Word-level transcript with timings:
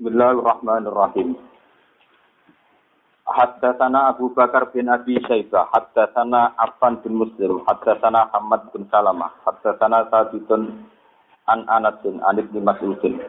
Bismillahirrahmanirrahim. 0.00 1.36
Haddatsana 3.28 4.08
Abu 4.08 4.32
Bakar 4.32 4.72
bin 4.72 4.88
Abi 4.88 5.20
Syaibah, 5.20 5.68
haddatsana 5.76 6.56
Affan 6.56 7.04
bin 7.04 7.20
Muslim, 7.20 7.60
haddatsana 7.68 8.32
Ahmad 8.32 8.72
bin 8.72 8.88
Salamah, 8.88 9.28
haddatsana 9.44 10.08
Sabitun 10.08 10.88
an 11.44 11.68
Anas 11.68 12.00
bin 12.00 12.16
Anib 12.24 12.48
bin 12.48 12.64
Mas'udin. 12.64 13.20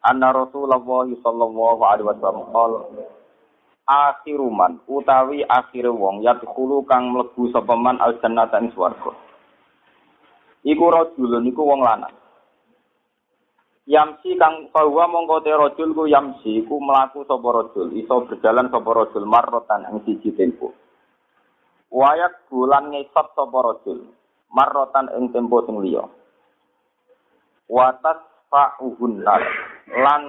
Anna 0.00 0.32
Rasulullah 0.32 0.80
sallallahu 1.12 1.80
alaihi 1.92 2.08
wasallam 2.08 2.48
qala 2.48 2.80
akhiruman 3.84 4.80
utawi 4.88 5.44
akhir 5.44 5.92
wong 5.92 6.24
yadkhulu 6.24 6.88
kang 6.88 7.12
mlebu 7.12 7.52
sapa 7.52 7.76
man 7.76 8.00
al 8.00 8.16
jannata 8.24 8.64
ing 8.64 8.72
swarga. 8.72 9.12
Iku 10.64 10.88
rajulun 10.88 11.44
iku 11.44 11.68
wong 11.68 11.84
lanang. 11.84 12.23
Yamsi 13.84 14.40
kang 14.40 14.72
bahwa 14.72 15.04
mongko 15.12 15.44
te 15.44 15.52
rajul 15.52 15.92
ku 15.92 16.08
yamsi 16.08 16.64
ku 16.64 16.80
mlaku 16.80 17.20
sapa 17.28 17.48
rajul, 17.52 17.92
iso 17.92 18.24
berjalan 18.24 18.72
sapa 18.72 18.90
rajul 18.96 19.28
marrotan 19.28 19.84
ing 19.92 20.00
siji 20.08 20.32
tempo. 20.32 20.72
Wayak 21.92 22.48
bulan 22.48 22.88
ngesot 22.96 23.36
sapa 23.36 23.58
rajul, 23.60 24.08
marrotan 24.48 25.12
ing 25.20 25.28
tempo 25.36 25.60
sing 25.68 25.84
liya. 25.84 26.00
Watas 27.68 28.24
fa'uhun 28.48 29.20
lan 29.20 30.22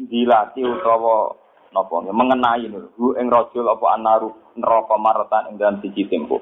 dilati 0.00 0.64
utawa 0.64 1.36
napa 1.76 2.00
mengenai 2.08 2.64
hu 2.96 3.12
ing 3.12 3.28
rajul 3.28 3.68
apa 3.68 3.86
anaru 3.92 4.32
neraka 4.56 4.96
marrotan 4.96 5.52
ing 5.52 5.60
dalam 5.60 5.84
siji 5.84 6.08
tempo. 6.08 6.40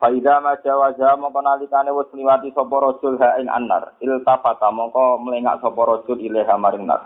Faida 0.00 0.40
ma 0.40 0.56
jawaza 0.64 1.12
mongko 1.20 1.44
nalikane 1.44 1.92
wis 1.92 2.08
liwati 2.16 2.48
sapa 2.56 2.72
rajul 2.72 3.20
ha 3.20 3.36
ing 3.36 3.52
annar, 3.52 3.92
iltafata 4.00 4.72
mongko 4.72 5.20
melengak 5.20 5.60
sapa 5.60 5.76
rajul 5.76 6.16
ilaha 6.16 6.56
maring 6.56 6.88
nar. 6.88 7.04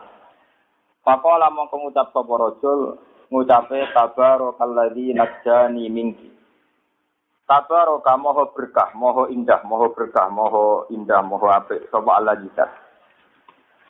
Faqala 1.02 1.50
mongko 1.50 1.74
ngucap 1.74 2.14
sapa 2.14 2.34
rajul 2.38 2.94
ngucape 3.34 3.90
tabarakalladzi 3.90 5.10
najjani 5.10 5.90
minki. 5.90 6.30
Tabaraka 7.44 8.14
moho 8.16 8.54
berkah, 8.56 8.94
moho 8.96 9.28
indah, 9.28 9.60
moho 9.68 9.92
berkah, 9.92 10.32
moho 10.32 10.88
indah, 10.88 11.20
moho 11.20 11.50
apik 11.50 11.90
sapa 11.90 12.10
Allah 12.14 12.40
jidat. 12.40 12.70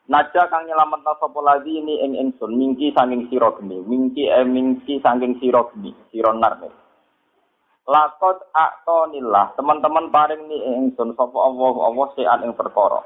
Naja 0.09 0.49
kang 0.49 0.65
nyelametna 0.65 1.13
sapa 1.21 1.39
lagi 1.45 1.77
ini 1.77 2.03
ing 2.03 2.13
ingsun 2.19 2.57
mingki 2.57 2.97
saking 2.97 3.29
sira 3.29 3.53
geni, 3.61 3.85
mingki 3.85 4.33
eh 4.33 4.49
mingki 4.49 4.99
saking 5.05 5.39
sira 5.39 5.61
geni, 5.71 5.93
sira 6.09 6.33
nar 6.33 6.57
nih. 6.61 6.84
Lakot 7.85 8.49
aktonillah, 8.57 9.53
teman-teman 9.61 10.09
paring 10.09 10.49
ni 10.49 10.57
ingsun 10.57 11.13
sapa 11.13 11.37
Allah 11.37 11.75
Allah 11.85 12.07
sean 12.17 12.41
ing 12.41 12.57
perkara. 12.57 13.05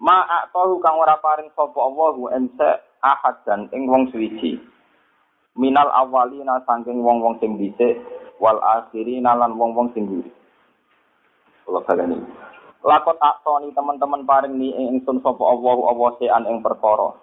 Ma 0.00 0.24
aktohu 0.40 0.80
kang 0.80 0.96
ora 0.96 1.20
paring 1.20 1.52
sapa 1.52 1.76
Allah 1.76 2.16
ense 2.32 2.70
ahad 3.04 3.44
dan 3.44 3.68
ing 3.76 3.92
wong 3.92 4.08
suwiji. 4.08 4.56
Minal 5.52 5.92
awalina 5.92 6.64
saking 6.64 7.04
wong-wong 7.04 7.36
sing 7.44 7.60
dhisik 7.60 8.00
wal 8.40 8.56
akhirina 8.56 9.36
lan 9.36 9.52
wong-wong 9.60 9.92
sing 9.92 10.08
nguri. 10.08 10.32
Kula 11.68 11.84
baleni. 11.84 12.24
Lakot 12.80 13.20
aktoni 13.20 13.68
teman-teman 13.76 14.24
paring 14.24 14.56
ni 14.56 14.72
ingsun 14.72 15.20
sapa 15.20 15.44
Allah 15.44 15.76
Allah 15.92 16.10
sean 16.16 16.48
ing 16.48 16.64
perkara. 16.64 17.21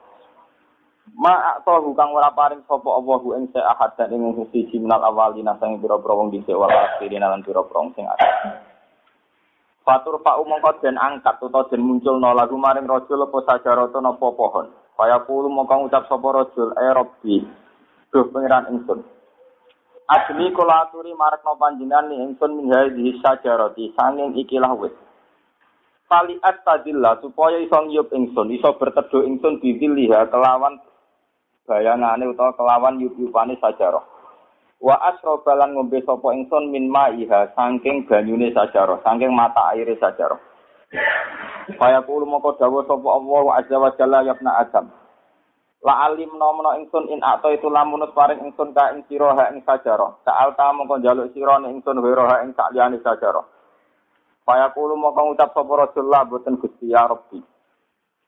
Ma 1.16 1.58
aktahu 1.58 1.96
kang 1.98 2.14
ora 2.14 2.30
paring 2.36 2.62
sapa 2.68 2.86
Allahu 2.86 3.34
ing 3.40 3.50
sa 3.56 3.74
ahad 3.74 3.98
dan 3.98 4.14
ing 4.14 4.36
siji 4.54 4.78
minal 4.78 5.02
awalina 5.02 5.58
sang 5.58 5.80
pira-pira 5.80 6.14
wong 6.14 6.30
dhisik 6.30 6.54
wal 6.54 6.70
akhirin 6.70 7.24
lan 7.24 7.42
pira-pira 7.42 7.82
sing 7.96 8.06
akhir. 8.06 8.62
Fatur 9.82 10.22
pak 10.22 10.38
mongko 10.46 10.86
den 10.86 11.00
angkat 11.00 11.42
utawa 11.42 11.66
den 11.72 11.82
munculno 11.82 12.36
lagu 12.36 12.54
maring 12.60 12.86
rajul 12.86 13.26
apa 13.26 13.38
sajarata 13.42 13.98
napa 14.04 14.28
pohon. 14.36 14.70
Kaya 14.94 15.24
kulo 15.26 15.50
mongko 15.50 15.88
ngucap 15.88 16.06
sapa 16.06 16.28
rajul 16.30 16.70
e 16.78 16.88
rabbi. 16.94 17.36
Duh 18.14 18.26
pangeran 18.30 18.70
ingsun. 18.70 19.00
Asli 20.10 20.50
kula 20.54 20.90
aturi 20.90 21.14
marekno 21.14 21.54
panjenengan 21.58 22.10
ni 22.10 22.18
ingsun 22.22 22.58
min 22.58 22.74
hadhihi 22.74 23.22
sajarati 23.22 23.94
sanging 23.94 24.34
ikilah 24.42 24.74
wit. 24.74 24.94
Kali 26.10 26.42
astadillah 26.42 27.22
supaya 27.22 27.62
iso 27.62 27.78
ngiyup 27.86 28.10
ingsun, 28.10 28.50
iso 28.50 28.74
berteduh 28.82 29.22
ingsun 29.30 29.62
bidiliha 29.62 30.26
kelawan 30.34 30.82
bayangane 31.70 32.26
utawa 32.26 32.58
kelawan 32.58 32.98
yup-yupane 32.98 33.54
sajarah. 33.62 34.02
Wa 34.82 34.98
asrobalan 35.14 35.78
ngombe 35.78 36.02
sapa 36.02 36.34
ingsun 36.34 36.74
min 36.74 36.90
ma'iha 36.90 37.54
saking 37.54 38.10
banyune 38.10 38.50
sajarah, 38.50 38.98
saking 39.06 39.30
mata 39.30 39.78
aire 39.78 39.94
sajarah. 40.02 40.42
Kaya 41.78 42.02
kulo 42.02 42.26
moko 42.26 42.58
dawuh 42.58 42.82
sapa 42.90 43.08
Allah 43.14 43.44
azza 43.62 43.78
wa 43.78 43.94
jalla 43.94 44.26
ya 44.26 44.34
Adam. 44.34 44.90
La 45.80 46.10
alim 46.10 46.34
nomno 46.36 46.76
ingsun 46.76 47.08
in 47.08 47.24
ato 47.24 47.54
itu 47.54 47.70
lamunus 47.72 48.12
paring 48.12 48.44
ingsun 48.44 48.76
ka 48.76 48.92
ing 48.92 49.06
sira 49.08 49.32
ha 49.38 49.54
ing 49.54 49.64
sajarah. 49.64 50.18
Sa'al 50.28 50.58
ta 50.58 50.76
mongko 50.76 51.00
njaluk 51.00 51.32
sira 51.32 51.62
ing 51.62 51.80
ingsun 51.80 52.02
wira 52.04 52.26
ha 52.26 52.36
ing 52.44 52.52
sakliyane 52.58 53.00
sajarah. 53.00 53.46
Kaya 54.44 54.74
kulo 54.76 54.98
moko 54.98 55.30
ngucap 55.30 55.54
sapa 55.54 55.72
Rasulullah 55.72 56.26
boten 56.26 56.58
Gusti 56.58 56.90
ya 56.90 57.06
Rabbi. 57.06 57.59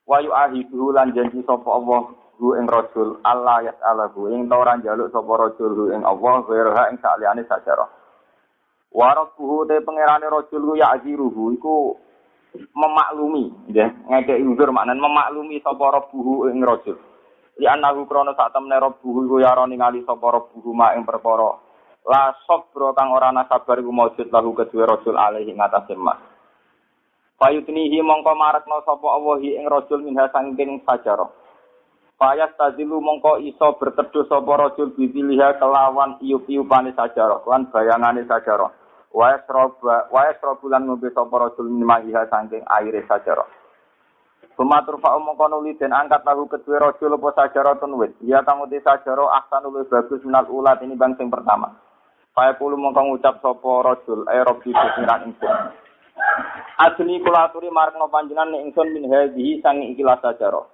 Wa 0.06 0.18
yu'ahidu 0.20 0.92
lan 0.92 1.14
janji 1.14 1.46
sapa 1.46 1.70
Allah 1.70 2.10
hu 2.42 2.58
ing 2.58 2.66
rajul 2.66 3.22
Allah 3.22 3.70
yas'alahu 3.70 4.34
ing 4.34 4.50
ta 4.50 4.58
ora 4.58 4.74
njaluk 4.82 5.14
sapa 5.14 5.32
rajul 5.38 5.72
hu 5.78 5.84
ing 5.94 6.02
Allah 6.02 6.42
wirha 6.50 6.84
ing 6.90 6.98
saliyane 6.98 7.46
sajarah. 7.46 7.90
Wa 8.92 9.14
rabbuhu 9.14 9.70
te 9.70 9.78
pangerane 9.86 10.26
rajul 10.26 10.62
ku 10.62 10.74
ya'ziruhu 10.74 11.54
iku 11.56 11.76
memaklumi 12.76 13.72
nggih 13.72 13.90
ngekeki 14.10 14.44
uzur 14.44 14.74
maknan 14.74 14.98
memaklumi 14.98 15.62
sapa 15.62 16.02
rabbuhu 16.02 16.50
ing 16.50 16.66
rajul. 16.66 16.98
Li 17.62 17.70
anahu 17.70 18.10
krana 18.10 18.34
sak 18.34 18.58
temne 18.58 18.74
rabbuhu 18.74 19.30
iku 19.30 19.38
ya 19.38 19.54
ningali 19.70 20.02
sapa 20.02 20.28
rabbuhu 20.34 20.74
ma 20.74 20.98
ing 20.98 21.06
perkara. 21.06 21.62
La 22.10 22.34
sabra 22.50 22.98
kang 22.98 23.14
ora 23.14 23.30
ana 23.30 23.46
sabar 23.46 23.78
iku 23.78 23.94
maujud 23.94 24.34
lahu 24.34 24.58
kedue 24.58 24.82
rajul 24.82 25.14
alaihi 25.14 25.54
ngatasé 25.54 25.94
mas 25.94 26.31
Payutnihi 27.42 28.06
mongko 28.06 28.38
marakno 28.38 28.86
sapa 28.86 29.08
Allah 29.18 29.42
ing 29.42 29.66
rajul 29.66 30.06
minha 30.06 30.30
sangking 30.30 30.86
sajarah 30.86 31.42
Fayas 32.22 32.54
tazilu 32.54 33.02
mongko 33.02 33.42
iso 33.42 33.82
berteduh 33.82 34.30
sapa 34.30 34.54
rajul 34.54 34.94
bidiliha 34.94 35.58
kelawan 35.58 36.22
iup-iupane 36.22 36.94
sajarah, 36.94 37.42
lan 37.50 37.66
bayangane 37.74 38.22
sajarah. 38.30 38.70
Wa 39.10 39.34
yasroba 39.34 40.06
wa 40.14 40.30
yasrobulan 40.30 40.86
ngombe 40.86 41.10
sapa 41.18 41.34
rajul 41.34 41.66
minma'iha 41.66 42.30
saking 42.30 42.62
aire 42.78 43.02
sajarah. 43.10 43.50
Sumatur 44.54 45.02
fa 45.02 45.18
mongko 45.18 45.50
nuli 45.50 45.74
den 45.82 45.98
angkat 45.98 46.22
lahu 46.22 46.46
kedue 46.46 46.78
rajul 46.78 47.18
apa 47.18 47.30
sajarah 47.42 47.82
tun 47.82 47.98
wit. 47.98 48.14
Ya 48.22 48.46
kang 48.46 48.62
uti 48.62 48.78
sajarah 48.86 49.42
ahsan 49.42 49.66
luwih 49.66 49.90
bagus 49.90 50.22
minal 50.22 50.46
ulat 50.46 50.78
ini 50.86 50.94
bang 50.94 51.18
sing 51.18 51.34
pertama. 51.34 51.74
Kaya 52.38 52.54
kulo 52.62 52.78
mongko 52.78 53.02
ngucap 53.02 53.42
sapa 53.42 53.72
rajul 53.82 54.30
ay 54.30 54.46
rabbi 54.46 54.70
ingsun. 54.70 55.90
Adni 56.82 57.22
kula 57.22 57.50
aturi 57.50 57.70
marang 57.70 58.02
panjenengan 58.10 58.58
ingsun 58.58 58.90
min 58.92 59.06
hadhihi 59.06 59.62
sang 59.62 59.86
ikilah 59.86 60.18
sajarah. 60.20 60.66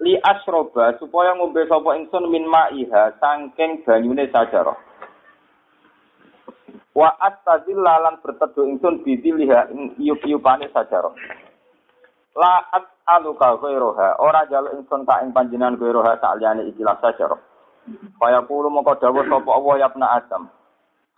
li 0.00 0.16
asroba 0.16 0.96
supaya 0.96 1.36
ngombe 1.36 1.60
sapa 1.68 1.92
ingsun 2.00 2.32
min 2.32 2.48
ma'iha 2.48 3.20
saking 3.20 3.84
banyune 3.84 4.24
sajarah. 4.32 4.76
Wa 6.96 7.14
astazilla 7.20 8.00
lan 8.00 8.18
berteduh 8.24 8.64
ingsun 8.64 9.04
bidiliha 9.04 9.70
ing 9.70 10.00
iyup-iyupane 10.00 10.72
sajarah. 10.72 11.12
La 12.32 12.64
as'aluka 12.72 13.60
ghairoha 13.60 14.16
ora 14.24 14.48
jaluk 14.48 14.72
ingsun 14.80 15.04
tak 15.04 15.20
ing 15.20 15.36
panjenengan 15.36 15.76
ghairoha 15.76 16.16
saliyane 16.16 16.64
ikilah 16.72 16.96
sajarah. 17.04 17.38
Kaya 18.16 18.40
kulo 18.48 18.72
moko 18.72 18.96
dawuh 18.96 19.24
sapa 19.28 19.50
Allah 19.52 19.74
ya 19.84 19.88
Adam. 19.92 20.48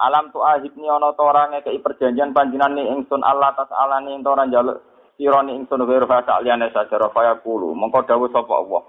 Alam 0.02 0.34
tu 0.34 0.42
ahibni 0.42 0.90
ana 0.90 1.14
ta 1.14 1.22
ora 1.22 1.46
ngekeki 1.46 1.78
perjanjian 1.78 2.34
panjenengan 2.34 2.74
ing 2.74 3.06
ingsun 3.06 3.22
Allah 3.22 3.54
tas 3.54 3.70
alane 3.70 4.18
ing 4.18 4.26
ora 4.26 4.50
jaluk 4.50 4.82
sirani 5.14 5.54
ingsun 5.54 5.86
wiru 5.86 6.10
sak 6.10 6.42
liyane 6.42 6.74
sajara 6.74 7.06
kaya 7.14 7.38
kulo 7.38 7.70
mongko 7.70 8.02
dawuh 8.02 8.26
sapa 8.34 8.50
Allah. 8.50 8.82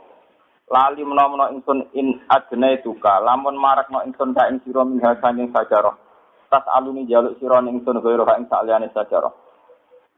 Lali 0.74 1.06
menawa 1.06 1.54
ingsun 1.54 1.86
in 1.94 2.18
adne 2.34 2.82
tuka 2.82 3.22
lamun 3.22 3.62
marakno 3.62 4.02
ingsun 4.10 4.34
ka 4.34 4.50
ing 4.50 4.58
sira 4.66 4.82
min 4.82 4.98
saking 4.98 5.54
sajara 5.54 5.94
tas 6.50 6.66
aluni 6.74 7.06
jaluk 7.06 7.38
sirani 7.38 7.70
ingsun 7.78 8.02
wiru 8.02 8.26
ing 8.34 8.50
sak 8.50 8.66
liyane 8.66 8.90
sajara 8.90 9.30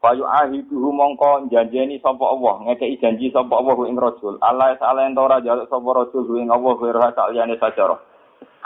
Bayu 0.00 0.24
ahiduhu 0.24 0.92
mongko 0.96 1.48
janjeni 1.52 2.00
sapa 2.00 2.24
Allah 2.24 2.72
ngekeki 2.72 3.00
janji 3.04 3.28
sapa 3.32 3.52
Allah 3.52 3.76
ing 3.84 4.00
rajul 4.00 4.40
Allah 4.40 4.72
taala 4.80 5.04
ento 5.04 5.20
ora 5.20 5.44
jaluk 5.44 5.68
sapa 5.68 5.88
rajul 5.92 6.24
ing 6.40 6.48
Allah 6.48 6.72
wiru 6.72 7.00
sak 7.04 7.36
liyane 7.36 7.60
sajara 7.60 8.15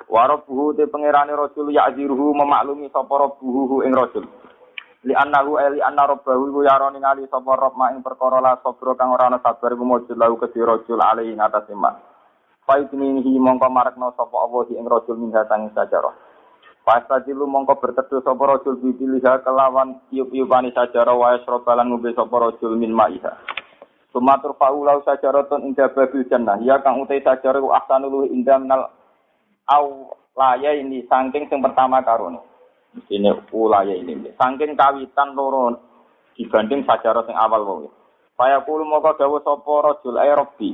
Warabuhu 0.08 0.78
te 0.78 0.88
pangerane 0.88 1.36
rajul 1.36 1.68
ya'ziruhu 1.74 2.32
memaklumi 2.32 2.88
sapa 2.88 3.10
rabbuhu 3.10 3.84
ing 3.84 3.92
rajul 3.92 4.24
li 5.00 5.16
annahu 5.16 5.56
eli 5.56 5.80
anna 5.80 6.04
rabbahu 6.04 6.52
iku 6.52 6.60
yaro 6.68 6.92
ningali 6.92 7.24
sapa 7.32 7.56
rob 7.56 7.72
mak 7.72 7.96
ing 7.96 8.04
perkara 8.04 8.36
la 8.44 8.60
sabra 8.60 8.92
kang 9.00 9.16
ora 9.16 9.32
ana 9.32 9.40
sabar 9.40 9.72
iku 9.72 9.84
mujud 9.84 10.16
lahu 10.16 10.36
kedhi 10.36 10.60
rajul 10.60 11.00
alaihi 11.00 11.32
ing 11.32 11.40
atas 11.40 11.64
iman. 11.72 11.96
Faitnihi 12.68 13.40
mongko 13.40 13.68
marekno 13.72 14.12
sapa 14.12 14.36
Allah 14.36 14.68
ing 14.68 14.84
rajul 14.84 15.16
min 15.16 15.32
hatang 15.32 15.72
sajarah. 15.72 16.12
Fastajilu 16.84 17.48
mongko 17.48 17.80
berteduh 17.80 18.20
sapa 18.20 18.44
rajul 18.44 18.76
bipiliha 18.76 19.40
kelawan 19.40 20.04
iup-iupani 20.12 20.76
sajarah 20.76 21.16
wa 21.16 21.32
yasrobalan 21.32 21.88
ngombe 21.88 22.12
sapa 22.12 22.36
rajul 22.36 22.76
min 22.76 22.92
ma'iha. 22.92 23.32
Sumatur 24.12 24.52
faulau 24.60 25.00
sajaratun 25.00 25.64
inda 25.64 25.88
babil 25.96 26.28
jannah. 26.28 26.60
Ya 26.60 26.76
kang 26.84 27.00
utai 27.00 27.24
sajarah 27.24 27.62
ahsanul 27.80 28.28
indah 28.28 28.60
minal 28.60 28.92
au 29.68 30.16
laya 30.38 30.72
ini 30.78 31.04
saking 31.04 31.50
sing 31.50 31.60
pertama 31.60 32.00
karone. 32.00 32.40
Ini 33.10 33.30
ulaya 33.54 33.94
ini. 33.94 34.34
Saking 34.34 34.74
kawitan 34.74 35.36
loro 35.36 35.78
dibanding 36.34 36.82
sajarah 36.88 37.22
sing 37.26 37.36
awal 37.36 37.62
wae. 37.66 37.88
Saya 38.40 38.64
kulo 38.64 38.88
moko 38.88 39.14
dawuh 39.20 39.44
sapa 39.44 39.72
rajul 39.84 40.16
ay 40.16 40.32
rabbi. 40.32 40.72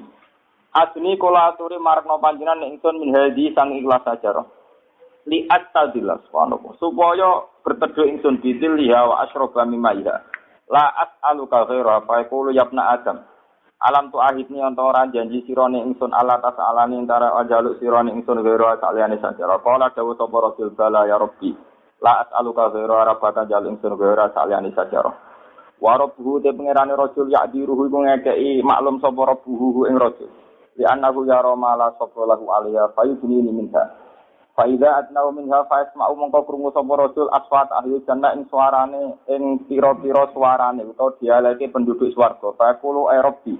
Asni 0.70 1.18
kula 1.18 1.50
aturi 1.50 1.82
marakno 1.82 2.20
panjenengan 2.22 2.62
ingsun 2.62 3.02
min 3.02 3.10
hadi 3.16 3.50
sang 3.56 3.74
ikhlas 3.74 4.06
sajarah. 4.06 4.46
Li 5.26 5.42
astadillah 5.50 6.22
subhanallah. 6.30 6.78
Supaya 6.78 7.42
berteduh 7.66 8.06
ingsun 8.06 8.38
bidil 8.38 8.78
liha 8.78 9.10
wa 9.10 9.26
asyroba 9.26 9.66
mimaiha. 9.66 10.16
La 10.70 10.94
as'aluka 10.94 11.66
ghaira 11.66 12.06
fa 12.06 12.22
yaqulu 12.22 12.54
ya 12.54 12.70
Adam. 12.70 13.26
Alam 13.76 14.08
tu 14.08 14.16
ahidni 14.16 14.56
untuk 14.64 14.88
orang 14.88 15.12
janji 15.12 15.44
sirone 15.44 15.84
ingsun 15.84 16.08
Allah 16.16 16.40
tas 16.40 16.56
alani 16.56 16.96
antara 16.96 17.36
ajaluk 17.44 17.76
sirone 17.76 18.08
ingsun 18.08 18.40
ghaira 18.40 18.80
saliyane 18.80 19.20
sajarah. 19.20 19.60
Qala 19.60 19.92
dawu 19.92 20.16
sapa 20.16 20.36
rasul 20.40 20.72
bala 20.72 21.04
ya 21.04 21.20
rabbi. 21.20 21.52
La 22.00 22.24
as'aluka 22.24 22.72
ghaira 22.72 23.04
rabbaka 23.04 23.44
jaluk 23.44 23.76
ingsun 23.76 24.00
ghaira 24.00 24.32
saliyane 24.32 24.72
sajarah. 24.72 25.12
Warobuhu 25.76 26.40
te 26.40 26.56
pengerane 26.56 26.96
rojul 26.96 27.28
yak 27.28 27.52
diruhu 27.52 27.92
iku 27.92 28.00
ngekei 28.00 28.64
maklum 28.64 28.96
sapa 28.96 29.36
robuhu 29.36 29.84
ing 29.92 30.00
rojul. 30.00 30.30
Li 30.80 30.84
annahu 30.88 31.28
ya 31.28 31.44
romala 31.44 31.92
sapa 32.00 32.20
lahu 32.24 32.48
alaiha 32.48 32.96
fayudni 32.96 33.44
minha. 33.44 34.05
Faida 34.56 35.04
atnau 35.04 35.36
minha 35.36 35.68
fa 35.68 35.84
yasma'u 35.84 36.16
mongko 36.16 36.48
krungu 36.48 36.72
sapa 36.72 36.88
rojul 36.96 37.28
aswat 37.28 37.68
ahli 37.76 38.00
jannah 38.08 38.32
ing 38.32 38.48
suarane 38.48 39.20
ing 39.28 39.68
pira-pira 39.68 40.32
suarane 40.32 40.80
utawa 40.80 41.12
dialeke 41.20 41.68
penduduk 41.68 42.08
swarga. 42.16 42.56
Fa 42.56 42.72
kulo 42.80 43.12
ay 43.12 43.20
rabbi 43.20 43.52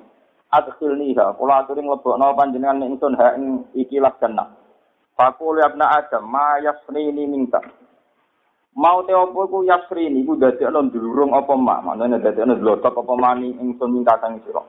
adkhilniha 0.56 1.36
kula 1.36 1.68
aturi 1.68 1.84
mlebokno 1.84 2.32
panjenengan 2.32 2.80
ingsun 2.80 3.12
ha 3.20 3.36
ing 3.36 3.68
ikilah 3.76 4.16
jannah. 4.16 4.56
Fa 5.12 5.36
kulo 5.36 5.60
ya 5.60 5.68
adam 5.68 6.24
ma 6.32 6.64
yasnini 6.64 7.28
minka. 7.28 7.60
Mau 8.76 9.04
te 9.04 9.12
opo 9.12 9.48
iku 9.48 9.58
yasri 9.68 10.08
niku 10.08 10.36
dadekno 10.40 10.80
ndulurung 10.80 11.32
apa 11.36 11.56
mak, 11.56 11.80
maknane 11.84 12.20
dadekno 12.24 12.56
dlotok 12.56 13.04
apa 13.04 13.14
mani 13.20 13.52
ingsun 13.52 13.92
minta 13.92 14.16
sang 14.16 14.40
sira. 14.44 14.64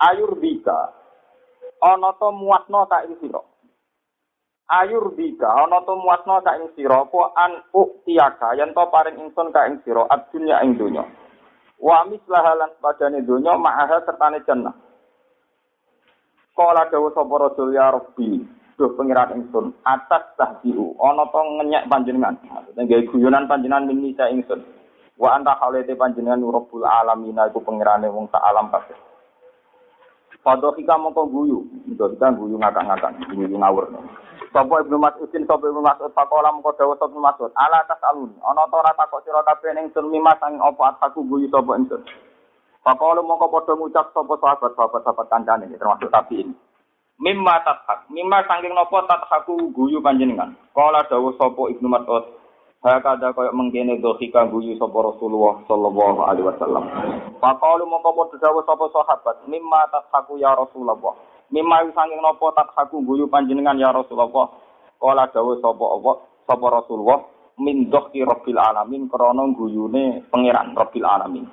Ayur 0.00 0.32
bika 0.40 0.96
ana 1.84 2.16
to 2.16 2.32
muatno 2.32 2.88
tak 2.88 3.04
ing 3.04 3.20
sira. 3.20 3.40
Ayur 4.66 5.14
bika 5.14 5.46
ana 5.46 5.78
to 5.86 5.94
muatno 5.94 6.42
tak 6.42 6.58
ing 6.58 6.66
sira 6.74 7.06
apa 7.06 7.20
an 7.38 7.62
uktiaka 7.70 8.58
yen 8.58 8.74
to 8.74 8.82
paring 8.90 9.14
ingsun 9.14 9.54
ka 9.54 9.70
ing 9.70 9.78
sira 9.86 10.02
adunya 10.10 10.58
ing 10.66 10.74
donya. 10.74 11.06
Wa 11.78 12.02
mislaha 12.02 12.58
lan 12.58 12.74
padane 12.82 13.22
donya 13.22 13.54
ma'aha 13.54 14.02
sertane 14.02 14.42
jannah. 14.42 14.74
Kala 16.56 16.90
dawuh 16.90 17.14
sapa 17.14 17.34
rasul 17.36 17.76
ya 17.76 17.94
rabbi 17.94 18.42
Duh 18.76 18.92
pengiran 18.92 19.32
ingsun 19.32 19.72
atas 19.88 20.36
tahdiu 20.36 20.92
ana 21.00 21.24
to 21.32 21.40
ngenyek 21.40 21.88
panjenengan 21.88 22.36
maksudnya 22.44 22.84
gawe 22.84 23.02
guyonan 23.08 23.48
panjenengan 23.48 23.88
min 23.88 24.04
nisa 24.04 24.28
ingsun 24.28 24.60
wa 25.16 25.32
anta 25.32 25.56
khalete 25.56 25.96
panjenengan 25.96 26.44
rabbul 26.44 26.84
alamin 26.84 27.40
iku 27.40 27.64
pengirane 27.64 28.04
wong 28.12 28.28
sak 28.28 28.44
alam 28.44 28.68
kabeh 28.68 28.92
Padha 30.46 30.70
kita 30.78 30.94
mongko 30.94 31.26
guyu, 31.26 31.58
kita 31.90 32.30
guyu 32.38 32.54
ngakak-ngakak, 32.54 33.18
guyu 33.34 33.58
ngawur. 33.58 33.90
Sapa 34.52 34.74
Ibnu 34.82 34.96
Mas'udin 34.98 35.46
sapa 35.46 35.64
Ibnu 35.66 35.82
Mas'ud 35.82 36.10
pakola 36.12 36.50
dawuh 36.52 36.96
sapa 36.98 37.10
Ibnu 37.10 37.22
Mas'ud, 37.22 37.50
ala 37.54 37.82
tas 37.88 38.02
alun, 38.06 38.30
ana 38.42 38.66
ta 38.66 38.76
ora 38.76 38.92
takok 38.94 39.22
sira 39.24 39.42
kabeh 39.46 39.74
ning 39.74 39.90
sun 39.94 40.10
mimas 40.10 40.38
sang 40.42 40.60
apa 40.60 40.98
aku 41.02 41.24
guyu 41.26 41.46
sapa 41.48 41.74
ingsun. 41.78 42.02
Pakola 42.86 43.22
mongko 43.24 43.50
padha 43.50 43.72
ngucap 43.74 44.14
sahabat 44.14 44.38
sahabat-sahabat 44.72 45.26
kancane 45.26 45.66
termasuk 45.74 46.06
tabiin. 46.10 46.54
mimma 47.16 47.64
tathak 47.64 48.04
mimma 48.12 48.44
saking 48.44 48.76
napa 48.76 49.04
tathaku 49.08 49.72
guyu 49.72 50.04
panjenengan. 50.04 50.52
Kala 50.76 51.04
dawuh 51.08 51.32
sapa 51.40 51.72
Ibnu 51.72 51.88
Mas'ud 51.88 52.24
hakada 52.84 53.32
kaya 53.32 53.50
mengkene 53.56 53.98
dohika 54.04 54.44
guyu 54.52 54.76
sapa 54.76 54.94
Rasulullah 55.00 55.64
sallallahu 55.64 56.20
alaihi 56.28 56.46
wasallam. 56.46 56.84
Faqalu 57.40 57.84
mongko 57.88 58.10
padha 58.12 58.36
dawuh 58.36 58.64
sapa 58.68 58.84
sahabat 58.92 59.36
mimma 59.48 59.88
tathaku 59.88 60.36
ya 60.36 60.52
Rasulullah 60.52 61.16
mimma 61.50 61.86
saking 61.94 62.20
napa 62.22 62.46
tathaku 62.56 63.02
guyu 63.06 63.24
panjenengan 63.30 63.78
ya 63.78 63.94
Rasulullah 63.94 64.50
kala 64.98 65.24
dawuh 65.30 65.60
sapa 65.62 65.84
apa 65.84 66.12
sapa 66.48 66.66
Rasulullah 66.82 67.18
min 67.62 67.88
dohki 67.88 68.24
rabbil 68.26 68.58
alamin 68.58 69.06
krana 69.06 69.44
guyune 69.54 70.26
pangeran 70.28 70.74
rabbil 70.74 71.06
alamin 71.06 71.46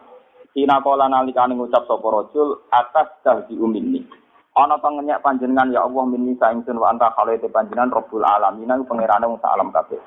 Ina 0.54 0.86
kala 0.86 1.10
nalikane 1.10 1.57
ngucap 1.57 1.90
sapa 1.90 2.07
rajul 2.07 2.62
atas 2.69 3.10
dahdi 3.25 3.57
umini 3.57 4.24
ana 4.54 4.78
pangenyak 4.78 5.22
panjenengan 5.25 5.74
ya 5.74 5.81
Allah 5.86 6.06
minni 6.06 6.38
saingsun 6.38 6.78
wa 6.78 6.94
anta 6.94 7.10
khalite 7.18 7.50
panjenengan 7.50 7.89
Rabbul 7.89 8.22
alamin 8.22 8.69
iku 8.69 8.86
pangerane 8.86 9.25
wong 9.25 9.42
alam 9.42 9.74
kabeh. 9.74 9.98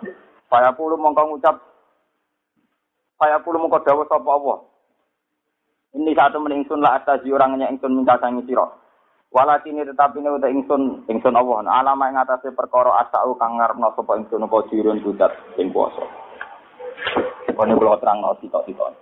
Saya 0.47 0.71
puluh 0.79 0.95
mongko 0.95 1.35
ngucap 1.35 1.59
saya 3.19 3.43
puluh 3.43 3.59
mongko 3.59 3.83
dawuh 3.83 4.07
sapa 4.07 4.29
Allah. 4.31 4.59
Ini 5.99 6.13
satu 6.15 6.39
meningsun 6.39 6.79
lah 6.79 7.03
atas 7.03 7.27
orangnya 7.27 7.73
ingsun 7.73 7.97
minta 7.97 8.15
sangi 8.23 8.45
sira. 8.47 8.69
Walakin 9.35 9.83
tetapi 9.83 10.23
ini 10.23 10.31
udah 10.31 10.51
ingsun 10.51 11.05
ingsun 11.11 11.35
Allah. 11.35 11.67
Alama 11.67 12.07
yang 12.09 12.23
atasnya 12.23 12.55
perkara 12.55 13.03
asau 13.03 13.35
kang 13.35 13.59
ngarepno 13.59 13.91
sapa 13.99 14.23
ingsun 14.23 14.47
apa 14.47 14.67
jirun 14.71 15.03
budat 15.03 15.33
ing 15.59 15.75
kuasa. 15.75 16.07
Kene 17.51 17.73
kula 17.75 17.99
terangno 17.99 18.37
sitok-sitok. 18.39 18.93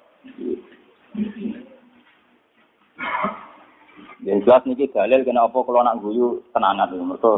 Yang 4.24 4.38
jelas 4.48 4.62
niki 4.64 4.88
dalil 4.88 5.20
kena 5.20 5.44
apa 5.44 5.58
kalau 5.60 5.84
nak 5.84 6.00
guyu 6.00 6.40
tenanan 6.56 6.88
itu 6.88 7.04
mereka. 7.04 7.32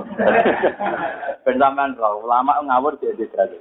Penjaman 1.43 1.99
ulama 1.99 2.63
ngawur 2.63 2.95
dia 3.03 3.11
derajat. 3.17 3.59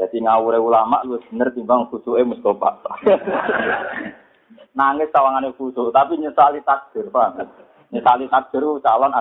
Jadi 0.00 0.16
ngawure 0.24 0.58
ulama 0.58 1.04
lu 1.06 1.20
bener 1.30 1.54
timbang 1.54 1.86
khusuke 1.92 2.26
Mustafa. 2.26 2.80
Nangis 4.78 5.12
tawangane 5.14 5.54
khusus 5.54 5.94
tapi 5.94 6.18
nyesali 6.18 6.58
takdir, 6.66 7.06
Pak. 7.14 7.46
Nyesali 7.94 8.26
takdir 8.26 8.66
calon 8.82 9.14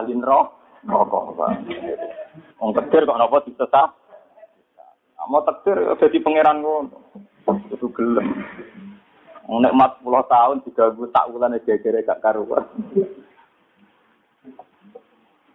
rokok, 0.90 1.38
Pak. 1.38 1.52
Wong 2.58 2.74
takdir 2.74 3.06
kok 3.06 3.20
napa 3.22 3.46
disesat? 3.46 3.90
Mau 5.30 5.46
takdir 5.46 5.78
jadi 6.02 6.18
pangeran 6.20 6.66
ngono. 6.66 6.98
Itu 7.70 7.94
gelem. 7.94 8.34
Nek 9.46 9.76
mat 9.78 10.02
puluh 10.02 10.26
tahun 10.26 10.66
diganggu 10.66 11.06
tak 11.14 11.30
wulan 11.30 11.54
gegere 11.62 12.02
gak 12.02 12.24
karuan. 12.24 12.66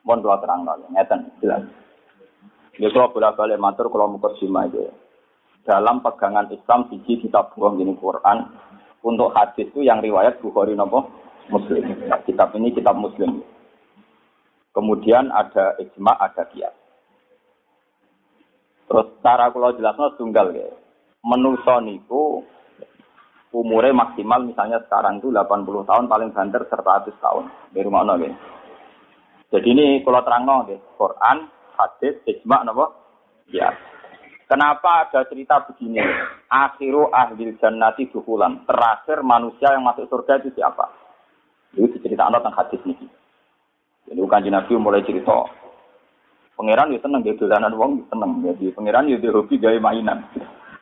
Mohon 0.07 0.25
dua 0.25 0.37
terang 0.41 0.65
nol, 0.65 0.81
ngeten 0.89 1.21
jelas. 1.43 1.65
Ya 2.79 2.89
kalau 2.95 3.13
bolak 3.13 3.37
balik 3.37 3.61
matur 3.61 3.91
mau 3.93 4.31
sima 4.39 4.65
aja. 4.65 4.89
Dalam 5.67 6.01
pegangan 6.01 6.49
Islam 6.49 6.89
siji 6.89 7.21
kitab 7.21 7.53
buang 7.53 7.77
ini 7.77 7.93
Quran 7.99 8.49
untuk 9.05 9.35
hadis 9.37 9.69
itu 9.69 9.85
yang 9.85 10.01
riwayat 10.01 10.41
Bukhari 10.41 10.73
nopo 10.73 11.13
Muslim. 11.49 11.85
Nah, 12.09 12.21
kitab 12.25 12.53
ini 12.57 12.73
kitab 12.73 12.97
Muslim. 12.97 13.43
Kemudian 14.73 15.33
ada 15.35 15.75
ijma, 15.81 16.15
ada 16.17 16.47
kias. 16.53 16.77
Terus 18.89 19.07
cara 19.21 19.53
kalau 19.53 19.77
jelasnya 19.77 20.17
tunggal 20.17 20.55
ya. 20.55 20.69
Menuso 21.21 21.77
niku 21.85 22.41
umurnya 23.53 23.97
maksimal 23.97 24.45
misalnya 24.45 24.81
sekarang 24.87 25.21
itu 25.21 25.33
80 25.33 25.89
tahun 25.89 26.05
paling 26.09 26.31
banter 26.37 26.63
100 26.69 27.11
tahun 27.17 27.45
di 27.73 27.81
rumah 27.85 28.05
nabi. 28.05 28.33
Jadi 29.49 29.69
ini 29.73 29.87
kalau 30.05 30.21
terang 30.25 30.45
nabi, 30.45 30.77
Quran, 31.01 31.49
hadis, 31.77 32.21
ijma, 32.29 32.65
napa? 32.69 32.93
Ya. 33.49 33.73
Kenapa 34.49 35.05
ada 35.09 35.29
cerita 35.29 35.61
begini? 35.69 36.01
Akhiru 36.49 37.13
ahli 37.13 37.53
jannati 37.61 38.09
dukulan. 38.09 38.65
Terakhir 38.65 39.21
manusia 39.21 39.77
yang 39.77 39.85
masuk 39.85 40.09
surga 40.09 40.41
itu 40.41 40.57
siapa? 40.57 40.89
Itu 41.77 41.91
diceritakan 41.99 42.41
tentang 42.41 42.57
hadis 42.57 42.81
ini. 42.89 43.09
Jadi 44.09 44.21
bukan 44.25 44.49
Nabi 44.49 44.73
mulai 44.81 45.05
cerita. 45.05 45.45
Pangeran 46.57 46.91
itu 46.91 47.05
seneng 47.07 47.23
gitu, 47.23 47.47
dan 47.47 47.71
wong 47.77 48.09
seneng. 48.11 48.43
Jadi 48.43 48.75
pangeran 48.75 49.07
itu 49.07 49.31
hobi 49.31 49.61
gaya 49.61 49.79
mainan. 49.79 50.27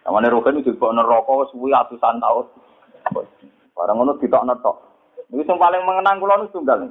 Namanya 0.06 0.32
rohen 0.32 0.62
itu 0.62 0.72
juga 0.72 0.94
neraka 0.94 1.50
suwi 1.50 1.74
ratusan 1.74 2.22
tahun. 2.22 2.46
Barang 3.76 3.96
ngono 3.98 4.16
ditok 4.22 4.46
netok. 4.46 4.76
Ini 5.34 5.42
yang 5.42 5.58
paling 5.58 5.82
mengenang 5.82 6.22
kula 6.22 6.38
nu 6.38 6.46
tunggal. 6.54 6.86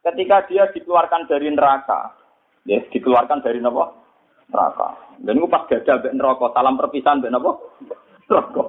Ketika 0.00 0.48
dia 0.48 0.64
dikeluarkan 0.72 1.28
dari 1.28 1.52
neraka, 1.52 2.16
ya 2.64 2.80
dikeluarkan 2.88 3.44
dari 3.44 3.60
apa? 3.60 3.92
Neraka. 4.48 4.88
Dan 5.20 5.36
itu 5.36 5.46
pas 5.46 5.68
gagal 5.68 6.00
mbek 6.00 6.16
neraka, 6.16 6.46
salam 6.56 6.80
perpisahan 6.80 7.20
mbek 7.20 7.32
napa? 7.36 7.60
Neraka. 8.32 8.62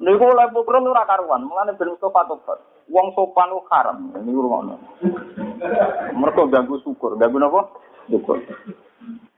Niku 0.00 0.24
oleh 0.24 0.48
pukul 0.54 0.80
ora 0.86 1.04
karuan, 1.04 1.44
mulane 1.44 1.74
ben 1.74 1.92
Mustafa 1.92 2.24
tobat. 2.24 2.58
Wong 2.90 3.14
sopan 3.14 3.54
ku 3.54 3.62
haram, 3.70 4.10
ini 4.18 4.34
ngono. 4.34 4.74
Mereka 6.10 6.50
ganggu 6.50 6.82
syukur, 6.82 7.14
ganggu 7.14 7.38
napa? 7.38 7.70
Syukur. 8.10 8.42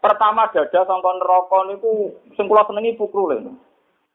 Pertama 0.03 0.51
dada 0.51 0.81
sangka 0.83 1.11
neraka 1.15 1.59
niku 1.71 2.17
sing 2.35 2.51
kula 2.51 2.67
senengi 2.67 2.99
pukrule. 2.99 3.39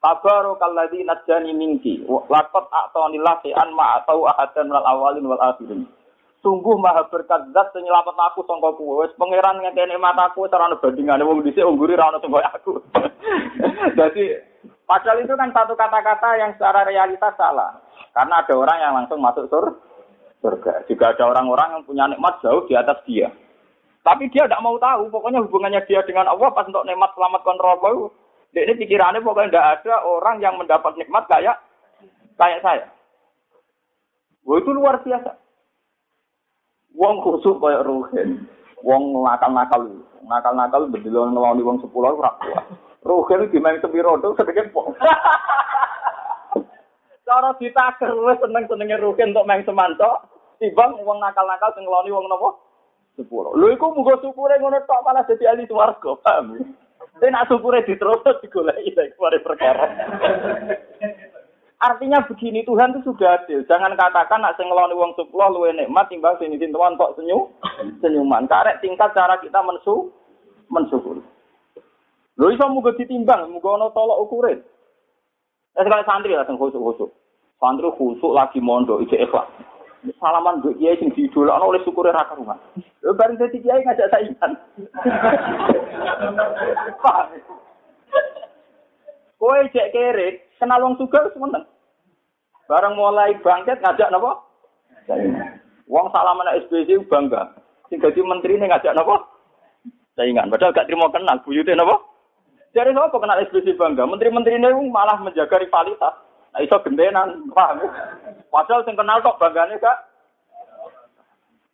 Tabarakalladzi 0.04 1.08
najjani 1.08 1.56
minki. 1.56 2.04
Laqad 2.06 2.66
a'tanillah 2.68 3.40
an 3.56 3.70
ma 3.72 4.02
atau 4.02 4.28
ahadan 4.28 4.68
wal 4.68 4.84
awalin 4.84 5.30
wal 5.32 5.40
akhirin. 5.40 5.88
Sungguh 6.44 6.76
maha 6.76 7.08
berkat 7.08 7.56
zat 7.56 7.72
sing 7.72 7.88
nyelamet 7.88 8.20
aku 8.20 8.44
sangka 8.44 8.76
kuwe. 8.76 9.08
Wis 9.08 9.16
pangeran 9.16 9.64
ngekeni 9.64 9.96
mataku 9.96 10.50
ora 10.50 10.68
ana 10.68 10.76
bandingane 10.76 11.24
wong 11.24 11.40
dhisik 11.46 11.64
ungguri 11.64 11.96
ra 11.96 12.12
ono 12.12 12.20
sangka 12.20 12.52
aku. 12.52 12.84
Jadi 14.00 14.24
padahal 14.88 15.22
itu 15.22 15.36
kan 15.36 15.52
satu 15.52 15.76
kata-kata 15.76 16.30
yang 16.40 16.52
secara 16.56 16.88
realitas 16.88 17.36
salah. 17.36 17.78
Karena 18.16 18.42
ada 18.42 18.54
orang 18.58 18.78
yang 18.82 18.94
langsung 18.98 19.20
masuk 19.22 19.46
surga. 20.42 20.88
Juga 20.90 21.14
ada 21.14 21.24
orang-orang 21.30 21.78
yang 21.78 21.84
punya 21.86 22.06
nikmat 22.10 22.40
jauh 22.42 22.66
di 22.66 22.74
atas 22.74 22.98
dia. 23.06 23.30
Tapi 24.02 24.32
dia 24.32 24.48
tidak 24.48 24.64
mau 24.64 24.80
tahu, 24.80 25.12
pokoknya 25.12 25.44
hubungannya 25.44 25.84
dia 25.86 26.00
dengan 26.08 26.32
Allah 26.32 26.50
pas 26.56 26.66
untuk 26.66 26.88
nikmat 26.88 27.12
selamat 27.14 27.42
kontrol 27.44 28.10
ini 28.56 28.74
pikirannya 28.80 29.22
pokoknya 29.22 29.52
tidak 29.52 29.68
ada 29.82 29.96
orang 30.08 30.40
yang 30.40 30.56
mendapat 30.56 30.96
nikmat 30.96 31.28
kayak 31.28 31.62
kayak 32.40 32.64
saya. 32.64 32.88
Wah 34.48 34.58
itu 34.58 34.72
luar 34.72 35.04
biasa. 35.04 35.36
Wong 36.96 37.22
khusus 37.22 37.60
kayak 37.60 37.86
Ruhin. 37.86 38.48
Wong 38.86 39.26
nakal-nakal. 39.26 39.90
Nakal-nakal 40.28 40.92
bedilo 40.92 41.30
ngeloni 41.32 41.66
wong 41.66 41.78
sepuluh 41.82 42.14
ora 42.14 42.36
kuat. 42.42 42.66
Ruhin 43.02 43.48
dimain 43.50 43.80
sepiro 43.80 44.20
tuh 44.20 44.36
sedikit 44.36 44.70
pok. 44.76 44.94
Cara 47.28 47.52
ditaker 47.60 48.12
wis 48.24 48.40
seneng-senenge 48.44 49.00
Ruhin 49.00 49.32
untuk 49.34 49.48
main 49.48 49.64
semanto. 49.64 50.28
Timbang 50.58 51.00
wong 51.02 51.18
nakal-nakal 51.22 51.74
ngeloni 51.78 52.12
wong 52.14 52.26
napa? 52.30 52.50
Sepuluh. 53.18 53.58
Lho 53.58 53.74
iku 53.74 53.98
muga 53.98 54.22
syukure 54.22 54.62
ngono 54.62 54.78
tok 54.86 55.02
malah 55.02 55.26
dadi 55.26 55.50
ahli 55.50 55.66
swarga, 55.66 56.14
paham? 56.22 56.54
Tapi 57.18 57.34
nak 57.34 57.50
syukure 57.50 57.82
diterus 57.82 58.22
digoleki 58.46 58.94
lek 58.94 59.18
mari 59.18 59.42
perkara. 59.42 59.86
Artinya 61.78 62.26
begini, 62.26 62.66
Tuhan 62.66 62.90
itu 62.90 63.14
sudah 63.14 63.38
adil. 63.38 63.62
Jangan 63.70 63.94
katakan 63.94 64.42
nak 64.42 64.58
sing 64.58 64.66
ngeloni 64.66 64.98
wong 64.98 65.14
sepuluh 65.14 65.46
luwe 65.54 65.70
nikmat 65.78 66.10
timbang 66.10 66.34
sing 66.42 66.50
izin 66.50 66.74
tuan 66.74 66.98
kok 66.98 67.14
senyum, 67.14 67.54
senyuman. 68.02 68.50
Karek 68.50 68.82
tingkat 68.82 69.14
cara 69.14 69.38
kita 69.38 69.62
mensu 69.62 70.10
mensyukur. 70.74 71.22
Lho 72.38 72.46
iso 72.50 72.66
muga 72.74 72.98
ditimbang, 72.98 73.54
muga 73.54 73.78
ana 73.78 73.94
tolok 73.94 74.26
ukure. 74.26 74.54
Eh 75.78 75.84
sekali 75.86 76.02
santri 76.10 76.34
lah 76.34 76.50
sing 76.50 76.58
khusuk-khusuk. 76.58 77.14
Santri 77.62 77.94
khusuk 77.94 78.34
lagi 78.34 78.58
mondok 78.58 79.06
ijek 79.06 79.30
ikhlas. 79.30 79.46
Salaman 80.18 80.66
mbek 80.66 80.82
kiai 80.82 80.98
sing 80.98 81.14
didolakno 81.14 81.70
oleh 81.70 81.82
syukure 81.86 82.10
ra 82.10 82.26
karuan. 82.26 82.58
Lho 83.06 83.14
bareng 83.14 83.38
dadi 83.38 83.62
kiai 83.62 83.86
ngajak 83.86 84.10
saingan. 84.10 84.58
Kowe 89.38 89.62
cek 89.70 89.94
kere, 89.94 90.47
kenal 90.58 90.82
wong 90.84 90.96
sugih 90.98 91.22
wis 91.26 91.38
meneng. 91.38 91.66
Bareng 92.68 93.00
mulai 93.00 93.38
bangkit 93.40 93.80
ngajak 93.80 94.12
napa? 94.12 94.44
Wong 95.88 96.08
salaman 96.12 96.52
SBC 96.68 97.08
bangga. 97.08 97.56
Sing 97.88 98.04
dadi 98.04 98.20
menteri 98.20 98.60
ini 98.60 98.68
ngajak 98.68 98.92
napa? 98.92 99.24
Saingan. 100.20 100.50
Padahal 100.50 100.74
gak 100.74 100.90
terima 100.90 101.08
kenal, 101.14 101.40
buyute 101.46 101.72
napa? 101.78 102.02
Dari 102.76 102.92
sapa 102.92 103.16
kenal 103.16 103.42
SBC 103.48 103.80
bangga? 103.80 104.04
Menteri-menteri 104.04 104.60
ini 104.60 104.92
malah 104.92 105.18
menjaga 105.24 105.62
rivalitas. 105.62 106.14
Nah, 106.52 106.60
iso 106.66 106.76
gendenan, 106.84 107.48
paham? 107.54 107.86
Padahal 108.52 108.84
sing 108.84 108.98
kenal 108.98 109.22
kok 109.24 109.40
banggane 109.40 109.78
gak 109.80 109.98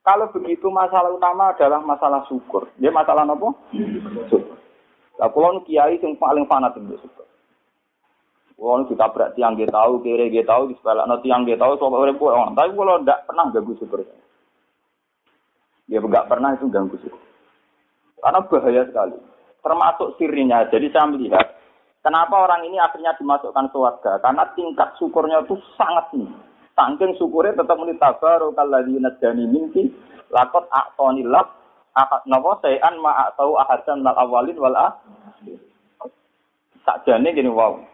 kalau 0.03 0.27
begitu 0.35 0.67
masalah 0.67 1.15
utama 1.15 1.55
adalah 1.55 1.79
masalah 1.79 2.27
syukur. 2.27 2.67
Dia 2.75 2.91
masalah 2.91 3.23
apa? 3.23 3.55
Syukur. 4.27 4.59
Lah 5.15 5.31
kula 5.31 5.63
kiai 5.63 5.95
sing 6.03 6.19
paling 6.19 6.43
fanatik 6.43 6.83
syukur. 6.99 7.23
Wong 8.57 8.85
ditabrak 8.85 9.33
tiang 9.33 9.57
dia 9.57 9.67
tahu, 9.67 9.99
kiri 10.05 10.29
dia 10.29 10.45
tahu, 10.45 10.69
di 10.69 10.75
sebelah 10.77 11.09
no 11.09 11.17
tiang 11.25 11.43
dia 11.43 11.57
tahu, 11.57 11.73
soal 11.75 11.97
urip 11.97 12.21
orang. 12.21 12.53
Tapi 12.53 12.71
kalau 12.77 13.01
tidak 13.01 13.19
pernah 13.25 13.45
ganggu 13.49 13.73
syukur. 13.81 13.99
Dia 15.89 15.99
nggak 15.99 16.27
pernah 16.29 16.49
itu 16.53 16.69
ganggu 16.69 16.95
syukur. 17.01 17.21
Karena 18.23 18.39
bahaya 18.47 18.81
sekali. 18.87 19.17
Termasuk 19.59 20.09
sirinya. 20.15 20.63
Jadi 20.71 20.87
saya 20.95 21.11
melihat 21.11 21.59
kenapa 21.99 22.35
orang 22.39 22.63
ini 22.67 22.79
akhirnya 22.79 23.17
dimasukkan 23.19 23.67
surga. 23.73 24.23
Karena 24.23 24.47
tingkat 24.55 24.95
syukurnya 24.95 25.43
itu 25.43 25.59
sangat 25.75 26.07
tinggi. 26.15 26.31
Saking 26.73 27.19
syukurnya 27.21 27.59
tetap 27.59 27.77
menitabaru 27.77 28.49
kalladzi 28.57 28.97
najani 28.97 29.45
minki 29.45 29.93
lakot 30.33 30.65
akad 30.73 32.25
napa 32.25 32.51
sayan 32.65 32.97
ma 32.97 33.29
atau 33.29 33.59
ahadan 33.61 34.01
awalin 34.07 34.57
wal. 34.57 34.75
Sakjane 36.83 37.31
gini 37.31 37.47
wow. 37.47 37.92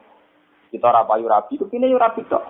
Kita 0.69 0.85
ora 0.93 1.05
payu 1.05 1.25
rabi, 1.25 1.57
kene 1.57 1.89
yo 1.89 1.97
rabi 1.97 2.21
tok. 2.29 2.45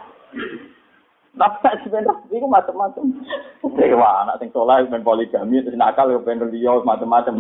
Tapi 1.40 1.72
sebenarnya 1.88 2.20
itu 2.34 2.48
macam-macam. 2.50 3.04
Dewa 3.80 4.28
anak 4.28 4.44
sing 4.44 4.50
soleh 4.52 4.84
ben 4.92 5.06
poligami 5.06 5.64
terus 5.64 5.80
nakal 5.80 6.12
yo 6.12 6.20
ben 6.20 6.42
liya 6.52 6.84
macam-macam. 6.84 7.40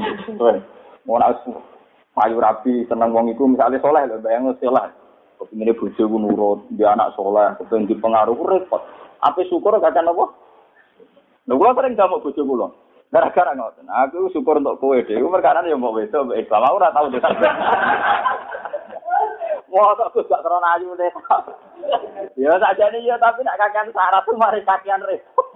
Mau 1.03 1.19
nak 1.19 1.43
payu 2.15 2.37
rabi 2.39 2.87
seneng 2.87 3.11
wong 3.11 3.33
iku 3.33 3.49
misalnya 3.49 3.81
soleh 3.83 4.07
lho 4.07 4.23
bayang 4.23 4.55
soleh. 4.61 4.87
Kepingin 5.39 5.71
bojo 5.71 6.03
ku 6.03 6.17
nurut, 6.19 6.59
dia 6.75 6.91
anak 6.91 7.15
soleh, 7.15 7.55
kepingin 7.55 7.87
dipengaruh 7.87 8.35
repot. 8.35 8.83
Apa 9.23 9.39
syukur 9.47 9.71
kadang 9.79 10.11
apa? 10.11 10.35
Lha 11.47 11.53
kula 11.55 11.71
sering 11.75 11.95
jamu 11.95 12.19
bojo 12.19 12.41
kula. 12.43 12.67
Gara-gara 13.09 13.55
ngoten. 13.57 13.89
Aku 13.89 14.29
syukur 14.29 14.61
untuk 14.61 14.77
kowe 14.77 14.99
dhewe 14.99 15.31
perkara 15.33 15.65
yo 15.65 15.79
mbok 15.79 15.95
wedok 15.97 16.35
Islam 16.35 16.71
ora 16.71 16.93
tau. 16.93 17.09
Wah, 19.69 19.93
kok 19.93 20.17
gak 20.25 20.41
krono 20.41 20.67
ayu 20.77 20.97
deh. 20.97 21.13
Ya 22.35 22.55
saja 22.59 22.91
nih 22.91 23.07
ya 23.07 23.15
tapi 23.19 23.43
nak 23.43 23.55
kakean 23.59 23.91
syarat 23.95 24.23
tuh 24.27 24.35
mari 24.35 24.59
kakean 24.63 25.03
repot. 25.03 25.47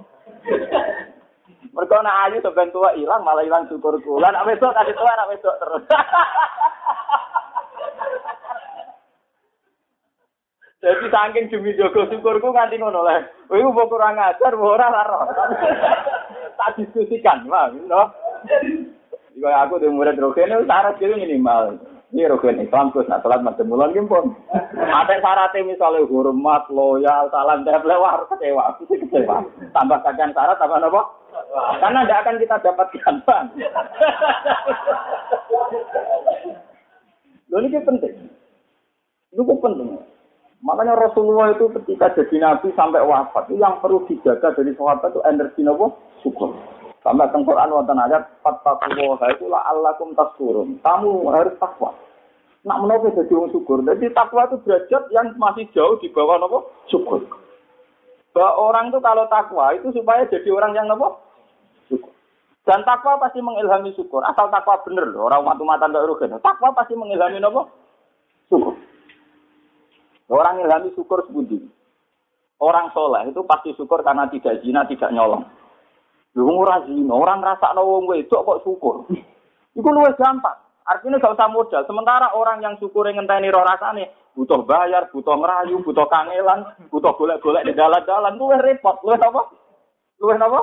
Mereka 1.73 1.95
nak 1.99 2.19
ayu 2.29 2.39
sebentar 2.39 2.71
tua 2.71 2.95
hilang 2.95 3.23
malah 3.23 3.43
hilang 3.43 3.67
syukur 3.67 3.99
kula. 4.03 4.31
Nak 4.31 4.45
wedok 4.47 4.75
tadi 4.75 4.91
tua 4.95 5.11
nak 5.15 5.29
wedok 5.31 5.55
terus. 5.59 5.83
Jadi 10.83 11.07
saking 11.07 11.47
demi 11.47 11.71
jogo 11.79 12.03
syukurku 12.11 12.51
nganti 12.51 12.75
ngono 12.75 13.07
lah. 13.07 13.23
Iku 13.47 13.71
mbok 13.71 13.87
kurang 13.87 14.19
ajar 14.19 14.51
ora 14.51 14.87
ora. 14.91 15.19
Tak 16.53 16.77
diskusikan, 16.77 17.49
Bang, 17.49 17.89
no. 17.89 18.13
Iku 19.33 19.47
aku 19.47 19.81
di 19.81 19.89
murid 19.89 20.19
rogen 20.19 20.53
syarat 20.67 20.99
itu 20.99 21.15
minimal. 21.15 21.92
Ini 22.13 22.29
rogen 22.29 22.61
Islam 22.61 22.93
terus 22.93 23.09
nak 23.09 23.25
salat 23.25 23.41
macam 23.41 23.73
bulan 23.73 23.89
ki 23.89 24.05
pun. 24.05 24.37
Ada 24.77 25.17
syaratnya 25.17 25.65
misalnya 25.65 26.05
hormat, 26.05 26.69
loyal, 26.69 27.25
salam 27.33 27.65
tempel 27.65 27.89
war 27.97 28.29
kecewa. 28.29 28.77
Kecewa. 28.85 29.41
Tambah 29.73 29.97
kajian 30.05 30.29
syarat 30.29 30.61
tambah 30.61 30.77
apa? 30.77 31.01
Karena 31.81 32.05
tidak 32.05 32.19
akan 32.21 32.35
kita 32.37 32.55
dapatkan, 32.61 33.15
Bang. 33.25 33.45
Lalu 37.49 37.65
ini 37.65 37.79
penting. 37.81 38.13
Itu 39.33 39.41
penting. 39.57 39.97
Makanya 40.63 40.95
Rasulullah 40.95 41.51
itu 41.51 41.65
ketika 41.81 42.13
jadi 42.15 42.35
nabi 42.39 42.71
sampai 42.77 43.03
wafat 43.03 43.51
itu 43.51 43.59
yang 43.59 43.83
perlu 43.83 44.07
dijaga 44.07 44.55
dari 44.55 44.71
sahabat 44.77 45.11
itu 45.11 45.21
energi 45.27 45.61
nopo 45.65 45.99
syukur. 46.23 46.55
Sampai 47.03 47.27
teng 47.35 47.43
Quran 47.43 47.67
wonten 47.67 47.99
ayat 47.99 48.31
fattaqullaha 48.39 49.35
itu 49.35 49.51
la'allakum 49.51 50.15
taskurun. 50.15 50.79
Kamu 50.79 51.27
harus 51.35 51.51
takwa. 51.59 51.91
Nak 52.63 52.79
menapa 52.79 53.11
jadi 53.11 53.33
wong 53.35 53.51
syukur. 53.51 53.83
Jadi 53.83 54.07
takwa 54.15 54.47
itu 54.47 54.55
derajat 54.63 55.11
yang 55.11 55.35
masih 55.35 55.67
jauh 55.75 55.99
di 55.99 56.07
bawah 56.15 56.39
nopo 56.39 56.71
syukur. 56.87 57.27
Bahwa 58.31 58.51
orang 58.55 58.87
itu 58.87 59.03
kalau 59.03 59.27
takwa 59.27 59.75
itu 59.75 59.91
supaya 59.91 60.23
jadi 60.31 60.47
orang 60.47 60.71
yang 60.79 60.87
nopo 60.87 61.19
syukur. 61.91 62.15
Dan 62.63 62.87
takwa 62.87 63.19
pasti 63.19 63.43
mengilhami 63.43 63.91
syukur. 63.99 64.23
Asal 64.23 64.47
takwa 64.47 64.79
bener 64.87 65.11
loh. 65.11 65.27
Orang 65.27 65.43
matu-matan 65.43 65.91
tidak 65.91 66.07
rugi. 66.07 66.31
Takwa 66.39 66.71
pasti 66.71 66.95
mengilhami 66.95 67.43
nopo 67.43 67.67
syukur. 68.47 68.79
Orang 70.31 70.63
ilhami 70.63 70.95
syukur 70.95 71.19
sebuti. 71.27 71.59
Orang 72.63 72.95
soleh 72.95 73.27
itu 73.27 73.43
pasti 73.43 73.75
syukur 73.75 73.99
karena 74.07 74.31
tidak 74.31 74.63
zina, 74.63 74.87
tidak 74.87 75.11
nyolong. 75.11 75.43
Lu 76.33 76.49
ora 76.49 76.81
zina, 76.89 77.13
orang 77.13 77.45
rasa 77.45 77.77
wong 77.77 78.09
wedok 78.09 78.41
kok 78.41 78.61
syukur. 78.65 79.05
Iku 79.77 79.89
luwes 79.89 80.17
gampang. 80.17 80.57
Artinya 80.83 81.21
gak 81.21 81.37
usah 81.39 81.47
modal. 81.47 81.81
Sementara 81.87 82.33
orang 82.35 82.59
yang 82.59 82.75
syukur 82.81 83.07
ngenteni 83.07 83.53
roh 83.53 83.63
rasane 83.63 84.11
butuh 84.33 84.65
bayar, 84.65 85.07
butuh 85.13 85.37
ngerayu, 85.37 85.79
butuh 85.85 86.09
kangelan, 86.09 86.65
butuh 86.89 87.13
golek-golek 87.15 87.63
di 87.69 87.73
jalan-jalan, 87.77 88.33
luwes 88.35 88.59
repot, 88.65 88.97
luwes 89.05 89.21
apa? 89.21 89.41
Luwes 90.17 90.41
apa? 90.41 90.61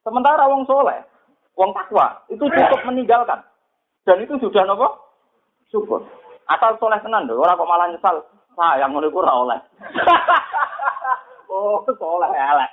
Sementara 0.00 0.48
wong 0.48 0.64
soleh, 0.64 1.04
wong 1.52 1.70
takwa 1.76 2.16
itu 2.32 2.40
cukup 2.40 2.80
meninggalkan. 2.88 3.44
Dan 4.08 4.24
itu 4.24 4.40
sudah 4.40 4.64
apa? 4.64 4.88
Syukur. 5.68 6.00
Asal 6.48 6.80
soleh 6.80 6.96
tenan 7.04 7.28
lho, 7.28 7.36
orang 7.36 7.60
kok 7.60 7.68
malah 7.68 7.86
nyesal 7.92 8.16
sayang 8.56 8.96
ngono 8.96 9.12
iku 9.12 9.20
ora 9.20 9.32
oleh. 9.36 9.58
oh, 11.52 11.84
soleh 11.84 12.32
elek. 12.32 12.70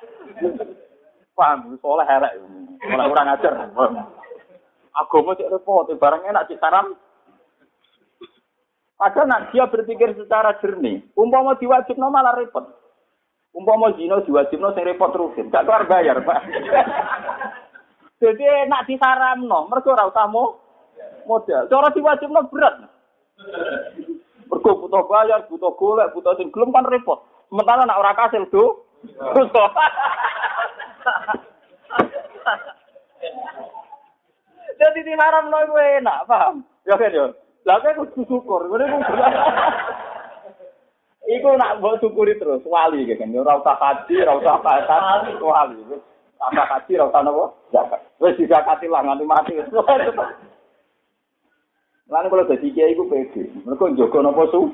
Paham, 1.35 1.75
soleh 1.83 2.07
elek. 2.07 2.33
Ora 2.87 3.11
kurang 3.11 3.27
ajar. 3.35 3.53
Agama 4.95 5.35
cek 5.35 5.51
repot, 5.51 5.91
barang 5.91 6.23
enak 6.31 6.47
cek 6.47 6.59
saram. 6.63 6.95
Padahal 8.95 9.27
nak 9.27 9.51
dia 9.51 9.67
berpikir 9.67 10.15
secara 10.15 10.55
jernih, 10.63 11.03
umpama 11.19 11.59
diwajibno 11.59 12.07
malah 12.07 12.31
repot. 12.31 12.63
Umpama 13.51 13.91
zina 13.99 14.23
diwajibno 14.23 14.71
sing 14.71 14.87
repot 14.87 15.11
terusin, 15.11 15.51
gak 15.51 15.67
keluar 15.67 15.83
bayar, 15.83 16.23
Pak. 16.23 16.39
Jadi 18.23 18.47
nak 18.71 18.87
disaramno, 18.87 19.67
mergo 19.67 19.91
ora 19.91 20.07
usah 20.07 20.31
modal. 21.27 21.67
Cara 21.67 21.91
diwajibno 21.91 22.47
berat. 22.47 22.87
Mergo 24.47 24.71
butuh 24.79 25.03
bayar, 25.11 25.43
butuh 25.51 25.75
golek, 25.75 26.15
butuh 26.15 26.39
sing 26.39 26.47
gelem 26.55 26.71
kan 26.71 26.87
repot. 26.87 27.19
Sementara 27.51 27.83
nak 27.83 27.99
ora 27.99 28.15
kasil 28.15 28.47
do. 28.47 28.87
Jadi 34.75 34.99
diharamno 35.07 35.57
iku 35.63 35.75
enak, 35.79 36.27
paham? 36.27 36.65
Ya 36.83 36.99
kan 36.99 37.15
ya. 37.15 37.31
Lah 37.65 37.81
kok 37.81 37.97
kudu 37.97 38.21
syukur, 38.29 38.69
ngene 38.69 38.85
ku 38.91 38.99
Iku 41.25 41.57
nak 41.57 41.81
mbok 41.81 41.97
syukuri 41.97 42.37
terus 42.37 42.61
wali 42.69 43.09
kan. 43.09 43.33
Ora 43.33 43.57
usah 43.57 43.73
kaji, 43.81 44.21
ora 44.21 44.37
usah 44.37 44.61
pasan, 44.61 45.33
wali. 45.41 45.81
Ora 46.37 46.63
kaji, 46.69 47.01
ora 47.01 47.09
usah 47.09 47.21
napa? 47.25 47.45
Zakat. 47.73 48.01
Wis 48.21 48.37
dizakati 48.37 48.85
lah 48.85 49.01
nganti 49.01 49.25
mati. 49.25 49.57
Lan 52.05 52.29
kalau 52.29 52.45
dadi 52.45 52.69
kiai 52.69 52.93
iku 52.93 53.09
pede. 53.09 53.49
Mergo 53.65 53.89
njogo 53.89 54.21
napa 54.21 54.45
su? 54.53 54.69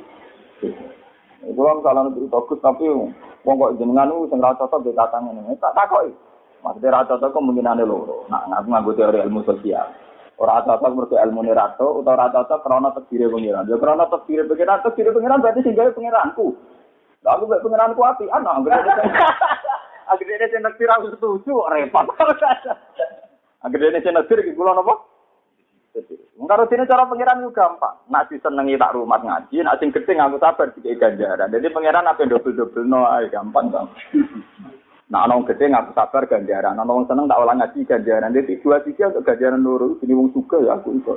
Iku 1.41 1.61
lan 1.65 1.81
salah 1.81 2.05
nutri 2.05 2.29
fokus 2.29 2.61
tapi 2.61 2.85
wong 2.89 3.55
kok 3.57 3.75
jenengan 3.81 4.13
ku 4.13 4.29
sing 4.29 4.37
ra 4.37 4.53
cocok 4.53 4.85
di 4.85 4.93
tatang 4.93 5.25
ngene. 5.25 5.57
Tak 5.57 5.73
takoki. 5.73 6.13
Maksudnya 6.61 6.93
ra 6.93 7.09
cocok 7.09 7.33
kemungkinane 7.33 7.81
loro. 7.81 8.29
Nah, 8.29 8.45
ngaku 8.45 8.67
nganggo 8.69 8.91
teori 8.93 9.17
ilmu 9.25 9.41
sosial. 9.41 9.89
Ora 10.37 10.61
cocok 10.61 10.93
mergo 10.93 11.17
ilmu 11.17 11.41
rato 11.49 12.01
utawa 12.01 12.29
ora 12.29 12.33
cocok 12.33 12.61
krana 12.61 12.89
tekdire 12.93 13.25
pengiran. 13.29 13.65
Ya 13.65 13.77
krana 13.81 14.05
tekdire 14.09 14.45
pengiran, 14.45 14.81
tekdire 14.85 15.09
pengiran 15.13 15.41
berarti 15.41 15.65
sing 15.65 15.73
gawe 15.73 15.89
pengiranku. 15.93 16.53
Lah 17.25 17.37
aku 17.37 17.49
mek 17.49 17.61
pengiranku 17.65 18.01
api 18.05 18.25
ana. 18.29 18.57
Anggere 18.57 18.81
dene 20.37 20.45
sing 20.49 20.61
tekdir 20.69 20.89
aku 20.93 21.13
setuju 21.17 21.53
repot. 21.73 22.05
Dene 23.69 23.99
sing 24.01 24.13
tekdir 24.13 24.45
iki 24.45 24.53
kula 24.53 24.77
napa? 24.77 24.93
Karo 26.51 26.67
dene 26.67 26.83
cara 26.83 27.07
pengiran 27.07 27.39
itu 27.39 27.55
gampang. 27.55 27.95
Nak 28.11 28.27
disenengi 28.27 28.75
tak 28.75 28.91
rumah 28.91 29.23
ngaji, 29.23 29.63
nak 29.63 29.79
sing 29.79 29.87
gedhe 29.95 30.19
ngaku 30.19 30.35
sabar 30.35 30.67
dikek 30.75 30.99
ganjaran. 30.99 31.47
Jadi 31.47 31.67
pengiran 31.71 32.11
apa 32.11 32.27
dobel-dobel 32.27 32.83
no 32.83 33.07
ae 33.07 33.31
gampang 33.31 33.71
bang. 33.71 33.87
Nah, 35.11 35.27
orang 35.27 35.43
gede 35.43 35.67
nggak 35.67 35.91
sabar 35.91 36.23
ganjaran, 36.23 36.79
orang 36.79 37.03
seneng 37.03 37.27
tak 37.27 37.35
olah 37.43 37.51
ngaji 37.59 37.83
ganjaran. 37.83 38.31
Jadi 38.31 38.63
dua 38.63 38.79
sisi 38.79 39.03
untuk 39.03 39.27
ganjaran 39.27 39.59
loro, 39.59 39.99
ini 39.99 40.15
wong 40.15 40.31
suka 40.31 40.55
ya 40.63 40.79
aku 40.79 40.95
itu. 40.95 41.11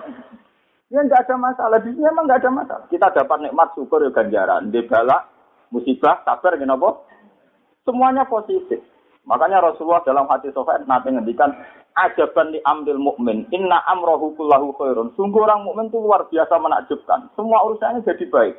ya 0.92 1.04
nggak 1.04 1.28
ada 1.28 1.36
masalah, 1.36 1.84
di 1.84 1.92
sini 1.92 2.08
emang 2.08 2.24
nggak 2.24 2.40
ada 2.40 2.64
masalah. 2.64 2.88
Kita 2.88 3.12
dapat 3.12 3.44
nikmat 3.44 3.76
syukur 3.76 4.00
ya 4.00 4.08
ganjaran, 4.08 4.72
di 4.72 4.80
balak, 4.88 5.20
musibah, 5.68 6.24
sabar, 6.24 6.56
kenapa? 6.56 7.04
Semuanya 7.84 8.24
positif. 8.24 8.80
Makanya 9.28 9.60
Rasulullah 9.60 10.00
dalam 10.08 10.24
hati 10.24 10.48
sofaat 10.56 10.88
nanti 10.88 11.12
ngendikan 11.12 11.52
ajaban 11.94 12.50
di 12.50 12.58
ambil 12.66 12.98
mukmin, 12.98 13.46
inna 13.54 13.78
amrohu 13.86 14.34
kullahu 14.34 14.74
khairun. 14.74 15.14
Sungguh 15.14 15.46
orang 15.46 15.62
mukmin 15.62 15.90
itu 15.90 15.98
luar 16.02 16.26
biasa 16.26 16.58
menakjubkan. 16.58 17.30
Semua 17.38 17.62
urusannya 17.66 18.02
jadi 18.02 18.26
baik. 18.26 18.54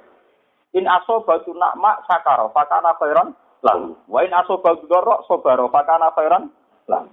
In 0.75 0.87
asobatu 0.87 1.51
nakma 1.55 2.03
sakaro, 2.07 2.51
fakana 2.55 2.95
khairan 2.99 3.35
lalu. 3.63 3.95
Wa 4.07 4.23
in 4.23 4.31
asoba 4.31 4.79
dzarra 4.83 5.23
sabara 5.27 5.67
fakana 5.67 6.11
khairan 6.15 6.51
lalu. 6.87 7.11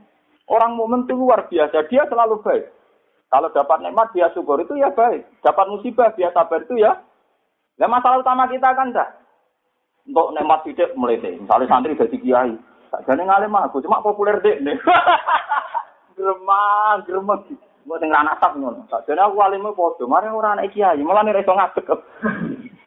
Orang 0.51 0.79
mukmin 0.79 1.07
itu 1.07 1.15
luar 1.15 1.47
biasa, 1.51 1.87
dia 1.91 2.07
selalu 2.07 2.43
baik. 2.43 2.71
Kalau 3.33 3.49
dapat 3.49 3.81
nikmat 3.81 4.13
dia 4.13 4.29
syukur 4.37 4.61
itu 4.61 4.77
ya 4.77 4.93
baik. 4.93 5.25
Dapat 5.41 5.67
musibah 5.73 6.13
dia 6.13 6.29
sabar 6.37 6.61
itu 6.61 6.77
ya. 6.77 7.01
Nah 7.81 7.89
masalah 7.89 8.21
utama 8.21 8.45
kita 8.45 8.69
kan 8.77 8.93
dah. 8.93 9.09
Untuk 10.05 10.37
nikmat 10.37 10.61
tidak 10.69 10.93
melete. 10.99 11.41
Misalnya 11.41 11.71
santri 11.71 11.97
jadi 11.97 12.17
kiai. 12.21 12.53
Jadi 12.93 13.23
ngalim 13.25 13.57
aku 13.57 13.81
cuma 13.81 14.05
populer 14.05 14.37
deh 14.45 14.61
nih. 14.61 14.77
Gremang, 16.23 17.03
gremeng. 17.03 17.43
Gue 17.83 17.99
tinggal 17.99 18.23
nasab 18.23 18.55
ngono. 18.55 18.87
Jadi 18.87 19.19
aku 19.19 19.43
alimnya 19.43 19.75
podo. 19.75 20.07
Mari 20.07 20.31
orang 20.31 20.63
anak 20.63 20.71
kiai. 20.71 21.03
Nih 21.03 21.35
reso 21.35 21.51
ngadek. 21.51 21.91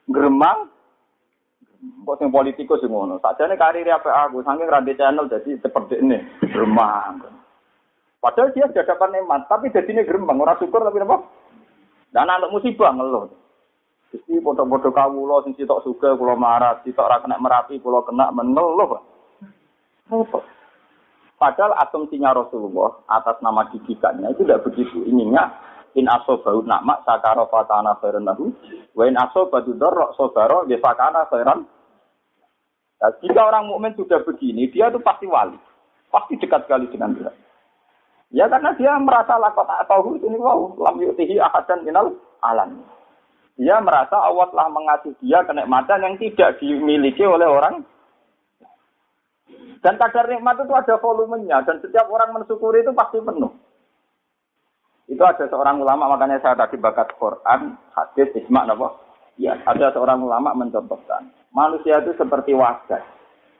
Gremang, 0.07 0.71
Kok 2.05 2.17
sing 2.17 2.31
politikus 2.31 2.79
sing 2.79 2.89
ngono. 2.89 3.19
Sajane 3.19 3.59
karir 3.59 3.91
apa 3.91 4.31
aku 4.31 4.39
saking 4.41 4.71
randi 4.71 4.95
channel 4.95 5.27
jadi 5.27 5.59
seperti 5.59 5.99
ini. 5.99 6.17
Gremang. 6.47 7.35
Padahal 8.25 8.49
dia 8.57 8.65
sudah 8.65 8.89
dapat 8.89 9.13
nikmat, 9.13 9.45
tapi 9.45 9.69
jadi 9.69 9.85
ini 9.85 10.01
gerembang, 10.01 10.41
orang 10.41 10.57
syukur 10.57 10.81
tapi 10.81 10.97
apa? 10.97 11.29
Dan 12.09 12.25
anak 12.25 12.49
musibah 12.49 12.89
ngeluh. 12.89 13.29
Jadi 14.09 14.41
foto-foto 14.41 14.89
kawulo 14.89 15.45
sing 15.45 15.53
sitok 15.53 15.85
suka 15.85 16.17
kulo 16.17 16.33
marah, 16.33 16.81
sitok 16.81 17.05
ra 17.05 17.21
kena 17.21 17.37
merapi 17.37 17.77
kulo 17.77 18.01
kena 18.01 18.33
mengeluh. 18.33 18.97
Padahal 21.35 21.75
asumsinya 21.83 22.31
Rasulullah 22.31 23.03
atas 23.11 23.43
nama 23.43 23.67
didikannya 23.71 24.31
itu 24.31 24.47
tidak 24.47 24.63
begitu. 24.63 25.03
Inginnya 25.03 25.51
in 25.95 26.07
asobau 26.07 26.63
nama 26.63 26.99
sakaro 27.03 27.47
fatana 27.51 27.95
khairan 27.99 28.27
lahu 28.27 28.51
wa 28.95 29.03
in 29.03 29.19
asobau 29.19 29.63
dorok 29.63 30.15
sobaro 30.15 30.63
ya 30.67 30.79
fakana 30.79 31.27
khairan 31.27 31.67
Nah, 32.95 33.11
jika 33.19 33.37
orang 33.37 33.67
mukmin 33.67 33.91
sudah 33.99 34.23
begini, 34.23 34.71
dia 34.71 34.87
itu 34.87 34.97
pasti 35.03 35.27
wali, 35.27 35.59
pasti 36.07 36.39
dekat 36.39 36.63
sekali 36.63 36.87
dengan 36.87 37.11
Tuhan. 37.11 37.35
Ya 38.33 38.49
karena 38.49 38.73
dia 38.75 38.97
merasa 38.97 39.37
lakot 39.37 39.67
atau 39.67 40.17
ini 40.17 40.39
wow, 40.39 40.73
lam 40.79 40.97
yutihi 40.97 41.37
ahadan 41.37 41.85
minal 41.85 42.15
alam. 42.41 42.81
Dia 43.55 43.79
merasa 43.79 44.19
Allah 44.19 44.49
telah 44.51 44.67
mengasih 44.67 45.13
dia 45.23 45.39
kenikmatan 45.47 46.03
yang 46.03 46.15
tidak 46.19 46.59
dimiliki 46.59 47.23
oleh 47.23 47.47
orang. 47.47 47.85
Dan 49.85 50.01
kadar 50.01 50.25
nikmat 50.25 50.57
itu 50.57 50.73
ada 50.73 50.97
volumenya 50.97 51.61
dan 51.61 51.77
setiap 51.77 52.09
orang 52.09 52.33
mensyukuri 52.33 52.81
itu 52.81 52.89
pasti 52.97 53.21
penuh. 53.21 53.53
Itu 55.05 55.21
ada 55.21 55.45
seorang 55.45 55.77
ulama 55.77 56.09
makanya 56.17 56.41
saya 56.41 56.57
tadi 56.57 56.81
bakat 56.81 57.13
Quran, 57.21 57.77
hadis, 57.93 58.33
isma, 58.33 58.65
apa? 58.65 58.97
Ya, 59.37 59.53
ada 59.61 59.93
seorang 59.93 60.25
ulama 60.25 60.57
mencontohkan. 60.57 61.29
Manusia 61.53 62.01
itu 62.01 62.17
seperti 62.17 62.57
wadah, 62.57 63.03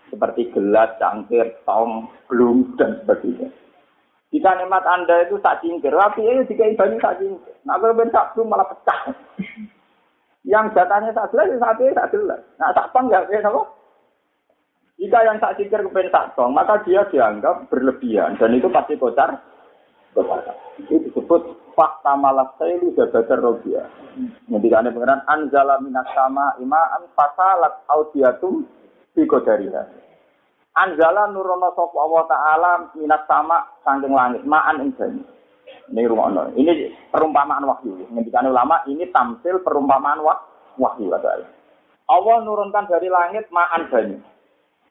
seperti 0.10 0.50
gelas, 0.50 0.98
cangkir, 0.98 1.54
tong, 1.70 2.10
belum 2.26 2.74
dan 2.82 2.98
sebagainya. 3.06 3.54
Jika 4.34 4.58
nikmat 4.58 4.84
Anda 4.90 5.30
itu 5.30 5.38
tak 5.46 5.62
cingkir, 5.62 5.94
tapi 5.94 6.26
itu 6.26 6.50
jika 6.50 6.74
banyak 6.74 6.98
tak 6.98 7.22
cingkir. 7.22 7.56
Nah, 7.70 7.78
kalau 7.78 7.94
ben 7.94 8.10
tak 8.10 8.34
belum 8.34 8.50
malah 8.50 8.66
pecah. 8.66 9.14
Yang 10.42 10.74
datanya 10.74 11.14
tak 11.14 11.30
jelas, 11.30 11.54
saat 11.62 11.78
itu 11.78 11.94
tak 11.94 12.10
jelas. 12.10 12.42
Nah, 12.58 12.74
tak 12.74 12.90
pang 12.90 13.06
kayak 13.06 13.46
apa? 13.46 13.62
Jika 14.96 15.28
yang 15.28 15.44
tak 15.44 15.60
cingkir 15.60 15.84
kepen 15.84 16.08
tak 16.08 16.40
tong, 16.40 16.56
maka 16.56 16.80
dia 16.88 17.04
dianggap 17.12 17.68
berlebihan 17.68 18.40
dan 18.40 18.56
itu 18.56 18.72
pasti 18.72 18.96
kocar. 18.96 19.36
Itu 20.80 21.04
disebut 21.04 21.76
fakta 21.76 22.16
malas 22.16 22.56
saya 22.56 22.80
lu 22.80 22.96
jabatar 22.96 23.44
robia. 23.44 23.84
Ngendikane 24.48 24.96
pengiran 24.96 25.28
anzala 25.28 25.84
minas 25.84 26.08
sama 26.16 26.56
imaan 26.64 27.12
fasalat 27.12 27.84
audiatum 27.92 28.64
biko 29.12 29.44
dariha. 29.44 29.84
Anzala 30.80 31.28
nurono 31.28 31.76
sapa 31.76 31.98
Allah 32.00 32.24
taala 32.32 32.72
minas 32.96 33.28
sama 33.28 33.68
sangking 33.84 34.16
langit 34.16 34.48
maan 34.48 34.80
ing. 34.80 34.96
Ini 35.92 36.08
rumono. 36.08 36.56
Ini 36.56 37.12
perumpamaan 37.12 37.68
wahyu. 37.68 38.08
Ngendikane 38.16 38.48
ulama 38.48 38.82
ini 38.88 39.12
tamsil 39.12 39.60
perumpamaan 39.62 40.24
wah, 40.24 40.40
wahyu 40.80 41.12
Allah 41.12 42.36
nurunkan 42.42 42.88
dari 42.88 43.12
langit 43.12 43.52
maan 43.52 43.92
banyu. 43.92 44.18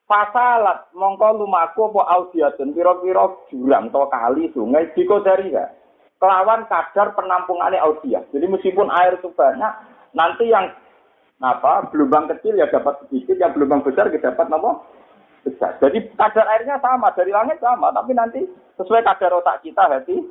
Fasalat 0.05 0.93
mongko 0.93 1.41
lumaku 1.41 1.89
apa 1.89 2.03
audiatun 2.21 2.77
pira-pira 2.77 3.25
jurang 3.49 3.89
atau 3.89 4.05
kali 4.13 4.53
sungai 4.53 4.93
biko 4.93 5.25
dariha 5.25 5.65
kelawan 6.25 6.65
kadar 6.73 7.13
penampungannya 7.13 7.81
audia. 7.85 8.25
Jadi 8.33 8.47
meskipun 8.49 8.89
air 8.89 9.21
itu 9.21 9.29
banyak, 9.37 9.73
nanti 10.17 10.49
yang 10.49 10.73
apa 11.45 11.93
gelombang 11.93 12.33
kecil 12.33 12.57
ya 12.57 12.65
dapat 12.73 13.05
sedikit, 13.05 13.37
yang 13.37 13.53
gelombang 13.53 13.85
besar 13.85 14.09
ya 14.09 14.17
dapat 14.17 14.49
apa 14.49 14.71
besar. 15.45 15.77
Jadi 15.85 16.17
kadar 16.17 16.49
airnya 16.49 16.81
sama 16.81 17.13
dari 17.13 17.29
langit 17.29 17.61
sama, 17.61 17.93
tapi 17.93 18.17
nanti 18.17 18.41
sesuai 18.81 19.05
kadar 19.05 19.37
otak 19.37 19.61
kita 19.61 19.85
hati. 19.85 20.25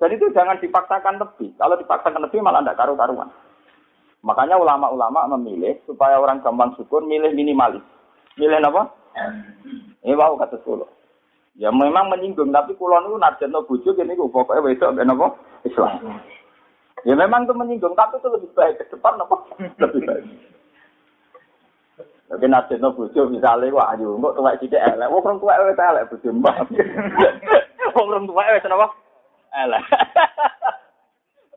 Dan 0.00 0.16
itu 0.16 0.32
jangan 0.32 0.56
dipaksakan 0.58 1.20
lebih. 1.20 1.52
Kalau 1.60 1.76
dipaksakan 1.76 2.24
lebih 2.24 2.40
malah 2.40 2.64
tidak 2.64 2.80
karu-karuan. 2.80 3.28
Makanya 4.24 4.56
ulama-ulama 4.56 5.28
memilih 5.36 5.76
supaya 5.84 6.16
orang 6.16 6.40
gampang 6.40 6.72
syukur, 6.74 7.04
milih 7.04 7.36
minimalis. 7.36 7.84
Milih 8.38 8.62
apa? 8.62 8.82
Ini 10.06 10.14
wow 10.14 10.38
kata 10.38 10.60
Solo. 10.62 10.86
Ya 11.58 11.68
memang 11.74 12.08
menyinggung, 12.08 12.54
tapi 12.54 12.72
kulon 12.78 13.10
itu 13.10 13.18
narjano 13.20 13.66
bujuk 13.66 13.98
ini 14.00 14.16
gue 14.16 14.32
pokoknya 14.32 14.64
besok 14.64 14.96
ben 14.96 15.12
apa 15.12 15.34
Islam. 15.66 16.22
Ya 17.04 17.12
memang 17.18 17.44
itu 17.44 17.52
menyinggung, 17.52 17.92
tapi 17.98 18.16
itu 18.16 18.28
lebih 18.32 18.48
baik 18.56 18.80
ke 18.80 18.88
depan 18.94 19.20
apa? 19.20 19.36
Lebih 19.76 20.00
baik. 20.08 20.24
Tapi 22.30 22.44
narjano 22.46 22.94
bujuk 22.94 23.26
misalnya 23.28 23.74
wah 23.74 23.92
ayo 23.92 24.14
kok 24.14 24.38
tuwek 24.38 24.56
sithik 24.62 24.78
elek, 24.78 25.10
wong 25.10 25.20
orang 25.26 25.42
tua 25.42 25.58
wis 25.66 25.82
elek 25.82 26.08
bujuk 26.14 26.32
mbak. 26.38 26.56
Wong 27.98 28.06
orang 28.08 28.24
tua 28.30 28.52
wis 28.54 28.64
napa? 28.70 28.86
Elek. 29.50 29.82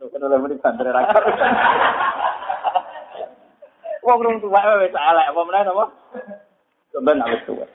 Kan 0.04 0.26
oleh 0.26 0.38
muni 0.42 0.60
bandre 0.60 0.90
ra 0.92 1.06
karuan. 1.08 1.54
Wong 4.04 4.20
rung 4.20 4.38
tuwa 4.44 4.84
wis 4.84 4.92
elek 4.92 5.30
apa 5.32 5.42
meneh 5.48 5.64
apa? 5.64 5.86
Coba 6.94 7.12
nak 7.18 7.42
tuwa. 7.50 7.66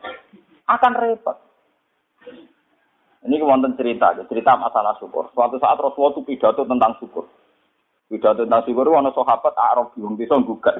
Akan 0.71 0.95
repot. 0.95 1.35
Ini 3.27 3.43
wonten 3.43 3.75
cerita, 3.75 4.15
cerita 4.31 4.55
masalah 4.55 4.95
syukur. 5.03 5.27
Suatu 5.35 5.59
saat 5.59 5.75
Rasulullah 5.83 6.15
itu 6.15 6.23
pidato 6.23 6.63
tentang 6.63 6.95
syukur. 7.03 7.27
Pidato 8.07 8.47
tentang 8.47 8.63
syukur, 8.63 8.87
ada 8.95 9.11
sahabat 9.11 9.55
Arab 9.59 9.91
bingung 9.99 10.15
bisa 10.15 10.39
gugat. 10.39 10.79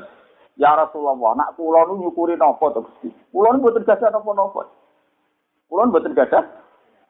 Ya 0.55 0.79
Rasulullah, 0.79 1.35
nak 1.35 1.59
kula 1.59 1.91
nu 1.91 1.99
nyukuri 1.99 2.39
napa 2.39 2.71
to 2.71 2.87
Gusti? 2.87 3.11
Kula 3.35 3.55
nu 3.55 3.63
mboten 3.63 3.83
gadah 3.83 4.11
napa-napa. 4.15 4.63
Kula 5.67 5.83
nu 5.87 5.91
mboten 5.91 6.15
gadah 6.15 6.45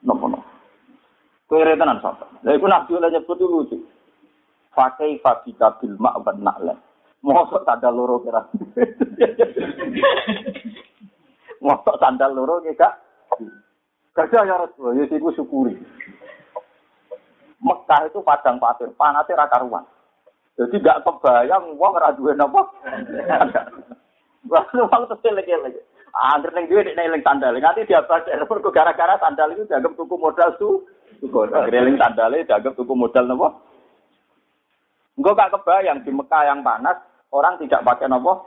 napa-napa. 0.01 0.59
Kowe 1.49 1.65
tenan 1.65 1.97
sapa? 2.05 2.29
Lha 2.45 2.61
iku 2.61 2.69
nabi 2.69 2.93
oleh 2.93 3.09
nyebut 3.09 3.41
lucu. 3.41 3.81
Pakai 4.77 5.17
fabika 5.25 5.81
bil 5.81 5.97
ma'ban 5.97 6.45
na'lan. 6.45 6.77
Mosok 7.25 7.65
tanda 7.65 7.89
loro 7.89 8.21
kira. 8.21 8.45
Mosok 11.69 12.01
tanda 12.01 12.33
loro 12.33 12.65
kira. 12.65 12.97
Kerja 14.17 14.41
ya 14.49 14.57
Rasulullah, 14.57 15.05
ya 15.05 15.05
iku 15.05 15.29
syukuri. 15.37 15.77
Mekah 17.61 18.09
itu 18.09 18.25
padang 18.25 18.57
pasir, 18.57 18.89
panasnya 18.97 19.37
raka 19.37 19.61
ruang. 19.61 19.85
Jadi 20.57 20.81
gak 20.81 21.05
kebayang 21.05 21.77
uang 21.77 21.93
ora 22.01 22.17
duwe 22.17 22.33
napa. 22.35 22.67
Lalu 24.49 24.83
terus 24.91 25.23
lagi-lagi. 25.23 25.81
Angger 26.19 26.51
ning 26.57 26.67
duwe 26.67 26.83
nek 26.83 27.05
eling 27.05 27.23
sandal. 27.23 27.55
Nanti 27.55 27.87
dia 27.87 28.03
baca 28.03 28.27
mergo 28.27 28.75
gara-gara 28.75 29.21
sandal 29.23 29.55
itu 29.55 29.69
dianggap 29.69 29.95
tuku 29.95 30.17
modal 30.19 30.51
su. 30.59 30.83
Tuku 31.23 31.39
eling 31.53 32.01
sandal 32.01 32.33
dianggap 32.33 32.75
tuku 32.75 32.95
modal 32.97 33.29
napa? 33.29 33.55
Engko 35.15 35.31
gak 35.37 35.53
kebayang 35.53 36.03
di 36.03 36.11
Mekah 36.11 36.43
yang 36.49 36.65
panas 36.65 36.99
orang 37.31 37.61
tidak 37.61 37.85
pakai 37.87 38.11
napa? 38.11 38.41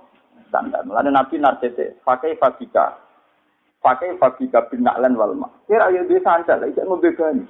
Sandal. 0.52 0.84
Lalu 0.84 1.16
Nabi 1.16 1.36
narsete, 1.40 2.04
pakai 2.04 2.36
fabika 2.36 3.11
pakai 3.82 4.16
fabika 4.22 4.70
bin 4.70 4.86
na'lan 4.86 5.18
wal 5.18 5.34
ma. 5.34 5.50
Kira 5.66 5.90
ya 5.90 6.06
dia 6.06 6.22
sandal, 6.22 6.62
tidak 6.70 6.86
ngombe 6.86 7.10
gani. 7.18 7.44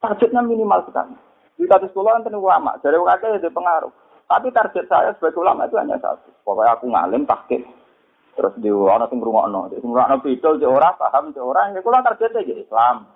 Targetnya 0.00 0.40
minimal 0.40 0.80
sekali. 0.88 1.14
Di 1.54 1.64
satu 1.70 1.86
sekolah 1.92 2.18
nanti 2.18 2.34
ulama, 2.34 2.74
dari 2.82 2.98
wakil 2.98 3.38
itu 3.38 3.48
pengaruh. 3.52 3.92
Tapi 4.24 4.50
target 4.50 4.88
saya 4.88 5.12
sebagai 5.14 5.38
ulama 5.38 5.68
itu 5.68 5.76
hanya 5.78 6.00
satu. 6.00 6.32
Pokoknya 6.42 6.74
aku 6.74 6.84
ngalim 6.90 7.22
takut. 7.28 7.62
Terus 8.34 8.54
di 8.58 8.66
orang 8.66 9.06
sing 9.06 9.22
ngrungokno, 9.22 9.70
di 9.70 9.78
ngrungokno 9.78 10.18
bidol 10.18 10.58
di 10.58 10.66
orang 10.66 10.98
paham 10.98 11.30
di 11.30 11.38
orang, 11.38 11.76
ya 11.76 11.80
kula 11.84 12.02
targetnya 12.02 12.42
jadi 12.42 12.66
Islam. 12.66 13.06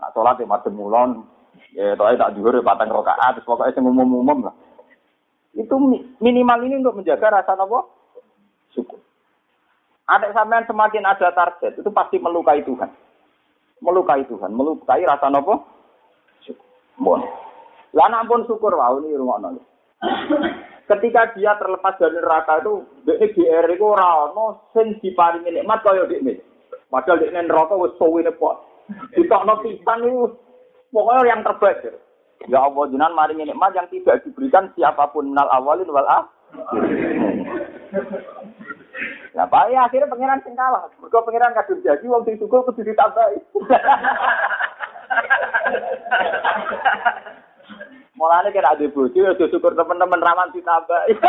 Nah, 0.00 0.08
sholat 0.16 0.40
di 0.40 0.48
madem 0.48 0.72
mulon, 0.72 1.28
ya 1.76 1.92
toh 1.92 2.08
tak 2.08 2.32
juhur 2.40 2.56
ya 2.56 2.64
patang 2.64 2.88
rokaat, 2.88 3.36
terus 3.36 3.44
pokoknya 3.44 3.76
sing 3.76 3.84
umum-umum 3.84 4.48
lah. 4.48 4.56
Itu 5.52 5.76
minimal 6.24 6.58
ini 6.64 6.80
untuk 6.80 7.04
menjaga 7.04 7.44
rasa 7.44 7.52
nopo 7.52 7.92
syukur. 8.72 8.96
Ada 10.10 10.34
sampean 10.34 10.66
semakin 10.66 11.06
ada 11.06 11.30
target, 11.30 11.78
itu 11.78 11.90
pasti 11.94 12.18
melukai 12.18 12.62
Tuhan. 12.66 12.90
Melukai 13.78 14.26
Tuhan, 14.26 14.50
melukai 14.50 15.06
rasa 15.06 15.30
nopo? 15.30 15.62
Syukur. 16.42 17.22
Lah 17.92 18.08
ampun 18.08 18.48
syukur 18.48 18.72
wau 18.74 18.98
ini 19.04 19.14
rumah 19.14 19.52
Ketika 20.90 21.30
dia 21.38 21.54
terlepas 21.56 21.94
dari 22.00 22.18
neraka 22.18 22.58
itu, 22.58 22.82
dia 23.06 23.22
GR 23.22 23.66
itu 23.70 23.84
ora 23.86 24.26
ono 24.28 24.66
sing 24.74 24.98
diparingi 24.98 25.54
nikmat 25.54 25.80
kaya 25.86 26.10
dekne. 26.10 26.42
Padahal 26.90 27.22
dekne 27.22 27.46
neraka 27.46 27.78
wis 27.78 27.94
suwene 27.96 28.34
kok. 28.34 28.66
Ditokno 29.14 29.62
pisan 29.62 30.04
itu 30.04 30.26
pokoknya 30.90 31.30
yang 31.30 31.40
terbaik. 31.46 31.86
Ya 32.50 32.58
Allah 32.66 32.90
jenengan 32.90 33.14
maringi 33.14 33.46
nikmat 33.46 33.78
yang 33.78 33.86
tidak 33.94 34.26
diberikan 34.26 34.74
siapa 34.74 35.06
pun 35.14 35.30
minal 35.30 35.46
awalin 35.54 35.86
wal. 35.86 36.26
Lah 39.32 39.48
bae 39.48 39.72
akhirnya 39.72 40.12
pangeran 40.12 40.44
sing 40.44 40.52
kalah. 40.52 40.92
Mergo 41.00 41.24
pangeran 41.24 41.56
kadung 41.56 41.80
jadi 41.80 42.04
wong 42.04 42.20
sing 42.28 42.36
syukur 42.36 42.68
kudu 42.68 42.84
ditambahi. 42.84 43.40
Mulane 48.20 48.52
kira 48.52 48.76
ada 48.76 48.84
bojo 48.92 49.16
ya 49.16 49.32
syukur 49.32 49.72
teman-teman 49.72 50.20
rawan 50.20 50.52
ditambahi. 50.52 51.16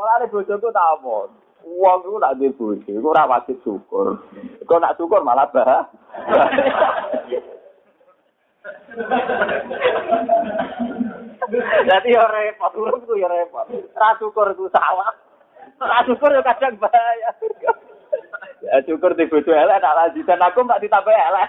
Mulane 0.00 0.32
bojoku 0.32 0.72
tak 0.72 0.88
apa. 0.96 1.28
Wong 1.64 2.04
ku 2.04 2.20
nak 2.20 2.36
di 2.40 2.48
bojo, 2.52 2.88
iku 2.88 3.08
ora 3.12 3.28
wajib 3.28 3.60
syukur. 3.64 4.16
Kok 4.64 4.80
nak 4.80 4.96
syukur 4.96 5.20
malah 5.20 5.48
bah. 5.52 5.92
Jadi 11.84 12.08
ya 12.14 12.24
repot, 12.26 12.72
urip 12.76 13.04
ku 13.04 13.14
ya 13.18 13.28
repot. 13.28 13.66
Ra 13.94 14.16
syukur 14.18 14.52
ku 14.56 14.68
salah. 14.70 15.12
Ra 15.80 16.04
syukur 16.06 16.30
ya 16.32 16.42
kadang 16.42 16.78
bahaya. 16.78 17.30
Ya 18.64 18.80
syukur 18.88 19.12
di 19.12 19.28
bojo 19.28 19.52
elek 19.52 19.80
nak 19.82 19.96
lanjutan 19.96 20.40
aku 20.40 20.64
tak 20.64 20.82
ditambah 20.82 21.12
elek. 21.12 21.48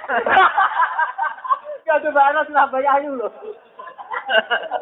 Ya 1.85 2.01
coba 2.01 2.33
ana 2.33 2.41
tambah 2.49 2.81
ayu 2.81 3.13
lho. 3.13 3.29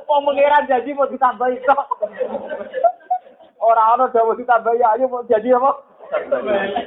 Mau 0.08 0.24
mengira 0.24 0.64
jadi 0.64 0.88
mau 0.96 1.04
ditambah 1.04 1.52
itu. 1.52 1.68
Orang 3.60 3.88
orang 4.00 4.08
udah 4.08 4.24
mau 4.24 4.40
ditambah 4.40 4.72
ayu 4.72 5.06
mau 5.12 5.28
jadi 5.28 5.60
apa? 5.60 5.72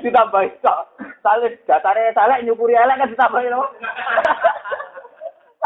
Ditambah 0.00 0.42
itu. 0.48 0.76
Salih 1.20 1.52
datare 1.68 2.16
saleh 2.16 2.40
nyukuri 2.48 2.72
elek 2.72 2.96
kan 2.96 3.12
ditambah 3.12 3.40
itu. 3.44 3.62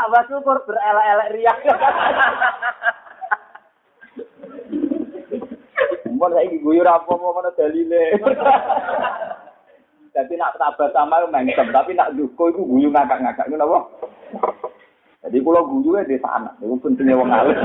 Tambah 0.00 0.22
syukur 0.32 0.56
berelek-elek 0.64 1.32
riak. 1.36 1.58
Mun 6.16 6.32
saiki 6.32 6.56
guyu 6.64 6.80
apa 6.84 7.12
ngono 7.12 7.52
dalile. 7.52 8.16
Jadi 10.10 10.34
nak 10.40 10.56
tambah 10.56 10.88
sama 10.90 11.22
mengsem, 11.28 11.68
tapi 11.70 11.92
nak 11.92 12.16
duko 12.16 12.48
iku 12.48 12.64
guyu 12.64 12.88
ngakak-ngakak 12.88 13.46
ngono 13.52 13.64
apa? 13.68 13.78
Jadi 15.28 15.36
kalau 15.44 15.68
guyu 15.68 16.00
di 16.08 16.16
sana, 16.16 16.48
itu 16.64 16.74
pentingnya 16.80 17.20
wong 17.20 17.28
alim. 17.28 17.56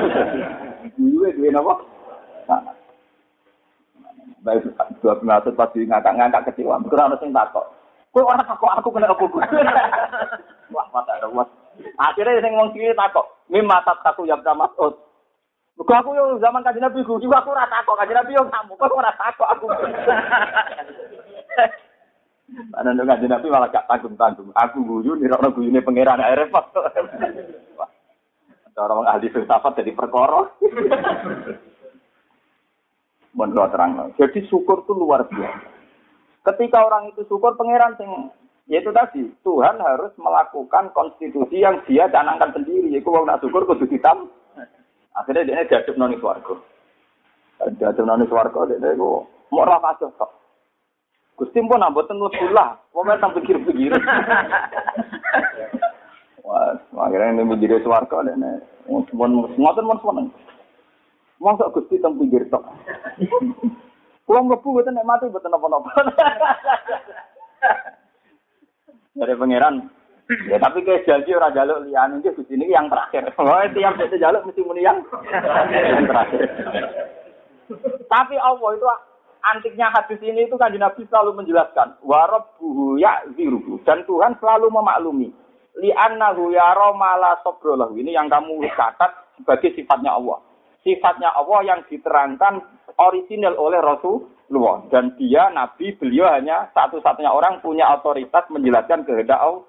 Guyu 0.99 1.31
di 1.31 1.49
napa? 1.49 1.79
Sana. 2.45 2.71
Baik, 4.45 4.69
dua 5.01 5.17
pengasut 5.17 5.55
pasti 5.57 5.87
ngakak-ngakak 5.87 6.51
kecewa. 6.51 6.77
Kurang 6.85 7.15
ada 7.15 7.17
yang 7.23 7.33
takut. 7.33 7.65
Kau 8.13 8.23
orang 8.23 8.45
takut 8.45 8.71
aku 8.71 8.89
kena 8.93 9.11
apa 9.11 9.25
Wah, 10.71 10.85
mata 10.93 11.17
ada. 11.17 11.27
Akhirnya 11.95 12.41
sing 12.43 12.53
wong 12.55 12.71
kiri 12.75 12.95
takok, 12.95 13.25
"Mimma 13.51 13.83
taku 13.83 14.27
ya 14.27 14.35
Mas'ud." 14.39 14.95
Muga 15.75 15.99
aku 15.99 16.15
yo 16.15 16.39
zaman 16.39 16.63
kanjeng 16.63 16.87
Nabi 16.87 17.03
guyu 17.03 17.27
aku 17.27 17.51
ora 17.51 17.67
takok, 17.67 17.99
kanjeng 17.99 18.15
Nabi 18.15 18.31
yo 18.31 18.47
kamu 18.47 18.79
kok 18.79 18.95
ora 18.95 19.11
takok 19.19 19.47
aku. 19.51 19.67
Ana 22.79 22.95
nek 22.95 23.03
kanjeng 23.03 23.31
Nabi 23.31 23.51
malah 23.51 23.67
gak 23.67 23.83
tanggung-tanggung. 23.91 24.55
Aku 24.55 24.79
guyu 24.87 25.19
nirokno 25.19 25.51
guyune 25.51 25.83
pangeran 25.83 26.23
ae 26.23 26.35
repot. 26.39 26.63
Cara 28.75 28.91
wong 28.91 29.07
ahli 29.07 29.27
filsafat 29.31 29.83
jadi 29.83 29.91
perkara. 29.91 30.47
Mohon 33.35 33.67
terang. 33.67 33.91
Jadi 34.15 34.47
syukur 34.47 34.87
itu 34.87 34.95
luar 34.95 35.27
biasa. 35.27 35.75
Ketika 36.45 36.87
orang 36.87 37.11
itu 37.11 37.25
syukur, 37.27 37.57
pangeran 37.59 37.99
sing 37.99 38.07
yaitu 38.65 38.89
tadi 38.89 39.29
Tuhan 39.45 39.77
harus 39.77 40.09
melakukan 40.17 40.89
konstitusi 40.97 41.61
yang 41.61 41.85
dia 41.85 42.09
canangkan 42.09 42.49
sendiri 42.49 42.89
yaitu 42.89 43.13
wong 43.13 43.29
nak 43.29 43.37
syukur 43.41 43.61
kudu 43.69 43.85
hitam 43.85 44.29
akhirnya 45.13 45.45
dia 45.45 45.69
diadep 45.69 45.93
noni 45.93 46.17
swarga 46.17 46.57
diadep 47.77 48.01
noni 48.01 48.25
swarga 48.25 48.59
dia 48.73 48.89
itu 48.89 49.21
mau 49.53 49.65
ra 49.65 49.77
kasih 49.81 50.09
kok 50.17 50.31
Gusti 51.35 51.59
pun 51.61 51.77
namboten 51.77 52.17
lebulah 52.17 52.79
wong 52.95 53.05
tak 53.21 53.33
pikir-pikir 53.37 53.93
Wah, 56.45 56.77
akhirnya 57.09 57.41
ini 57.41 57.43
menjadi 57.43 57.81
swarga 57.81 58.21
dan 58.21 58.61
pun 58.85 59.49
ngoten 59.57 59.89
pun 59.89 59.97
seneng. 59.97 60.27
Masa 61.41 61.73
Gusti 61.73 61.97
teng 61.97 62.21
pinggir 62.21 62.45
tok. 62.53 62.61
Kulo 64.29 64.39
mlebu 64.45 64.77
mboten 64.77 64.93
nek 64.93 65.09
mati 65.09 65.25
napa-napa. 65.25 65.89
Dari 69.15 69.33
pangeran. 69.35 69.87
Ya 70.49 70.57
tapi 70.57 70.81
kayak 70.81 71.05
janji 71.05 71.37
orang 71.37 71.53
jaluk 71.53 71.85
lian 71.85 72.17
ini 72.17 72.33
di 72.33 72.43
sini 72.49 72.65
yang 72.69 72.89
terakhir. 72.89 73.29
Oh 73.39 73.61
tiap 73.71 73.95
jadi 73.97 74.17
jaluk 74.19 74.45
mesti 74.49 74.61
muni 74.65 74.81
yang 74.87 74.99
terakhir. 75.05 76.49
tapi 78.05 78.37
Allah 78.37 78.77
itu 78.77 78.85
antiknya 79.41 79.89
hadis 79.89 80.21
ini 80.21 80.45
itu 80.45 80.53
kan 80.57 80.73
Nabi 80.73 81.05
selalu 81.09 81.41
menjelaskan 81.41 81.97
warabbuhu 82.01 82.97
ya'ziruhu 83.01 83.81
dan 83.85 84.05
Tuhan 84.05 84.37
selalu 84.37 84.69
memaklumi 84.69 85.29
li 85.81 85.89
annahu 85.93 86.53
yara 86.53 86.93
mala 86.93 87.41
sabrolahu 87.41 87.97
ini 87.97 88.13
yang 88.13 88.29
kamu 88.29 88.61
catat 88.73 89.11
sebagai 89.41 89.73
sifatnya 89.73 90.13
Allah 90.13 90.41
sifatnya 90.85 91.33
Allah 91.33 91.61
yang 91.65 91.81
diterangkan 91.89 92.61
orisinal 93.01 93.57
oleh 93.57 93.81
Rasulullah 94.45 94.85
dan 94.93 95.17
dia 95.17 95.49
nabi 95.49 95.97
beliau 95.97 96.29
hanya 96.29 96.69
satu-satunya 96.77 97.33
orang 97.33 97.65
punya 97.65 97.89
otoritas 97.97 98.45
menjelaskan 98.53 99.01
kehendak 99.01 99.41
Allah. 99.41 99.65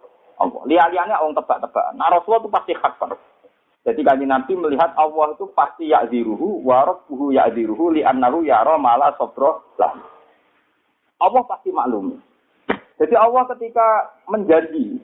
Lihat-lihatnya 0.69 1.17
orang 1.17 1.33
tebak-tebakan. 1.33 1.97
Nah 1.97 2.13
Rasulullah 2.13 2.45
itu 2.45 2.53
pasti 2.53 2.73
khabar. 2.77 3.17
Jadi 3.89 4.01
kanji 4.05 4.27
Nabi 4.29 4.53
melihat 4.53 4.93
Allah 5.01 5.33
itu 5.33 5.49
pasti 5.57 5.89
ya'ziruhu 5.89 6.61
wa 6.61 6.85
rabbuhu 6.85 7.33
ya'ziruhu 7.33 7.97
li'annahu 7.97 8.45
yara 8.45 8.77
mala 8.77 9.17
sobro 9.17 9.65
lah. 9.81 9.97
Allah 11.17 11.43
pasti 11.49 11.73
maklum. 11.73 12.21
Jadi 13.01 13.15
Allah 13.17 13.49
ketika 13.57 14.13
menjanji, 14.29 15.01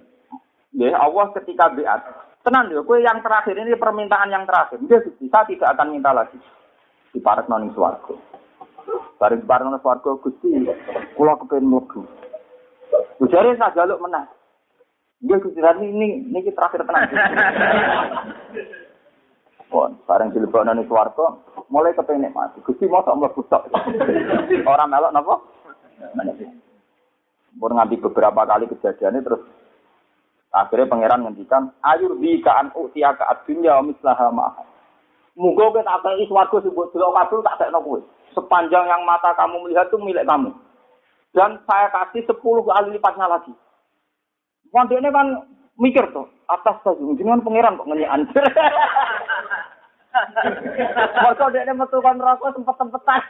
ya 0.76 1.00
Allah 1.00 1.32
ketika 1.32 1.72
beat, 1.72 2.02
tenang 2.44 2.68
ya, 2.74 2.84
kue 2.84 3.00
yang 3.00 3.24
terakhir 3.24 3.56
ini 3.56 3.72
permintaan 3.78 4.28
yang 4.28 4.44
terakhir. 4.44 4.82
Dia 4.84 5.00
bisa 5.00 5.40
tidak 5.48 5.72
akan 5.72 5.96
minta 5.96 6.12
lagi 6.12 6.36
di 7.14 7.20
parak 7.24 7.48
noning 7.48 7.72
suarga. 7.72 8.12
Bareng 9.22 9.46
parak 9.46 9.70
noning 9.70 9.82
suarga 9.82 10.18
gusti, 10.18 10.50
kulo 11.14 11.38
kepengen 11.38 11.70
mlebu. 11.70 12.02
Bujare 13.22 13.54
saya 13.54 13.70
jaluk 13.78 14.02
menang. 14.02 14.26
Dia 15.22 15.38
gusti 15.38 15.62
ini, 15.62 16.26
ini 16.26 16.50
terakhir 16.50 16.82
tenang. 16.82 17.06
Pon, 19.70 19.94
bareng 20.10 20.34
dilebok 20.34 20.66
noning 20.66 20.90
suarga, 20.90 21.38
mulai 21.70 21.94
kepengen 21.94 22.34
mati. 22.34 22.58
Gusti 22.66 22.90
tak 22.90 23.14
mlebu 23.14 23.40
tok. 23.46 23.70
Orang 24.66 24.90
melok 24.90 25.14
napa? 25.14 25.34
Pun 27.52 27.78
nganti 27.78 28.00
beberapa 28.00 28.42
kali 28.48 28.66
kejadiannya 28.66 29.20
terus 29.22 29.42
akhirnya 30.50 30.90
pangeran 30.90 31.22
ngendikan 31.24 31.70
ayu 31.84 32.16
di 32.18 32.40
kaan 32.42 32.72
utia 32.74 33.14
ka 33.14 33.44
dunya 33.46 33.78
mislaha 33.84 34.32
ma. 34.34 34.50
Muga 35.32 35.72
kowe 35.72 35.80
tak 35.80 36.00
kei 36.04 36.28
swarga 36.28 36.56
sebut 36.60 36.92
delok 36.92 37.16
kabul 37.16 37.40
tak 37.40 37.56
tekno 37.56 37.80
kowe. 37.80 37.98
Sepanjang 38.36 38.84
yang 38.84 39.02
mata 39.08 39.32
kamu 39.32 39.64
melihat 39.64 39.88
itu 39.88 39.96
milik 39.96 40.28
kamu. 40.28 40.52
Dan 41.32 41.56
saya 41.64 41.88
kasih 41.88 42.28
sepuluh 42.28 42.60
kali 42.64 42.92
lipatnya 42.92 43.24
lagi. 43.24 43.52
Ini 44.72 45.08
kan 45.08 45.28
mikir 45.80 46.04
tuh, 46.12 46.28
atas 46.48 46.80
saja, 46.84 47.00
kan 47.00 47.44
pangeran 47.44 47.76
kok 47.80 47.88
ngenyian. 47.88 48.28
Masa 51.24 51.44
dia 51.48 51.72
metu 51.72 51.98
kan 52.04 52.20
rokok 52.20 52.52
sempet-sempetan. 52.52 53.20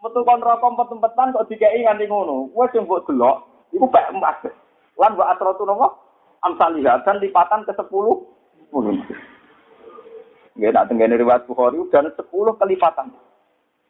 metu 0.00 0.20
kon 0.24 0.40
rokok 0.40 0.70
empet-empetan 0.72 1.28
kok 1.36 1.48
dikei 1.52 1.84
nganti 1.84 2.08
ngono. 2.08 2.48
Wes 2.56 2.72
sing 2.72 2.88
mbok 2.88 3.04
delok 3.04 3.68
iku 3.76 3.84
pek 3.92 4.08
emas. 4.16 4.40
Lan 4.96 5.16
wa 5.16 5.28
atratu 5.32 5.68
nopo? 5.68 5.92
Amsalihah 6.40 7.04
dan 7.04 7.20
lipatan 7.20 7.68
ke 7.68 7.72
10 7.76 7.84
sepuluh. 7.84 8.96
Ya, 10.60 10.68
nak 10.76 10.92
tenggene 10.92 11.16
riwayat 11.16 11.48
Bukhari 11.48 11.80
dan 11.88 12.12
10 12.12 12.20
kelipatan. 12.60 13.08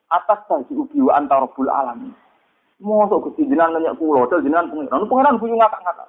Atas 0.06 0.38
tadi 0.46 0.70
ubi 0.78 1.02
wa 1.02 1.18
antara 1.18 1.50
bul 1.50 1.66
alam. 1.66 2.14
Mosok 2.78 3.30
Gusti 3.30 3.44
jenengan 3.50 3.74
nanya 3.74 3.92
kula, 3.98 4.30
jenengan 4.38 4.70
pengiran. 4.70 5.04
Pengiran 5.10 5.38
buyu 5.42 5.58
ngakak-ngakak. 5.58 6.08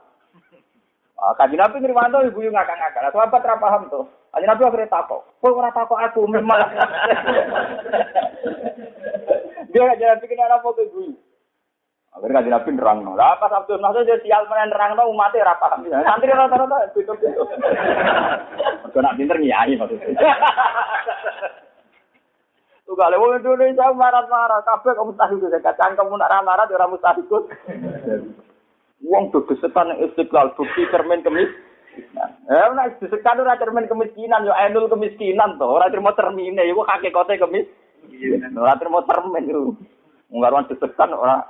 Ah, 1.21 1.37
kaji 1.37 1.53
Nabi 1.53 1.77
ngriwanto 1.81 2.17
ibu 2.25 2.41
yang 2.41 2.57
ngakak-ngakak. 2.57 3.13
Sahabat 3.13 3.45
ra 3.45 3.61
paham 3.61 3.85
tuh. 3.93 4.05
Kaji 4.33 4.45
Nabi 4.49 4.61
akhirnya 4.65 4.89
takok. 4.89 5.21
Kok 5.37 5.53
ora 5.53 5.69
takok 5.69 6.01
aku 6.01 6.25
memang. 6.25 6.57
Dia 9.71 9.87
gak 9.87 9.99
jalan 10.01 10.17
pikir 10.19 10.35
apa 10.41 10.67
ke 10.73 10.83
gue. 10.91 11.13
Akhirnya 12.11 12.43
kan 12.43 12.51
Nabi 12.51 12.69
nerang. 12.75 12.97
Lah 13.15 13.39
pas 13.39 13.55
Abdul 13.55 13.79
Nasir 13.79 14.03
dia 14.03 14.19
sial 14.19 14.43
mana 14.51 14.67
nerang 14.67 14.99
no 14.99 15.07
umatnya 15.07 15.47
rapa. 15.47 15.79
Santri 15.79 16.27
rata-rata 16.27 16.91
itu 16.91 17.07
itu. 17.07 17.43
Mereka 18.83 18.99
nak 18.99 19.15
pinter 19.15 19.37
ngiyai 19.39 19.79
maksudnya. 19.79 20.11
Tuh 22.83 22.99
kalau 22.99 23.23
mau 23.23 23.31
Indonesia 23.31 23.87
marah-marah, 23.95 24.67
kabeh 24.67 24.91
kamu 24.91 25.15
tahu 25.15 25.39
itu 25.39 25.47
kacang 25.63 25.95
kamu 25.95 26.19
nak 26.19 26.43
marah, 26.43 26.67
orang 26.67 26.91
mustahikut. 26.91 27.47
Uang 29.07 29.23
tuh 29.31 29.47
kesetan 29.47 29.95
istiqlal 30.03 30.51
bukti 30.59 30.91
cermin 30.91 31.23
kemis. 31.23 31.47
Eh, 32.51 32.67
nak 32.75 32.99
disekan 32.99 33.39
ora 33.39 33.55
cermin 33.55 33.87
kemiskinan, 33.87 34.43
yo 34.43 34.51
enul 34.67 34.91
kemiskinan 34.91 35.55
tuh, 35.55 35.71
ora 35.71 35.87
terima 35.87 36.11
termine, 36.19 36.67
yo 36.67 36.83
kakek 36.83 37.15
kote 37.15 37.39
kemis. 37.39 37.63
Ora 38.59 38.75
terima 38.75 38.99
termen 39.07 39.47
itu. 39.47 39.71
Nggaruan 40.27 40.67
disekan 40.67 41.15
ora 41.15 41.47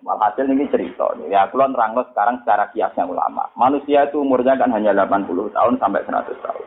Walhasil 0.00 0.48
ini 0.48 0.64
cerita. 0.72 1.12
Ya, 1.28 1.44
aku 1.44 1.60
nerang 1.60 1.92
sekarang 2.12 2.40
secara 2.40 2.72
kiasnya 2.72 3.04
ulama. 3.04 3.48
Manusia 3.52 4.08
itu 4.08 4.24
umurnya 4.24 4.56
kan 4.56 4.72
hanya 4.72 4.96
80 4.96 5.52
tahun 5.52 5.74
sampai 5.76 6.02
100 6.08 6.40
tahun. 6.40 6.66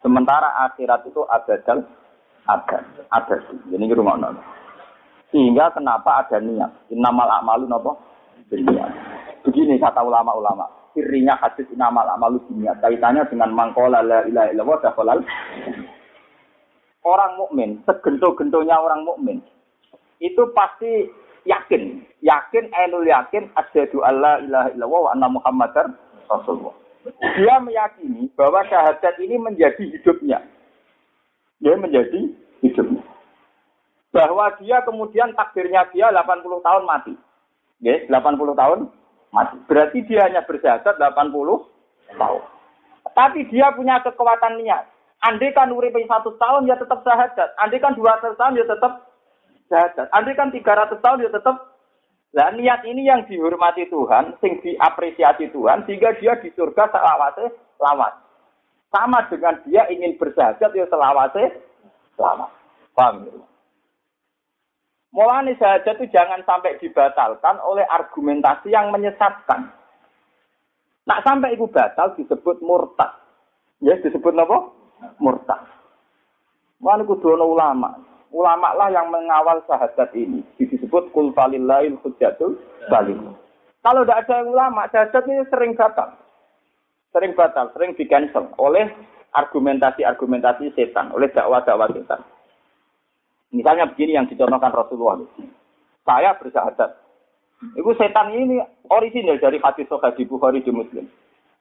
Sementara 0.00 0.48
akhirat 0.70 1.04
itu 1.04 1.20
abadal 1.28 1.84
ada, 2.48 2.78
ada 3.12 3.36
sih. 3.50 3.58
Jadi 3.68 3.84
ini 3.84 3.92
rumah 3.92 4.16
nol. 4.16 4.40
Sehingga 5.28 5.68
kenapa 5.76 6.24
ada 6.24 6.40
niat? 6.40 6.88
Innamal 6.88 7.28
a'malu 7.28 7.68
nopo? 7.68 8.00
Niat. 8.48 8.90
Begini 9.44 9.76
kata 9.76 10.00
ulama-ulama. 10.00 10.64
Kirinya 10.96 11.36
hadis 11.36 11.68
innamal 11.68 12.08
a'malu 12.08 12.40
niat. 12.56 12.80
Kaitannya 12.80 13.28
dengan 13.28 13.52
mangkola 13.52 14.00
la 14.00 14.24
ilaha 14.24 14.48
illallah 14.48 15.20
orang 17.08 17.32
mukmin, 17.40 17.70
segento-gentonya 17.88 18.76
orang 18.76 19.06
mukmin, 19.06 19.38
itu 20.20 20.42
pasti 20.52 21.08
yakin, 21.48 22.04
yakin, 22.20 22.64
enul 22.84 23.08
yakin, 23.08 23.48
asyhadu 23.56 24.04
alla 24.04 24.36
ilaha 24.44 24.68
illallah 24.76 25.00
wa 25.08 25.10
anna 25.16 25.28
muhammadar 25.32 25.86
rasulullah. 26.28 26.76
Dia 27.40 27.56
meyakini 27.64 28.28
bahwa 28.36 28.60
syahadat 28.68 29.16
ini 29.16 29.40
menjadi 29.40 29.80
hidupnya. 29.80 30.44
Dia 31.64 31.74
menjadi 31.80 32.20
hidupnya. 32.60 33.00
Bahwa 34.12 34.52
dia 34.60 34.84
kemudian 34.84 35.32
takdirnya 35.32 35.88
dia 35.88 36.12
80 36.12 36.60
tahun 36.60 36.84
mati. 36.84 37.14
Ya, 37.80 38.04
80 38.12 38.52
tahun 38.52 38.78
mati. 39.32 39.56
Berarti 39.64 40.04
dia 40.04 40.28
hanya 40.28 40.44
bersyahadat 40.44 41.00
80 41.00 41.32
tahun. 42.18 42.42
Tapi 43.16 43.40
dia 43.48 43.72
punya 43.72 44.04
kekuatan 44.04 44.60
niat. 44.60 44.84
Andai 45.18 45.50
kan 45.50 45.72
satu 45.74 46.38
tahun 46.38 46.70
ya 46.70 46.78
tetap 46.78 47.02
syahadat. 47.02 47.50
Andai 47.58 47.82
kan 47.82 47.96
dua 47.98 48.22
tahun 48.22 48.54
ya 48.54 48.62
tetap 48.68 49.07
syahadat. 49.68 50.08
Andai 50.10 50.34
kan 50.34 50.50
tiga 50.50 50.74
ratus 50.74 50.98
tahun 51.04 51.28
ya 51.28 51.30
tetap. 51.30 51.56
Nah 52.28 52.52
niat 52.52 52.84
ini 52.84 53.08
yang 53.08 53.24
dihormati 53.24 53.88
Tuhan, 53.88 54.36
sing 54.44 54.60
diapresiasi 54.60 55.48
Tuhan, 55.48 55.88
sehingga 55.88 56.12
dia 56.20 56.36
di 56.40 56.52
surga 56.52 56.92
selawase 56.92 57.48
lawat. 57.80 58.12
Sama 58.88 59.24
dengan 59.32 59.60
dia 59.64 59.88
ingin 59.88 60.16
bersyahadat 60.20 60.72
ya 60.72 60.84
selawase 60.88 61.56
selamat. 62.16 62.50
Paham 62.92 63.24
ya? 63.24 63.32
Mulane 65.08 65.56
saja 65.56 65.96
itu 65.96 66.04
jangan 66.12 66.44
sampai 66.44 66.76
dibatalkan 66.76 67.56
oleh 67.64 67.84
argumentasi 67.88 68.68
yang 68.68 68.92
menyesatkan. 68.92 69.72
Nak 71.08 71.24
sampai 71.24 71.56
itu 71.56 71.64
batal 71.72 72.12
disebut 72.20 72.60
murtad. 72.60 73.16
Ya 73.80 73.96
disebut 74.04 74.36
apa? 74.36 74.68
murtad. 75.16 75.64
Mana 76.78 77.08
kudu 77.08 77.32
ulama. 77.34 77.96
Ulama 78.28 78.76
lah 78.76 78.92
yang 78.92 79.08
mengawal 79.08 79.64
syahadat 79.64 80.12
ini. 80.12 80.44
Disebut 80.60 81.10
kul 81.16 81.32
falillahil 81.32 81.96
hujjatul 82.04 82.60
balik. 82.92 83.16
Kalau 83.80 84.04
tidak 84.04 84.28
ada 84.28 84.44
ulama, 84.44 84.84
syahadat 84.92 85.24
ini 85.24 85.48
sering 85.48 85.72
batal. 85.72 86.12
Sering 87.08 87.32
batal, 87.32 87.72
sering 87.72 87.96
di 87.96 88.04
cancel 88.04 88.52
oleh 88.60 88.92
argumentasi-argumentasi 89.32 90.76
setan, 90.76 91.08
oleh 91.16 91.32
dakwah-dakwah 91.32 91.88
setan. 91.96 92.20
Misalnya 93.48 93.88
begini 93.88 94.12
yang 94.12 94.28
dicontohkan 94.28 94.76
Rasulullah. 94.76 95.24
Saya 96.04 96.36
bersahadat. 96.36 97.00
Itu 97.74 97.90
setan 97.96 98.28
ini 98.36 98.60
orisinil 98.92 99.40
dari 99.40 99.56
hadis 99.58 99.88
Sahih 99.88 100.14
di 100.14 100.24
Bukhari 100.28 100.60
di 100.60 100.68
Muslim. 100.68 101.08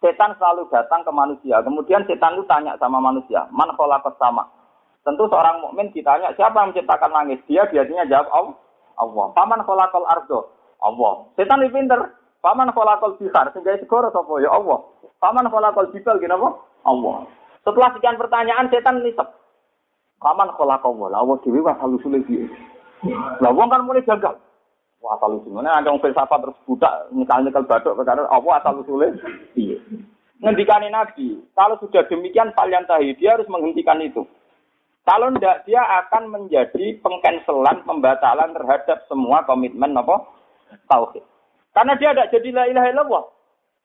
Setan 0.03 0.35
selalu 0.37 0.67
datang 0.69 1.01
ke 1.01 1.11
manusia. 1.15 1.63
Kemudian 1.63 2.05
setan 2.05 2.37
itu 2.37 2.45
tanya 2.45 2.75
sama 2.77 2.99
manusia, 2.99 3.47
man 3.55 3.71
khalaqas 3.73 4.13
sama. 4.19 4.45
Tentu 5.07 5.23
seorang 5.31 5.63
mukmin 5.63 5.87
ditanya, 5.95 6.35
siapa 6.35 6.59
yang 6.59 6.75
menciptakan 6.75 7.11
langit? 7.15 7.39
Dia 7.47 7.63
biasanya 7.71 8.11
jawab 8.11 8.27
Allah. 8.35 8.55
Allah. 8.99 9.25
Paman 9.31 9.63
khalaqal 9.63 10.03
ardo? 10.03 10.51
Allah. 10.83 11.31
Setan 11.39 11.63
lebih 11.63 11.79
pinter. 11.79 12.11
Paman 12.43 12.75
khalaqal 12.75 13.15
bihar? 13.15 13.47
Sehingga 13.55 13.79
segoro 13.79 14.11
sapa? 14.11 14.43
Ya 14.43 14.51
Allah. 14.51 14.83
Paman 15.23 15.47
khalaqal 15.47 15.95
jibal 15.95 16.19
kenapa? 16.19 16.59
Allah. 16.83 17.23
Setelah 17.63 17.95
sekian 17.95 18.19
pertanyaan, 18.19 18.67
setan 18.67 18.99
nisep. 18.99 19.31
Paman 20.19 20.51
khalaqal 20.59 20.91
Allah. 20.91 21.23
Allah 21.23 21.39
dewi 21.39 21.63
wa 21.63 21.71
halu 21.79 21.95
sulit 22.03 22.27
Lah 23.39 23.53
wong 23.55 23.71
kan 23.71 23.87
mulai 23.87 24.03
gagal. 24.03 24.35
Wah 24.97 25.13
asal 25.13 25.37
usulnya 25.37 25.69
ada 25.69 25.93
yang 25.93 26.01
filsafat 26.01 26.41
terus 26.41 26.57
budak 26.65 26.89
nyekal 27.13 27.45
nyekal 27.45 27.63
batuk 27.69 27.93
karena 28.01 28.25
apa 28.33 28.49
asal 28.57 28.81
usulnya 28.81 29.13
iya. 29.53 29.77
Ngendikani 30.41 30.89
Nabi, 30.93 31.37
kalau 31.53 31.81
sudah 31.81 32.05
demikian 32.09 32.53
kalian 32.53 32.85
tahu 32.85 33.09
dia 33.17 33.37
harus 33.37 33.49
menghentikan 33.49 34.01
itu. 34.01 34.25
Kalau 35.07 35.31
tidak 35.39 35.63
dia 35.63 35.79
akan 35.79 36.35
menjadi 36.35 36.99
pengcancelan, 36.99 37.87
pembatalan 37.87 38.51
terhadap 38.51 39.07
semua 39.07 39.39
komitmen 39.47 39.95
apa 39.95 40.19
tauhid. 40.91 41.23
Karena 41.71 41.95
dia 41.95 42.11
tidak 42.11 42.31
jadi 42.35 42.49
la 42.51 42.63
ilaha 42.67 42.87
illallah. 42.91 43.23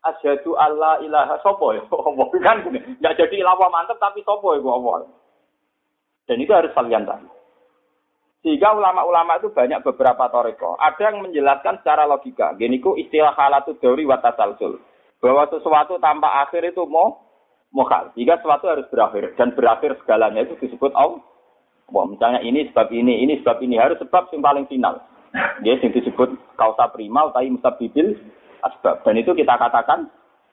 Asyhadu 0.03 0.59
alla 0.59 0.99
ilaha 0.99 1.39
sopo 1.47 1.71
ya. 1.79 1.87
Allah 1.95 2.27
kan 2.43 2.67
tidak 2.67 3.15
jadi 3.15 3.35
ilawah 3.39 3.71
mantap 3.71 4.03
tapi 4.03 4.27
sopo 4.27 4.59
ya 4.59 4.67
Allah. 4.67 5.07
Dan 6.27 6.43
itu 6.43 6.51
harus 6.51 6.75
kalian 6.75 7.07
tahu. 7.07 7.31
Sehingga 8.43 8.75
ulama-ulama 8.75 9.39
itu 9.39 9.55
banyak 9.55 9.87
beberapa 9.87 10.27
toriko. 10.27 10.75
Ada 10.75 11.15
yang 11.15 11.23
menjelaskan 11.23 11.87
secara 11.87 12.03
logika. 12.11 12.59
Gini 12.59 12.83
ku 12.83 12.99
istilah 12.99 13.39
halatu 13.39 13.79
teori 13.79 14.03
watasalsul. 14.03 14.83
Bahwa 15.23 15.47
sesuatu 15.47 16.03
tanpa 16.03 16.43
akhir 16.43 16.75
itu 16.75 16.83
mau 16.91 17.22
mokal. 17.73 18.13
Jika 18.15 18.39
sesuatu 18.39 18.69
harus 18.69 18.87
berakhir. 18.93 19.35
Dan 19.35 19.57
berakhir 19.57 19.97
segalanya 20.05 20.45
itu 20.45 20.55
disebut 20.61 20.93
Allah. 20.95 21.25
Wah, 21.93 22.09
misalnya 22.09 22.41
ini 22.41 22.69
sebab 22.73 22.89
ini, 22.93 23.25
ini 23.25 23.41
sebab 23.43 23.61
ini. 23.61 23.77
Harus 23.77 24.01
sebab 24.01 24.31
yang 24.33 24.45
paling 24.45 24.65
final. 24.69 25.01
Dia 25.65 25.81
yang 25.81 25.93
disebut 25.93 26.37
kausa 26.61 26.93
primal, 26.93 27.33
tapi 27.33 27.53
mustabibil 27.53 28.17
asbab. 28.65 29.01
Dan 29.05 29.21
itu 29.21 29.33
kita 29.33 29.57
katakan 29.57 30.09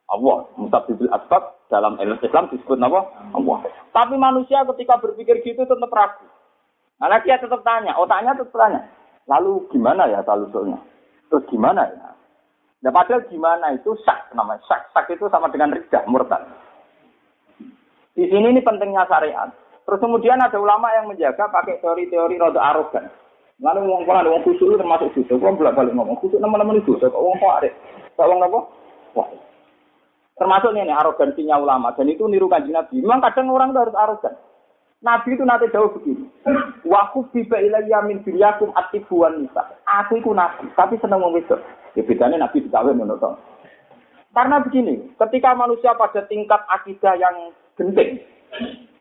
Allah. 0.08 0.48
Mustabibil 0.56 1.12
asbab 1.12 1.60
dalam 1.68 2.00
Islam 2.00 2.50
disebut 2.52 2.80
apa? 2.80 3.02
Allah. 3.36 3.60
Tapi 3.92 4.16
manusia 4.16 4.64
ketika 4.76 4.98
berpikir 5.00 5.44
gitu 5.44 5.64
tetap 5.68 5.92
ragu. 5.92 6.26
Nah, 7.00 7.20
dia 7.24 7.40
tetap 7.40 7.64
tanya, 7.64 7.96
otaknya 7.96 8.36
tetap 8.36 8.52
tanya. 8.52 8.82
Lalu 9.30 9.72
gimana 9.72 10.10
ya 10.12 10.20
talusulnya? 10.26 10.82
Terus 11.32 11.48
gimana 11.48 11.88
ya? 11.88 12.12
Nah, 12.84 12.92
padahal 12.92 13.24
gimana 13.32 13.72
itu 13.72 13.96
sak 14.04 14.32
namanya. 14.36 14.60
Sak, 14.68 14.92
sak 14.92 15.08
itu 15.08 15.28
sama 15.32 15.48
dengan 15.48 15.72
ridah, 15.72 16.04
murtad. 16.08 16.44
Di 18.20 18.28
sini 18.28 18.52
ini 18.52 18.60
pentingnya 18.60 19.08
syariat. 19.08 19.48
Terus 19.88 20.04
kemudian 20.04 20.44
ada 20.44 20.60
ulama 20.60 20.92
yang 20.92 21.08
menjaga 21.08 21.48
pakai 21.48 21.80
teori-teori 21.80 22.36
roda 22.36 22.60
arogan. 22.60 23.08
Lalu 23.64 23.88
ngomong 23.88 24.04
pola, 24.04 24.28
ngomong 24.28 24.44
khusus 24.44 24.76
termasuk 24.76 25.16
khusus. 25.16 25.40
Kau 25.40 25.56
bolak 25.56 25.80
balik 25.80 25.96
ngomong 25.96 26.20
khusus 26.20 26.36
teman-teman 26.36 26.84
itu. 26.84 27.00
Kok 27.00 27.16
ngomong 27.16 27.40
kok 27.40 27.56
ada? 27.64 27.70
Kok 28.20 28.28
ngomong 28.28 28.44
apa? 28.52 28.60
Wah. 29.16 29.28
Termasuk 30.36 30.76
ini 30.76 30.92
arogansinya 30.92 31.64
ulama 31.64 31.96
dan 31.96 32.12
itu 32.12 32.28
niru 32.28 32.52
kanji 32.52 32.76
Nabi. 32.76 33.00
Memang 33.00 33.24
kadang 33.24 33.56
orang 33.56 33.72
itu 33.72 33.80
harus 33.88 33.96
arogan. 33.96 34.36
Nabi 35.00 35.30
itu 35.32 35.44
nanti 35.48 35.72
jauh 35.72 35.96
begini. 35.96 36.28
Waku 36.84 37.32
biba 37.32 37.56
ilayya 37.56 38.04
min 38.04 38.20
dunyakum 38.20 38.76
atibuan 38.76 39.48
nisa. 39.48 39.64
Aku 39.88 40.20
itu 40.20 40.36
nabi, 40.36 40.68
tapi 40.76 41.00
senang 41.00 41.24
wong 41.24 41.40
wedok. 41.40 41.64
Ya 41.96 42.04
bedanya 42.04 42.44
nabi 42.44 42.60
dikawin 42.68 43.00
menurut 43.00 43.40
Karena 44.36 44.60
begini, 44.60 45.16
ketika 45.16 45.56
manusia 45.56 45.96
pada 45.96 46.28
tingkat 46.28 46.62
akidah 46.68 47.16
yang 47.16 47.56
genting, 47.80 48.20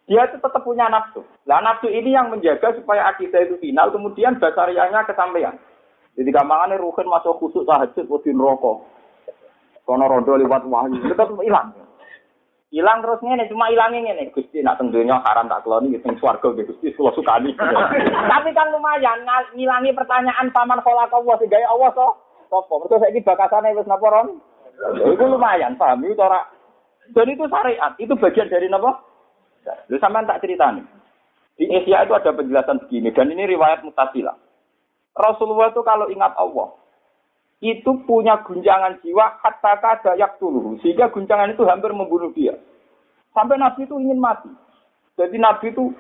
dia 0.06 0.22
itu 0.30 0.38
tetap 0.38 0.62
punya 0.62 0.86
nafsu. 0.86 1.26
Nah 1.44 1.58
nafsu 1.58 1.90
ini 1.90 2.14
yang 2.14 2.30
menjaga 2.30 2.72
supaya 2.78 3.10
akidah 3.10 3.42
itu 3.44 3.58
final, 3.58 3.90
kemudian 3.90 4.38
basarianya 4.38 5.02
kesampaian. 5.04 5.58
Jadi 6.14 6.30
gampangannya 6.30 6.80
ruhin 6.80 7.06
masuk 7.10 7.36
khusus 7.42 7.66
tahajud, 7.66 8.06
wadin 8.06 8.38
rokok. 8.38 8.86
Kono 9.82 10.04
rondo 10.08 10.34
lewat 10.38 10.66
wahyu, 10.66 11.02
tetap 11.04 11.28
hilang. 11.42 11.76
Hilang 12.68 13.00
terus 13.00 13.24
ngene, 13.24 13.48
cuma 13.48 13.72
hilangin 13.72 14.04
ngene. 14.04 14.28
Gusti 14.28 14.60
nak 14.60 14.76
tentunya 14.76 15.16
haram 15.24 15.48
tak 15.48 15.64
keloni 15.64 15.96
gitu 15.96 16.12
swarga 16.20 16.52
gitu. 16.52 16.76
Gusti 16.76 16.92
kula 16.92 17.16
sukani. 17.16 17.56
Tapi 18.32 18.50
kan 18.52 18.68
lumayan 18.68 19.24
ngilangi 19.56 19.96
pertanyaan 19.96 20.52
paman 20.52 20.84
khalaqallah 20.84 21.40
sing 21.40 21.48
gawe 21.48 21.64
Allah 21.64 21.90
to. 21.96 22.08
Sopo? 22.52 22.84
Mergo 22.84 23.00
saiki 23.00 23.24
bakasane 23.24 23.72
wis 23.72 23.88
napa 23.88 24.08
ron? 24.08 24.36
Itu 25.00 25.24
lumayan, 25.24 25.80
paham 25.80 26.04
itu 26.04 26.20
ora. 26.20 26.44
Dan 27.12 27.26
itu 27.32 27.44
syariat, 27.48 27.92
itu 27.96 28.12
bagian 28.16 28.52
dari 28.52 28.68
napa? 28.68 29.00
Lu 29.88 29.96
sampean 30.00 30.28
tak 30.28 30.44
ceritani. 30.44 30.84
Di 31.58 31.66
Asia 31.66 32.06
itu 32.06 32.14
ada 32.14 32.30
penjelasan 32.30 32.86
begini 32.86 33.10
dan 33.10 33.32
ini 33.34 33.48
riwayat 33.48 33.82
mutasilah. 33.82 34.36
Rasulullah 35.18 35.74
itu 35.74 35.82
kalau 35.82 36.06
ingat 36.06 36.30
Allah, 36.38 36.70
itu 37.58 37.90
punya 38.06 38.38
guncangan 38.46 39.02
jiwa 39.02 39.42
kata 39.42 39.82
kada 39.82 40.14
tulu 40.38 40.78
sehingga 40.78 41.10
guncangan 41.10 41.50
itu 41.50 41.66
hampir 41.66 41.90
membunuh 41.90 42.30
dia 42.30 42.54
sampai 43.34 43.58
Nabi 43.58 43.82
itu 43.82 43.98
ingin 43.98 44.22
mati 44.22 44.50
jadi 45.18 45.34
Nabi 45.34 45.74
itu 45.74 45.90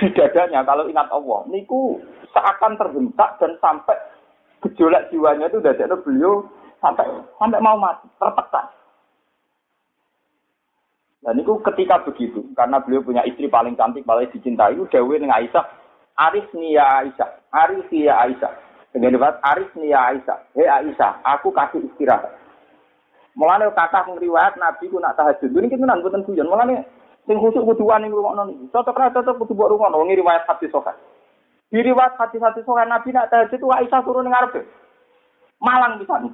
di 0.00 0.08
dadanya 0.12 0.60
kalau 0.68 0.92
ingat 0.92 1.08
Allah 1.08 1.40
niku 1.48 2.04
seakan 2.36 2.76
terhentak 2.76 3.40
dan 3.40 3.56
sampai 3.64 3.96
gejolak 4.60 5.08
jiwanya 5.08 5.48
itu 5.48 5.60
dari 5.64 5.88
beliau 6.04 6.44
sampai 6.84 7.08
sampai 7.40 7.60
mau 7.64 7.80
mati 7.80 8.04
tertekan 8.20 8.68
dan 11.26 11.34
niku 11.34 11.58
ketika 11.58 12.06
begitu 12.06 12.46
karena 12.54 12.78
beliau 12.78 13.02
punya 13.02 13.26
istri 13.26 13.50
paling 13.50 13.74
cantik 13.74 14.06
paling 14.06 14.30
dicintai 14.30 14.78
itu 14.78 14.86
Dewi 14.86 15.18
dengan 15.18 15.42
Aisyah 15.42 15.66
Aris 16.14 16.46
Nia 16.54 17.02
Aisyah 17.02 17.30
Aris 17.50 17.86
Nia 17.90 18.14
Aisyah 18.14 18.52
dengan 18.96 19.12
riwayat 19.12 19.36
Aris 19.44 19.68
ya 19.76 20.08
Aisyah. 20.08 20.38
Hei 20.56 20.64
Aisyah, 20.64 21.20
aku 21.20 21.52
kasih 21.52 21.84
istirahat. 21.84 22.32
Mulane 23.36 23.68
kata 23.76 24.08
riwayat 24.16 24.56
Nabi 24.56 24.88
ku 24.88 24.96
nak 24.96 25.20
tahajud. 25.20 25.52
Ini 25.52 25.68
kita 25.68 25.84
nang 25.84 26.00
boten 26.00 26.24
guyon. 26.24 26.48
Mulane 26.48 26.80
sing 27.28 27.36
khusuk 27.36 27.60
kudu 27.68 27.84
wani 27.84 28.08
ngrungokno 28.08 28.48
niki. 28.48 28.72
Cocok 28.72 28.96
ra 28.96 29.12
cocok 29.12 29.36
kudu 29.44 29.52
rungokno 29.52 30.00
ngi 30.00 30.16
riwayat 30.16 30.48
hadis 30.48 30.72
sahih. 30.72 30.96
Di 31.68 31.84
riwayat 31.84 32.16
hadis-hadis 32.16 32.64
sahih 32.64 32.88
Nabi 32.88 33.12
nak 33.12 33.28
tahajud 33.28 33.60
ku 33.60 33.68
Aisyah 33.68 34.00
turun 34.00 34.24
ning 34.24 34.32
ngarepe. 34.32 34.64
Malang 35.60 36.00
bisa 36.00 36.16
nih. 36.24 36.32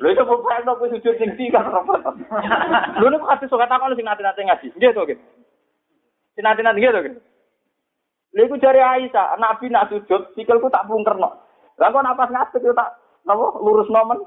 Lho 0.00 0.08
itu 0.10 0.22
no 0.24 0.72
kuwi 0.80 0.92
sujud 0.96 1.14
sing 1.20 1.36
tiga 1.36 1.60
kan. 1.60 1.84
Lho 3.00 3.06
nek 3.08 3.26
hadis 3.28 3.48
sahih 3.52 3.68
takon 3.68 3.96
sing 3.96 4.06
nate-nate 4.06 4.42
ngaji. 4.44 4.66
Nggih 4.76 4.90
to, 4.96 5.02
nggih. 5.04 5.18
Sing 6.34 6.42
nate-nate 6.44 6.78
nggih 6.80 6.92
to, 6.92 7.00
nggih. 7.04 7.14
Lha 8.34 8.40
iku 8.48 8.56
jare 8.58 8.82
Aisyah, 8.82 9.38
Nabi 9.38 9.70
nak 9.70 9.92
sujud 9.92 10.34
sikilku 10.34 10.72
tak 10.72 10.88
bungkerno. 10.88 11.38
Lah 11.78 11.88
kok 11.90 12.02
napas 12.02 12.30
ngadeg 12.30 12.64
yo 12.64 12.72
tak 12.74 12.98
napa 13.26 13.58
lurus 13.60 13.90
nomen 13.90 14.24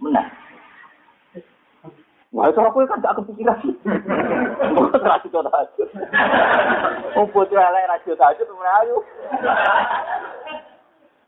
meneh. 0.00 0.26
Wah, 2.30 2.46
itu 2.46 2.62
aku 2.62 2.86
kan 2.86 3.02
gak 3.02 3.18
kepikiran. 3.18 3.58
Kok 3.58 5.02
terasi 5.02 5.26
to 5.34 5.42
tahajud. 5.42 5.88
Oh, 7.18 7.26
bocah 7.26 7.58
elek 7.58 7.90
ra 7.90 7.96
jo 8.06 8.14
tahajud 8.14 8.46
ayo. 8.54 9.02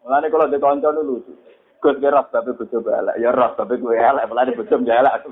Mulane 0.07 0.31
kalau 0.31 0.47
di 0.47 0.63
kanca 0.63 0.95
lucu. 0.95 1.35
Gus 1.83 1.99
ge 1.99 2.15
ras 2.15 2.31
tapi 2.31 2.55
bojo 2.55 2.79
elek, 2.79 3.19
ya 3.19 3.35
ras 3.35 3.59
tapi 3.59 3.75
gue 3.75 3.99
elek, 3.99 4.31
mulane 4.31 4.55
bojo 4.55 4.79
elek. 4.87 5.27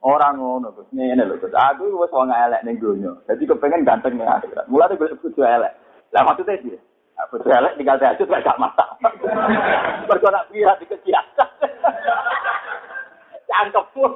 Ora 0.00 0.32
ngono, 0.32 0.72
Gus. 0.72 0.88
Ngene 0.88 1.28
lho, 1.28 1.36
Gus. 1.36 1.52
Aku 1.52 2.00
wis 2.00 2.08
wong 2.08 2.32
elek 2.32 2.64
ning 2.64 2.80
donya. 2.80 3.12
Dadi 3.28 3.44
kepengen 3.44 3.84
ganteng 3.84 4.16
ning 4.16 4.24
akhirat. 4.24 4.64
Mulane 4.72 4.96
gue 4.96 5.12
bojo 5.20 5.42
elek. 5.44 5.76
Lah 6.16 6.24
maksudnya 6.24 6.56
sih, 6.64 6.80
Aku 7.28 7.44
elek 7.44 7.76
tinggal 7.76 8.00
tahajud 8.00 8.24
gak 8.24 8.56
masak. 8.56 8.88
Mergo 10.08 10.28
nak 10.32 10.48
biar 10.48 10.80
di 10.80 10.88
kegiatan. 10.88 11.48
Cangkep 13.52 13.86
pun. 13.92 14.12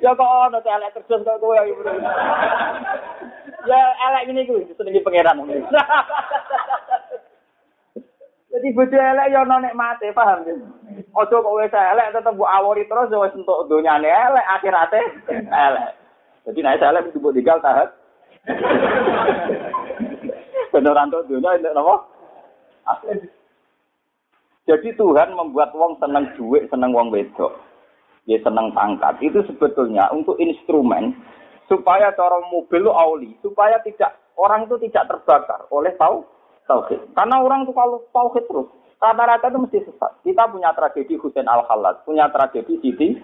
ya 0.00 0.16
kok 0.16 0.24
ono 0.24 0.56
elek 0.56 0.92
terus 0.96 1.20
kok 1.20 1.36
kowe 1.36 1.52
ya. 1.52 1.68
Ya 3.68 3.80
elek 4.08 4.24
ngene 4.24 4.48
kuwi 4.48 4.72
senengi 4.72 5.04
pangeran. 5.04 5.44
Jadi 8.58 8.74
bojo 8.74 8.98
elek 8.98 9.30
ya 9.30 9.46
ono 9.46 9.62
nek 9.62 9.78
mate, 9.78 10.10
paham 10.10 10.42
ya? 10.42 10.50
Ojo 11.14 11.46
kok 11.46 11.56
wis 11.62 11.70
elek 11.70 12.10
tetep 12.10 12.34
mbok 12.34 12.50
awori 12.50 12.82
terus 12.90 13.06
wis 13.06 13.30
entuk 13.38 13.70
donyane 13.70 14.10
elek, 14.10 14.50
akhirate 14.50 14.98
elek. 15.46 15.94
Jadi 16.42 16.58
nek 16.66 16.82
elek 16.82 17.06
kudu 17.06 17.22
mbok 17.22 17.34
tinggal 17.38 17.62
tahap. 17.62 17.94
bener 20.74 20.98
antuk 20.98 21.22
dunia 21.30 21.54
ini 21.54 21.70
apa? 21.70 21.94
Jadi 24.66 24.88
Tuhan 24.98 25.38
membuat 25.38 25.70
wong 25.78 25.94
seneng 26.02 26.26
duit, 26.34 26.66
seneng 26.66 26.90
wong 26.90 27.14
wedok. 27.14 27.54
Dia 28.26 28.42
seneng 28.42 28.74
pangkat. 28.74 29.22
Itu 29.22 29.46
sebetulnya 29.46 30.10
untuk 30.10 30.34
instrumen 30.42 31.14
supaya 31.70 32.10
cara 32.10 32.42
mobil 32.50 32.82
lu 32.82 32.90
auli, 32.90 33.38
supaya 33.38 33.78
tidak 33.86 34.18
orang 34.34 34.66
itu 34.66 34.82
tidak 34.90 35.14
terbakar 35.14 35.62
oleh 35.70 35.94
tahu 35.94 36.26
tauhid. 36.68 37.00
Karena 37.16 37.40
orang 37.40 37.64
itu 37.64 37.72
kalau 37.72 38.04
tauhid 38.12 38.44
terus, 38.44 38.68
rata-rata 39.00 39.48
itu 39.48 39.58
mesti 39.58 39.78
sesat. 39.88 40.12
Kita 40.22 40.46
punya 40.52 40.70
tragedi 40.76 41.16
Husain 41.16 41.48
al 41.48 41.64
Khalad, 41.64 42.04
punya 42.04 42.28
tragedi 42.28 42.76
Siti 42.84 43.16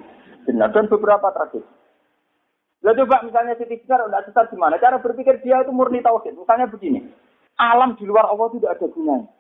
Jenar 0.49 0.73
dan 0.73 0.89
beberapa 0.89 1.29
tragedi. 1.31 1.69
Lalu 2.85 3.05
coba 3.05 3.17
misalnya 3.29 3.55
Siti 3.61 3.85
Jenar 3.85 4.09
udah 4.09 4.25
sesat 4.25 4.49
gimana? 4.49 4.81
Cara 4.81 4.97
berpikir 4.99 5.45
dia 5.45 5.61
itu 5.61 5.71
murni 5.71 6.01
tauhid. 6.01 6.35
Misalnya 6.35 6.73
begini, 6.73 7.05
Alam 7.55 7.95
di 7.95 8.03
luar 8.09 8.27
Allah 8.27 8.51
tidak 8.51 8.75
ada 8.81 8.87
gunanya. 8.91 9.31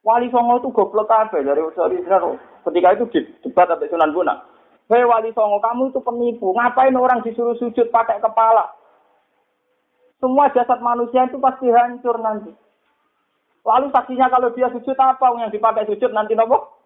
Wali 0.00 0.30
Songo 0.32 0.62
itu 0.62 0.72
goblok 0.72 1.10
kabeh 1.10 1.44
dari 1.44 1.60
dari 1.60 1.98
ketika 2.00 2.88
itu 2.96 3.04
debat 3.44 3.68
sampai 3.68 3.90
Sunan 3.90 4.14
Bonang. 4.14 4.40
Hei 4.88 5.04
Wali 5.04 5.36
Songo, 5.36 5.60
kamu 5.60 5.92
itu 5.92 6.00
penipu. 6.00 6.48
Ngapain 6.56 6.96
orang 6.96 7.20
disuruh 7.20 7.52
sujud 7.60 7.92
pakai 7.92 8.22
kepala? 8.24 8.72
Semua 10.16 10.48
jasad 10.56 10.80
manusia 10.80 11.28
itu 11.28 11.36
pasti 11.36 11.68
hancur 11.68 12.16
nanti. 12.24 12.56
Lalu 13.66 13.86
saksinya 13.90 14.30
kalau 14.30 14.54
dia 14.54 14.70
sujud 14.70 14.96
apa 14.96 15.26
yang 15.38 15.50
dipakai 15.50 15.86
sujud 15.88 16.10
nanti 16.14 16.34
nopo? 16.38 16.78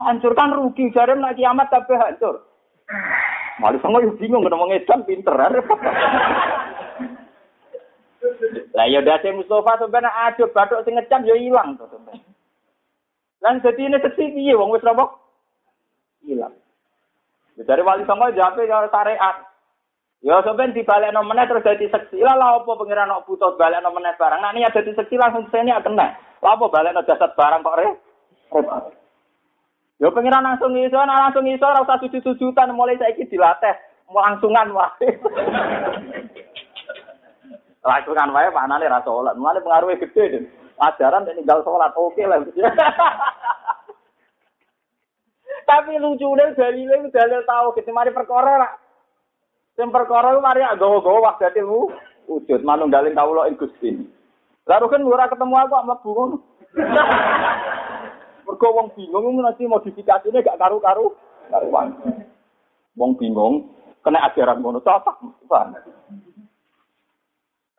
Hancurkan 0.00 0.56
rugi, 0.56 0.88
jari 0.96 1.12
nak 1.16 1.36
kiamat 1.36 1.68
tapi 1.68 1.92
hancur. 1.92 2.40
Wali 3.60 3.76
Songo 3.84 4.00
yuk 4.00 4.16
bingung, 4.16 4.48
ngomong 4.48 4.72
edan 4.72 5.04
pinter. 5.04 5.36
Lah 8.72 8.86
ya 8.88 9.04
dasi 9.04 9.28
Mustafa 9.36 9.84
sebenarnya 9.84 10.12
aja 10.32 10.44
batuk 10.48 10.80
sing 10.84 10.96
ngecam 10.96 11.24
ya 11.28 11.36
ilang 11.36 11.76
to 11.76 11.84
Lan 13.40 13.64
dadi 13.64 13.88
ini 13.88 13.96
seksi 13.96 14.36
piye 14.36 14.52
wong 14.52 14.72
wis 14.76 14.84
apa? 14.84 15.16
Ilang. 16.28 16.52
Ya, 17.56 17.64
dari 17.64 17.80
wali 17.80 18.04
songo 18.04 18.28
jape 18.36 18.68
ya 18.68 18.84
syariat. 18.92 19.49
Ya 20.20 20.36
sampean 20.44 20.76
dibalekno 20.76 21.24
meneh 21.24 21.48
terus 21.48 21.64
dadi 21.64 21.88
seksi. 21.88 22.20
Lah 22.20 22.36
lha 22.36 22.60
apa 22.60 22.68
pangeran 22.68 23.08
kok 23.08 23.24
butuh 23.24 23.56
balekno 23.56 23.88
meneh 23.88 24.12
barang. 24.20 24.40
Nek 24.44 24.52
niat 24.52 24.76
dadi 24.76 24.92
seksi 24.92 25.16
langsung 25.16 25.48
sene 25.48 25.72
kena. 25.80 26.12
Lah 26.44 26.52
apa 26.60 26.68
balekno 26.68 27.00
jasad 27.08 27.32
barang 27.32 27.64
kok 27.64 27.78
re? 27.80 27.88
Ya 29.96 30.12
pangeran 30.12 30.44
langsung 30.44 30.76
iso, 30.76 31.00
langsung 31.00 31.48
iso 31.48 31.64
ora 31.64 31.80
usah 31.80 31.96
sujud-sujudan 32.04 32.76
mulai 32.76 33.00
saiki 33.00 33.32
dilatih. 33.32 33.72
Langsungan 34.12 34.68
wae. 34.76 35.08
Langsungan 37.80 38.32
wae 38.36 38.52
panane 38.52 38.92
ra 38.92 39.00
salat. 39.00 39.40
Mulane 39.40 39.64
pengaruhnya 39.64 40.04
gede 40.04 40.24
deh. 40.36 40.44
Ajaran 40.84 41.24
tinggal 41.24 41.64
salat 41.64 41.96
oke 41.96 42.20
lah. 42.28 42.44
Tapi 45.70 45.96
lucu 45.96 46.28
deh 46.36 46.52
dalile 46.60 47.08
dalil 47.08 47.40
tahu 47.48 47.72
kita 47.72 47.88
mari 47.88 48.12
perkara 48.12 48.60
lah. 48.60 48.72
Sing 49.78 49.88
perkara 49.94 50.34
ku 50.34 50.40
mari 50.42 50.66
gawa-gawa 50.78 51.34
waktu 51.34 51.50
itu 51.54 51.90
wujud 52.30 52.60
manunggalin 52.62 53.14
kawula 53.14 53.50
ing 53.50 53.58
Gusti. 53.58 53.94
Lalu 54.66 54.86
kan 54.86 55.02
ora 55.02 55.26
ketemu 55.26 55.54
aku 55.56 55.76
mlebu 55.82 56.10
ngono. 56.14 56.36
Mergo 58.46 58.68
wong 58.74 58.88
bingung 58.98 59.38
nanti 59.42 59.66
modifikasinya 59.66 60.42
gak 60.42 60.58
karu-karu 60.58 61.14
karuan. 61.50 61.94
Wong 62.98 63.14
bingung 63.18 63.70
kena 64.02 64.26
ajaran 64.26 64.62
ngono 64.62 64.82
cocok. 64.82 65.16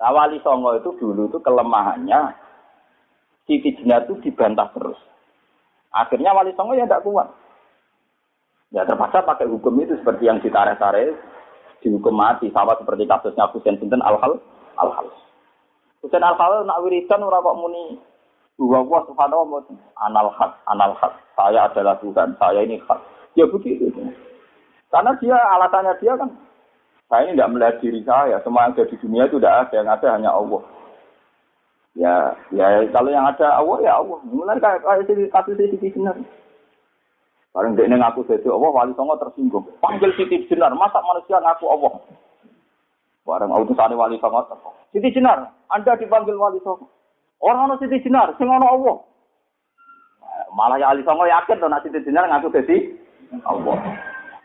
Nah, 0.01 0.09
wali 0.09 0.41
Songo 0.41 0.73
itu 0.73 0.89
dulu 0.97 1.29
itu 1.29 1.37
kelemahannya 1.45 2.33
Siti 3.45 3.77
Jenar 3.77 4.09
itu 4.09 4.17
dibantah 4.25 4.73
terus. 4.73 4.97
Akhirnya 5.93 6.33
Wali 6.33 6.57
Songo 6.57 6.73
ya 6.73 6.89
tidak 6.89 7.05
kuat. 7.05 7.29
Ya 8.73 8.81
terpaksa 8.87 9.21
pakai 9.21 9.45
hukum 9.45 9.77
itu 9.77 9.93
seperti 10.01 10.25
yang 10.25 10.41
ditarik-tarik 10.41 11.13
dihukum 11.81 12.13
mati 12.13 12.47
sama 12.53 12.77
seperti 12.77 13.09
kasusnya 13.09 13.49
Husain 13.51 13.77
Sinten 13.81 14.01
Al-Hal 14.05 14.37
Al-Hal. 14.77 15.07
Husain 16.05 16.23
Al-Hal 16.23 16.65
nak 16.65 16.81
wiridan 16.85 17.25
ora 17.25 17.41
kok 17.41 17.57
muni 17.57 17.97
bahwa 18.61 18.85
Allah 18.85 19.01
subhanahu 19.09 19.49
wa 19.49 19.61
anal 20.05 20.29
hak, 20.37 20.51
anal 20.69 20.93
hak. 21.01 21.13
Saya 21.33 21.65
adalah 21.65 21.97
Tuhan, 21.97 22.37
saya 22.37 22.61
ini 22.61 22.77
hak. 22.85 22.99
Ya 23.33 23.49
begitu. 23.49 23.89
Karena 24.93 25.17
dia 25.17 25.33
alasannya 25.33 25.97
dia 25.97 26.13
kan 26.13 26.29
saya 27.09 27.27
ini 27.27 27.35
tidak 27.35 27.51
melihat 27.51 27.75
diri 27.83 28.01
saya, 28.07 28.39
semua 28.39 28.69
yang 28.69 28.71
ada 28.71 28.87
di 28.87 28.95
dunia 29.01 29.23
itu 29.27 29.35
tidak 29.35 29.55
ada, 29.67 29.75
yang 29.75 29.89
ada 29.91 30.07
hanya 30.15 30.31
Allah. 30.31 30.61
Ya, 31.91 32.15
ya 32.55 32.87
kalau 32.95 33.11
yang 33.11 33.27
ada 33.27 33.47
Allah 33.59 33.77
ya 33.83 33.93
Allah. 33.99 34.19
Mulai 34.23 34.63
kayak 34.63 34.79
kasus 35.35 35.59
Siti 35.59 35.91
Jenar. 35.91 36.15
Bareng 37.51 37.75
dia 37.75 37.83
ngaku 37.83 38.23
jadi 38.31 38.47
Allah, 38.47 38.71
wali 38.71 38.95
songo 38.95 39.19
tersinggung. 39.19 39.67
Panggil 39.83 40.15
Siti 40.15 40.47
Jenar, 40.47 40.71
masa 40.71 41.03
manusia 41.03 41.35
ngaku 41.35 41.67
Allah? 41.67 41.93
Bareng 43.27 43.51
utusan 43.51 43.91
wali 43.99 44.15
songo 44.23 44.39
tersinggung. 44.47 44.75
Siti 44.95 45.11
Jenar, 45.11 45.51
Anda 45.67 45.99
dipanggil 45.99 46.39
wali 46.39 46.63
songo. 46.63 46.87
Orang 47.43 47.67
orang 47.67 47.79
Siti 47.83 47.99
Jenar, 48.07 48.31
sing 48.39 48.47
ono 48.47 48.67
Allah. 48.71 48.95
Malah 50.55 50.79
ya 50.79 50.95
wali 50.95 51.03
songo 51.03 51.27
yakin 51.27 51.59
tuh 51.59 51.67
nak 51.67 51.83
Siti 51.83 51.99
Jenar 52.07 52.31
ngaku 52.31 52.55
jadi 52.55 52.87
Allah. 53.43 53.75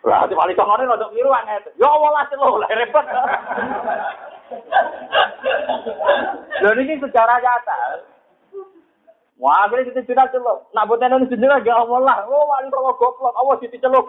Lah, 0.03 0.27
wali 0.27 0.59
songo 0.59 0.75
ini 0.75 0.91
untuk 0.91 1.11
biru 1.15 1.31
Ya 1.79 1.87
Allah 1.87 2.11
lah 2.11 2.27
lo, 2.43 2.59
lah 2.59 2.71
repot. 2.75 3.07
Lho 6.59 6.71
ini 6.75 6.99
secara 6.99 7.39
nyata. 7.39 7.79
Wah, 9.37 9.68
akhirnya 9.68 9.93
kita 9.93 10.01
cerita 10.09 10.32
celok. 10.32 10.72
Nak 10.72 10.89
buat 10.89 10.97
nenek 10.97 11.28
sendiri 11.28 11.61
gak 11.61 11.76
Allah 11.76 12.01
lah. 12.01 12.18
Oh, 12.24 12.49
wali 12.49 12.72
sama 12.72 12.93
goblok. 12.97 13.37
Allah 13.37 13.55
jadi 13.62 13.76
celok. 13.84 14.09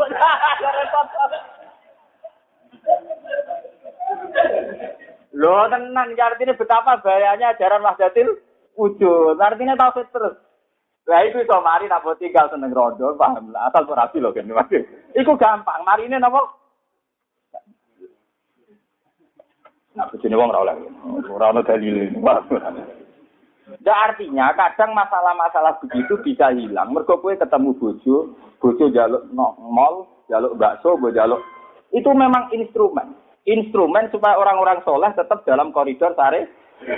Loh, 5.35 5.67
tenang. 5.67 6.09
Artinya 6.15 6.55
betapa 6.55 7.03
bahayanya 7.03 7.51
ajaran 7.51 7.83
Wahdatil 7.83 8.39
wujud. 8.79 9.35
Artinya 9.35 9.75
tauhid 9.75 10.07
terus. 10.15 10.39
Lah 11.07 11.23
itu 11.23 11.39
iso 11.39 11.55
mari 11.63 11.87
nak 11.87 12.03
tinggal 12.19 12.51
seneng 12.51 12.75
rondo, 12.75 13.15
paham 13.15 13.51
lah. 13.51 13.71
Asal 13.71 13.87
rapi 13.87 14.19
loh 14.19 14.31
kan. 14.35 14.47
Iku 15.15 15.39
gampang. 15.39 15.83
Mari 15.83 16.07
ini 16.07 16.19
napa? 16.19 16.39
Nah, 19.95 20.05
bojone 20.13 20.35
wong 20.35 20.51
ora 20.51 20.59
oleh. 20.61 20.75
Ora 21.31 21.45
ono 21.51 21.61
dalil. 21.65 22.15
Nah, 23.67 23.97
artinya 24.07 24.55
kadang 24.55 24.95
masalah-masalah 24.95 25.83
begitu 25.83 26.15
bisa 26.23 26.55
hilang. 26.55 26.95
Mergo 26.95 27.19
kowe 27.19 27.35
ketemu 27.35 27.75
bojo, 27.75 28.31
bojo 28.63 28.85
jaluk 28.95 29.27
no, 29.35 29.59
mall, 29.59 30.07
jaluk 30.31 30.55
bakso, 30.55 30.95
bojo 30.95 31.11
jaluk. 31.11 31.43
Itu 31.91 32.15
memang 32.15 32.47
instrumen. 32.55 33.11
Instrumen 33.43 34.07
supaya 34.11 34.39
orang-orang 34.39 34.83
soleh 34.87 35.11
tetap 35.15 35.43
dalam 35.43 35.75
koridor 35.75 36.15
sare 36.15 36.47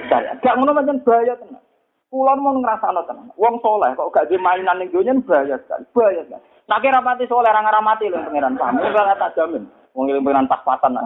saya. 0.09 0.37
Gak 0.41 0.57
ngono 0.57 0.73
macam 0.73 1.01
bahaya 1.05 1.37
tenang. 1.37 1.61
Kulon 2.09 2.41
mau 2.41 2.57
ngerasa 2.57 2.89
tenang. 3.05 3.29
Wong 3.37 3.61
soleh 3.61 3.93
kok 3.93 4.09
gak 4.13 4.29
di 4.29 4.37
mainan 4.37 4.81
ning 4.81 4.89
dunya 4.89 5.13
bahaya 5.25 5.61
sekali. 5.61 5.85
Bahaya 5.93 6.21
sekali. 6.25 6.41
Nah 6.69 6.77
kira 6.81 7.01
mati 7.01 7.29
soleh 7.29 7.49
orang 7.49 7.85
mati 7.85 8.09
lho 8.09 8.17
pangeran 8.17 8.57
paham. 8.57 8.81
Ora 8.81 9.13
tak 9.17 9.33
jamin. 9.37 9.69
Wong 9.93 10.09
ngiling 10.09 10.25
pangeran. 10.25 11.05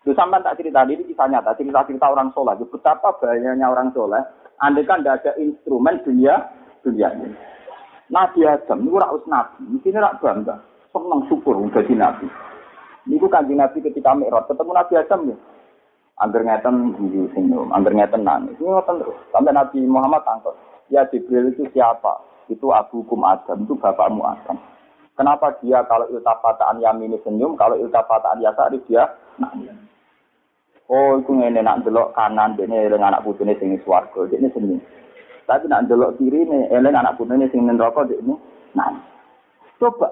Itu 0.00 0.16
sampai 0.16 0.40
tak 0.40 0.56
cerita 0.56 0.80
ini 0.88 1.04
kisah 1.04 1.28
nyata, 1.28 1.52
cerita-cerita 1.60 2.08
orang 2.08 2.32
soleh. 2.32 2.56
Betapa 2.56 3.20
banyaknya 3.20 3.68
orang 3.68 3.92
soleh, 3.92 4.24
andai 4.56 4.88
kan 4.88 5.04
tidak 5.04 5.20
ada 5.20 5.32
instrumen 5.36 6.00
dunia 6.00 6.40
dunia 6.80 7.12
ini. 7.20 7.36
Nabi 8.08 8.48
Adam 8.48 8.80
ini 8.80 8.96
rakyat 8.96 9.24
nabi, 9.28 9.60
di 9.70 9.78
sini 9.84 10.00
rak 10.00 10.18
bangga, 10.18 10.56
senang 10.90 11.20
syukur 11.28 11.60
jadi 11.68 11.94
nabi. 11.94 12.26
Ini 13.06 13.20
kanji 13.28 13.52
nabi 13.52 13.78
ketika 13.84 14.16
mikrot, 14.16 14.48
ketemu 14.48 14.72
Nabi 14.72 14.92
Adam 14.96 15.20
ya. 15.30 15.36
Angger 16.20 16.42
ngeten 16.44 16.96
guyu 16.96 17.32
senyum, 17.32 17.72
angger 17.72 17.96
ngeten 17.96 18.28
nangis. 18.28 18.56
Ini 18.60 18.68
ngoten 18.68 19.00
terus. 19.00 19.16
Sampai 19.32 19.56
Nabi 19.56 19.80
Muhammad 19.88 20.20
tangkap. 20.20 20.52
Ya 20.92 21.08
Jibril 21.08 21.48
itu 21.48 21.64
siapa? 21.72 22.20
Itu 22.52 22.76
Abu 22.76 23.00
Kum 23.08 23.24
Adam, 23.24 23.64
itu 23.64 23.72
bapakmu 23.72 24.20
Adam. 24.26 24.60
Kenapa 25.16 25.56
dia 25.64 25.80
kalau 25.88 26.08
iltafataan 26.12 26.80
yamini 26.84 27.16
senyum, 27.24 27.56
kalau 27.56 27.78
iltafataan 27.80 28.44
yasari 28.44 28.84
dia 28.84 29.08
nangis? 29.40 29.89
Oh, 30.90 31.22
iku 31.22 31.38
ngene 31.38 31.62
nak 31.62 31.86
delok 31.86 32.18
kanan 32.18 32.58
dene 32.58 32.90
eling 32.90 32.98
anak 32.98 33.22
putune 33.22 33.54
sing 33.62 33.78
swarga, 33.86 34.26
dene 34.26 34.50
senyum. 34.50 34.82
Tapi 35.46 35.70
nak 35.70 35.86
delok 35.86 36.18
kiri 36.18 36.42
ne 36.42 36.66
eling 36.66 36.98
anak 36.98 37.14
putune 37.14 37.46
sing 37.54 37.62
neraka 37.62 38.10
dene 38.10 38.34
nah. 38.74 38.98
Coba. 39.78 40.10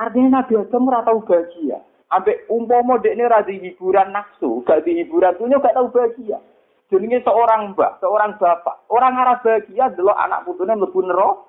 Artinya 0.00 0.40
Nabi 0.40 0.56
Adam 0.56 0.88
ora 0.88 1.04
tau 1.04 1.20
bahagia. 1.20 1.76
Ambek 2.08 2.48
umpama 2.48 2.96
dekne 3.04 3.28
ra 3.28 3.44
hiburan 3.44 4.16
nafsu, 4.16 4.64
gak 4.64 4.80
di 4.88 5.04
hiburan 5.04 5.36
dunia 5.36 5.60
gak 5.60 5.76
tau 5.76 5.92
bahagia. 5.92 6.40
Jenenge 6.88 7.20
seorang 7.20 7.76
mbak, 7.76 8.00
seorang 8.00 8.40
bapak. 8.40 8.80
Orang 8.88 9.12
arah 9.20 9.44
bahagia 9.44 9.92
delok 9.92 10.16
anak 10.16 10.48
putune 10.48 10.72
mlebu 10.72 11.04
neraka. 11.04 11.44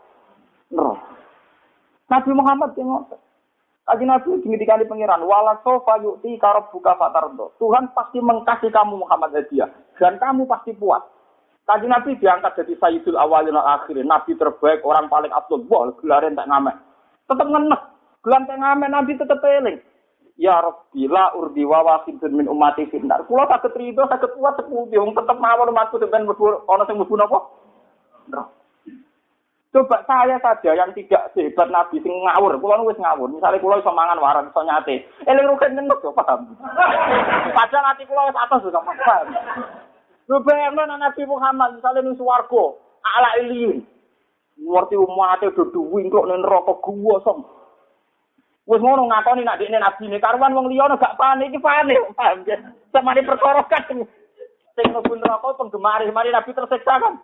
Neraka. 0.76 1.16
Nabi 2.12 2.32
Muhammad 2.36 2.76
yang. 2.76 2.92
Kaji 3.88 4.04
Nabi 4.04 4.44
di 4.44 4.68
pengiran, 4.68 5.24
wala 5.24 5.64
sofa 5.64 5.96
yukti 6.04 6.36
karab 6.44 6.68
buka 6.76 7.00
fatardo. 7.00 7.56
Tuhan 7.56 7.96
pasti 7.96 8.20
mengkasih 8.20 8.68
kamu 8.68 9.00
Muhammad 9.00 9.32
hadiah. 9.32 9.72
Dan 9.96 10.20
kamu 10.20 10.44
pasti 10.44 10.76
puas. 10.76 11.00
Kaji 11.64 11.88
Nabi 11.88 12.20
diangkat 12.20 12.60
jadi 12.60 12.76
Sayyidul 12.84 13.16
Awalin 13.16 13.56
al 13.56 13.80
Akhirin. 13.80 14.12
Nabi 14.12 14.36
terbaik, 14.36 14.84
orang 14.84 15.08
paling 15.08 15.32
abdul. 15.32 15.64
Wah, 15.72 15.88
gelarin 16.04 16.36
tak 16.36 16.52
ngamen. 16.52 16.76
Tetap 17.32 17.48
ngenek. 17.48 17.82
Gelan 18.28 18.44
tak 18.44 18.60
ngamen, 18.60 18.92
Nabi 18.92 19.12
tetap 19.16 19.40
peling. 19.40 19.80
Ya 20.36 20.60
Rabbi, 20.60 21.08
la 21.08 21.32
urdi 21.40 21.64
wa 21.64 21.80
wasidun 21.88 22.36
min 22.36 22.52
umati 22.52 22.92
finnar. 22.92 23.24
Kulo 23.24 23.48
sakit 23.48 23.72
rido, 23.72 24.04
sakit 24.04 24.36
puas, 24.36 24.60
sepuluh. 24.60 25.16
Tetap 25.16 25.40
mawar 25.40 25.72
umatku, 25.72 25.96
dengan 25.96 26.28
berburu, 26.28 26.60
ono 26.68 26.84
sing 26.84 27.00
berburu 27.00 27.24
apa? 27.24 27.40
Coba 29.68 30.00
saya 30.08 30.40
saja 30.40 30.72
yang 30.80 30.96
tidak 30.96 31.28
sehebat 31.36 31.68
Nabi 31.68 32.00
sing 32.00 32.16
ngawur, 32.24 32.56
kula 32.56 32.88
wis 32.88 32.96
ngawur. 33.04 33.28
Misalnya 33.28 33.60
kula 33.60 33.84
iso 33.84 33.92
mangan 33.92 34.16
waran, 34.24 34.48
iso 34.48 34.64
nyate. 34.64 35.04
Eling 35.28 35.44
rugen 35.44 35.76
ngenut 35.76 36.00
yo 36.00 36.16
paham. 36.16 36.56
Padahal 37.58 37.92
ati 37.92 38.08
kula 38.08 38.32
wis 38.32 38.40
atas 38.40 38.64
juga 38.64 38.80
paham. 38.80 39.28
Lu 40.32 40.40
bayangno 40.40 40.88
Nabi 40.88 41.24
Muhammad 41.28 41.76
misalnya 41.76 42.00
ning 42.00 42.16
swarga, 42.16 42.80
ala 43.04 43.30
iliin. 43.44 43.84
Ngerti 44.58 44.96
umate 44.96 45.52
do 45.52 45.68
duwi 45.76 46.08
kok 46.08 46.28
ning 46.32 46.40
neraka 46.48 46.74
gua 46.80 47.20
som. 47.28 47.44
Wis 48.72 48.80
ngono 48.80 49.04
ngakoni 49.12 49.44
nak 49.44 49.60
dekne 49.60 49.84
nabi 49.84 50.08
ne 50.08 50.20
karuan 50.24 50.56
wong 50.56 50.72
liya 50.72 50.96
gak 50.96 51.16
panik 51.20 51.52
iki 51.52 51.60
panik, 51.60 52.00
paham 52.16 52.44
ya. 52.48 52.56
Samane 52.96 53.20
perkara 53.20 53.68
kan 53.68 53.84
sing 53.84 54.88
mlebu 54.96 55.12
neraka 55.20 55.60
penggemar 55.60 56.08
mari 56.16 56.32
nabi 56.32 56.56
tersiksa 56.56 57.04
kan. 57.04 57.20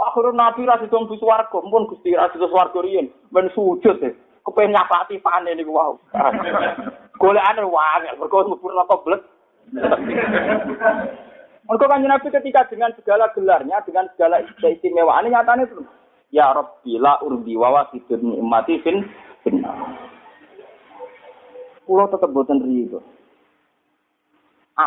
Akhirnya 0.00 0.32
Nabi 0.32 0.64
ra 0.64 0.80
didong 0.80 1.12
bis 1.12 1.20
warga, 1.20 1.60
pun 1.60 1.84
Gusti 1.84 2.16
ra 2.16 2.32
didong 2.32 2.56
warga 2.56 2.80
riyen, 2.80 3.12
men 3.28 3.52
sujud 3.52 4.00
e. 4.00 4.16
Kepen 4.40 4.72
nyapati 4.72 5.20
pane 5.20 5.52
niku 5.52 5.76
wau. 5.76 6.00
Golekane 7.20 7.60
wangel, 7.68 8.16
mergo 8.16 8.48
mlebu 8.48 8.66
neraka 8.72 8.96
blet. 9.04 9.22
Mergo 11.68 11.84
kan 11.84 12.00
Nabi 12.00 12.32
ketika 12.32 12.64
dengan 12.72 12.96
segala 12.96 13.28
gelarnya, 13.36 13.84
dengan 13.84 14.08
segala 14.16 14.40
keistimewaan 14.56 15.28
nyatane 15.28 15.68
itu 15.68 15.84
Ya 16.30 16.54
Rabbi 16.54 16.94
la 16.96 17.18
urdi 17.26 17.58
wa 17.58 17.74
wasidun 17.74 18.38
nikmati 18.38 18.78
fin 18.86 19.02
finna. 19.42 19.74
Kulo 21.82 22.06
tetep 22.06 22.30
boten 22.30 22.62
riyo. 22.62 23.02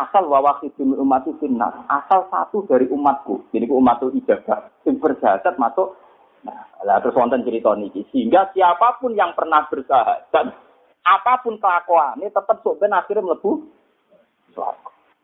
Asal 0.02 0.26
wawahidun 0.26 0.98
umat 0.98 1.22
finnas, 1.38 1.74
asal 1.86 2.26
satu 2.32 2.66
dari 2.66 2.90
umatku, 2.90 3.46
jadi 3.54 3.70
umatku 3.70 4.10
ibadah, 4.18 4.66
yang 4.82 4.98
berjahat 4.98 5.46
masuk. 5.54 5.94
Nah, 6.42 6.66
lah 6.84 7.00
terus 7.00 7.16
wonten 7.16 7.46
cerita 7.46 7.72
niki, 7.72 8.04
sehingga 8.12 8.52
siapa 8.52 9.00
pun 9.00 9.16
yang 9.16 9.32
pernah 9.32 9.64
bersahadat, 9.70 10.52
apa 11.04 11.32
pun 11.40 11.56
kelakuan 11.56 12.20
ini 12.20 12.28
tetap 12.28 12.60
sok 12.64 12.80
ben 12.80 12.92
akhirnya 12.92 13.24
melebu 13.24 13.64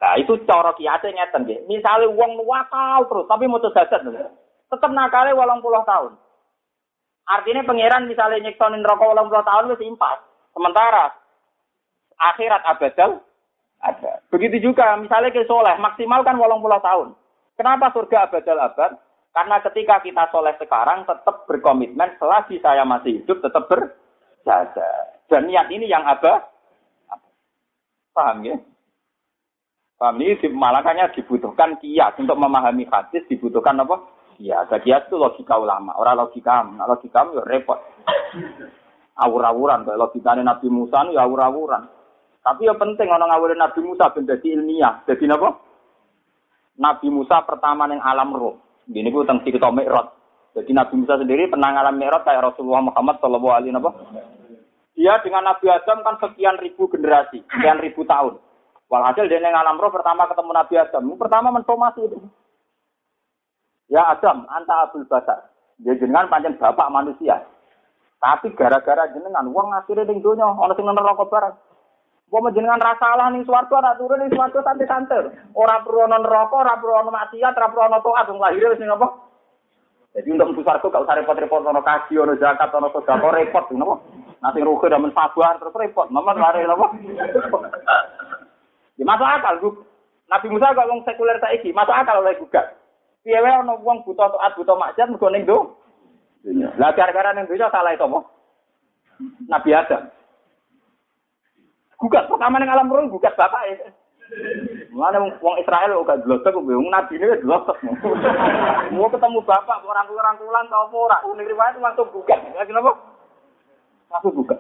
Nah, 0.00 0.16
itu 0.16 0.32
cara 0.48 0.72
kiate 0.80 1.12
ngeten 1.12 1.44
nggih. 1.44 1.60
Misale 1.68 2.08
wong 2.08 2.40
wakal 2.48 3.04
terus 3.04 3.28
tapi 3.28 3.44
mau 3.44 3.60
jahat 3.60 3.92
tetap 3.92 4.90
nakalnya 4.96 5.36
walang 5.36 5.60
puluh 5.60 5.84
tahun. 5.84 6.16
Artinya 7.28 7.68
pangeran 7.68 8.08
misalnya 8.08 8.48
nyeksonin 8.48 8.80
rokok 8.80 9.12
walang 9.12 9.28
puluh 9.28 9.44
tahun 9.44 9.70
wis 9.76 9.84
impas. 9.84 10.24
Sementara 10.56 11.12
akhirat 12.16 12.62
abadal 12.64 13.20
ada. 13.84 14.19
Begitu 14.31 14.70
juga 14.70 14.95
misalnya 14.97 15.35
ke 15.35 15.43
soleh 15.45 15.74
maksimal 15.83 16.22
kan 16.22 16.39
walang 16.39 16.62
puluh 16.62 16.78
tahun. 16.78 17.18
Kenapa 17.59 17.91
surga 17.91 18.31
abadal 18.31 18.62
abad? 18.62 18.93
Karena 19.31 19.57
ketika 19.62 20.03
kita 20.03 20.24
soleh 20.31 20.55
sekarang 20.59 21.07
tetap 21.07 21.47
berkomitmen 21.51 22.14
selagi 22.18 22.62
saya 22.62 22.87
masih 22.87 23.22
hidup 23.22 23.43
tetap 23.43 23.66
berjaga. 23.66 24.91
Dan 25.26 25.51
niat 25.51 25.70
ini 25.70 25.87
yang 25.91 26.07
abah. 26.07 26.47
Paham 28.11 28.43
ya? 28.43 28.59
Paham 30.01 30.18
ini 30.18 30.35
malakannya 30.51 31.12
dibutuhkan 31.14 31.78
kias 31.78 32.16
untuk 32.18 32.35
memahami 32.41 32.89
hadis 32.89 33.22
dibutuhkan 33.28 33.78
apa? 33.78 34.01
Ya, 34.41 34.64
kias 34.64 35.05
itu 35.07 35.20
logika 35.20 35.61
ulama, 35.61 35.93
orang 36.01 36.24
logika, 36.24 36.64
nah, 36.64 36.89
logika 36.89 37.28
ya 37.37 37.45
repot. 37.45 37.76
Awur-awuran, 39.20 39.85
kalau 39.85 40.09
logikanya 40.09 40.41
Nabi 40.41 40.72
Musa 40.72 41.05
ya 41.12 41.28
awur-awuran. 41.28 41.99
Tapi 42.41 42.64
yang 42.64 42.80
penting 42.80 43.09
orang 43.12 43.28
ngawurin 43.28 43.61
Nabi 43.61 43.80
Musa 43.84 44.09
ben 44.16 44.24
dadi 44.24 44.57
ilmiah. 44.57 45.05
Jadi 45.05 45.28
apa? 45.28 45.61
Nabi 46.80 47.07
Musa 47.12 47.45
pertama 47.45 47.84
yang 47.93 48.01
alam 48.01 48.32
roh. 48.32 48.57
Gini 48.88 49.12
gue 49.12 49.22
tentang 49.28 49.45
cerita 49.45 49.68
Mi'raj. 49.68 50.09
Jadi 50.57 50.72
Nabi 50.72 50.95
Musa 51.05 51.20
sendiri 51.20 51.53
pernah 51.53 51.76
ngalam 51.76 52.01
Mi'raj 52.01 52.24
kayak 52.24 52.43
Rasulullah 52.53 52.88
Muhammad 52.88 53.20
Shallallahu 53.20 53.53
alaihi 53.53 53.76
wasallam. 53.76 54.41
Dia 54.97 55.16
dengan 55.24 55.49
Nabi 55.49 55.66
Adam 55.68 56.05
kan 56.05 56.16
sekian 56.20 56.61
ribu 56.61 56.88
generasi, 56.88 57.41
sekian 57.49 57.80
ribu 57.80 58.05
tahun. 58.05 58.36
Walhasil 58.91 59.30
dia 59.30 59.38
yang 59.38 59.55
alam 59.55 59.78
roh 59.78 59.88
pertama 59.88 60.26
ketemu 60.26 60.51
Nabi 60.51 60.74
Adam. 60.76 61.05
Pertama 61.14 61.49
mensomasi 61.55 62.01
itu. 62.05 62.18
Ya 63.86 64.07
Adam, 64.11 64.45
anta 64.51 64.91
abul 64.91 65.07
basar. 65.07 65.51
Dia 65.78 65.97
jenengan 65.97 66.26
panjang 66.26 66.59
bapak 66.59 66.91
manusia. 66.91 67.38
Tapi 68.20 68.53
gara-gara 68.53 69.09
jenengan, 69.14 69.49
uang 69.49 69.72
akhirnya 69.72 70.05
ning 70.05 70.20
donya 70.20 70.45
ana 70.45 70.76
sing 70.76 70.84
neraka 70.84 71.24
bareng. 71.24 71.57
Wong 72.31 72.47
jenengan 72.55 72.78
rasa 72.78 73.03
salah 73.03 73.26
ning 73.35 73.43
swarga 73.43 73.74
ora 73.74 73.99
turun 73.99 74.22
ning 74.22 74.31
swarga 74.31 74.62
santai 74.62 74.87
santai. 74.87 75.35
Ora 75.51 75.83
perlu 75.83 76.07
ana 76.07 76.22
neraka, 76.22 76.62
ora 76.62 76.78
perlu 76.78 76.95
ana 76.95 77.11
maksiat, 77.11 77.59
ora 77.59 77.66
perlu 77.74 77.83
ana 77.91 77.99
taat 77.99 78.31
wong 78.31 78.39
lahir 78.39 78.70
wis 78.70 78.78
ning 78.78 78.87
apa? 78.87 79.07
Jadi 80.14 80.39
untuk 80.39 80.55
mlebu 80.55 80.62
swarga 80.62 80.87
gak 80.87 81.03
usah 81.11 81.16
repot-repot 81.18 81.66
ana 81.66 81.83
kaji, 81.83 82.14
ana 82.22 82.35
zakat, 82.39 82.70
ana 82.70 82.87
sedekah 82.95 83.35
repot 83.35 83.66
napa? 83.74 83.95
Nanti 84.47 84.62
rugi 84.62 84.87
dan 84.87 85.03
mensabar 85.03 85.59
terus 85.59 85.74
repot. 85.74 86.07
Nomor 86.14 86.39
lari 86.39 86.62
apa? 86.62 86.87
Ya 88.95 89.05
masuk 89.05 89.26
akal, 89.26 89.55
Bu. 89.59 89.68
Nabi 90.31 90.47
Musa 90.55 90.70
kok 90.70 90.87
wong 90.87 91.03
sekuler 91.03 91.43
saiki, 91.43 91.74
masuk 91.74 91.99
akal 91.99 92.22
oleh 92.22 92.39
gugat. 92.39 92.78
Piye 93.26 93.43
wae 93.43 93.51
ana 93.51 93.74
wong 93.74 94.07
buta 94.07 94.31
taat, 94.31 94.55
buta 94.55 94.78
maksiat 94.78 95.11
mergo 95.11 95.35
ning 95.35 95.51
do. 95.51 95.74
Lah 96.78 96.95
gara-gara 96.95 97.35
ning 97.35 97.51
salah 97.51 97.91
itu 97.91 98.07
apa? 98.07 98.22
Nabi 99.51 99.70
Adam. 99.74 100.19
Gugat 102.01 102.24
pertama 102.32 102.57
ning 102.57 102.72
alam 102.72 102.88
roh 102.88 103.05
gugat 103.12 103.36
bapak 103.36 103.61
ya. 103.68 103.92
Mana 104.90 105.20
wong 105.20 105.57
Israel 105.61 106.01
kok 106.01 106.24
glosok 106.24 106.57
kok 106.57 106.64
wong 106.64 106.88
nabi 106.88 107.20
ini 107.20 107.44
glosok. 107.44 107.76
Mau 108.96 109.12
ketemu 109.12 109.44
bapak 109.44 109.84
orang 109.84 110.09
rangkulan 110.09 110.64
tau 110.72 110.88
apa 110.88 110.96
ora? 110.96 111.18
Ning 111.36 111.44
riwayat 111.44 111.76
langsung 111.76 112.09
gugat. 112.09 112.40
Lagi 112.57 112.72
napa? 112.72 112.96
Langsung 114.09 114.32
gugat. 114.32 114.59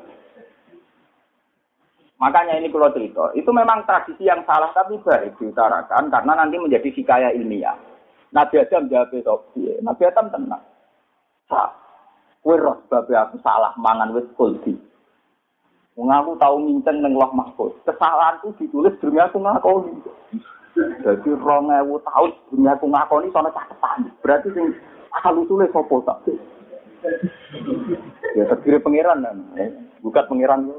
Makanya 2.20 2.60
ini 2.60 2.68
kalau 2.68 2.92
cerita, 2.92 3.32
itu 3.32 3.48
memang 3.48 3.88
tradisi 3.88 4.28
yang 4.28 4.44
salah 4.44 4.68
tapi 4.76 5.00
baik 5.00 5.40
diutarakan 5.40 6.12
karena 6.12 6.36
nanti 6.36 6.60
menjadi 6.60 6.92
hikayah 6.92 7.32
ilmiah. 7.32 7.72
Nabi 8.36 8.60
Adam 8.60 8.92
jawab 8.92 9.08
itu, 9.16 9.36
Nabi 9.80 10.02
Adam 10.04 10.28
tenang. 10.28 10.60
Sa, 11.48 11.72
kue 12.44 12.60
babe 12.60 13.14
aku 13.16 13.40
salah 13.40 13.72
mangan 13.80 14.12
wis 14.12 14.28
kulti. 14.36 14.89
Wong 15.98 16.08
aku 16.08 16.38
tahu 16.38 16.56
minceng 16.62 17.02
neng 17.02 17.18
loh 17.18 17.30
mahfud. 17.34 17.74
Kesalahanku 17.82 18.54
ditulis 18.62 18.94
dunia 19.02 19.26
aku 19.26 19.42
ngakoni. 19.42 19.94
Jadi 21.02 21.28
rong 21.34 21.66
ewu 21.66 21.98
tahun 22.06 22.30
dunia 22.54 22.78
aku 22.78 22.86
ngakoni 22.86 23.26
soalnya 23.34 23.50
caketan. 23.52 24.06
Berarti 24.22 24.48
sing 24.54 24.66
asal 25.18 25.34
usulnya 25.42 25.66
sopo 25.74 25.98
tak 26.06 26.22
Ya 28.38 28.44
terdiri 28.46 28.78
pangeran 28.78 29.26
kan. 29.26 29.38
Bukat 30.00 30.30
pangeran 30.30 30.70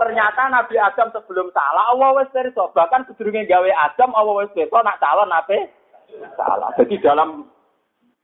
Ternyata 0.00 0.42
Nabi 0.48 0.80
Adam 0.80 1.12
sebelum 1.12 1.52
salah, 1.52 1.92
Allah 1.92 2.16
wes 2.16 2.32
perso. 2.32 2.72
Bahkan 2.72 3.04
sedurunge 3.04 3.44
gawe 3.44 3.70
Adam, 3.84 4.16
Allah 4.16 4.32
wes 4.40 4.52
perso 4.56 4.80
nak 4.80 4.96
calon 4.96 5.28
nabi 5.28 5.68
salah. 6.40 6.72
Jadi 6.80 6.96
dalam 7.04 7.44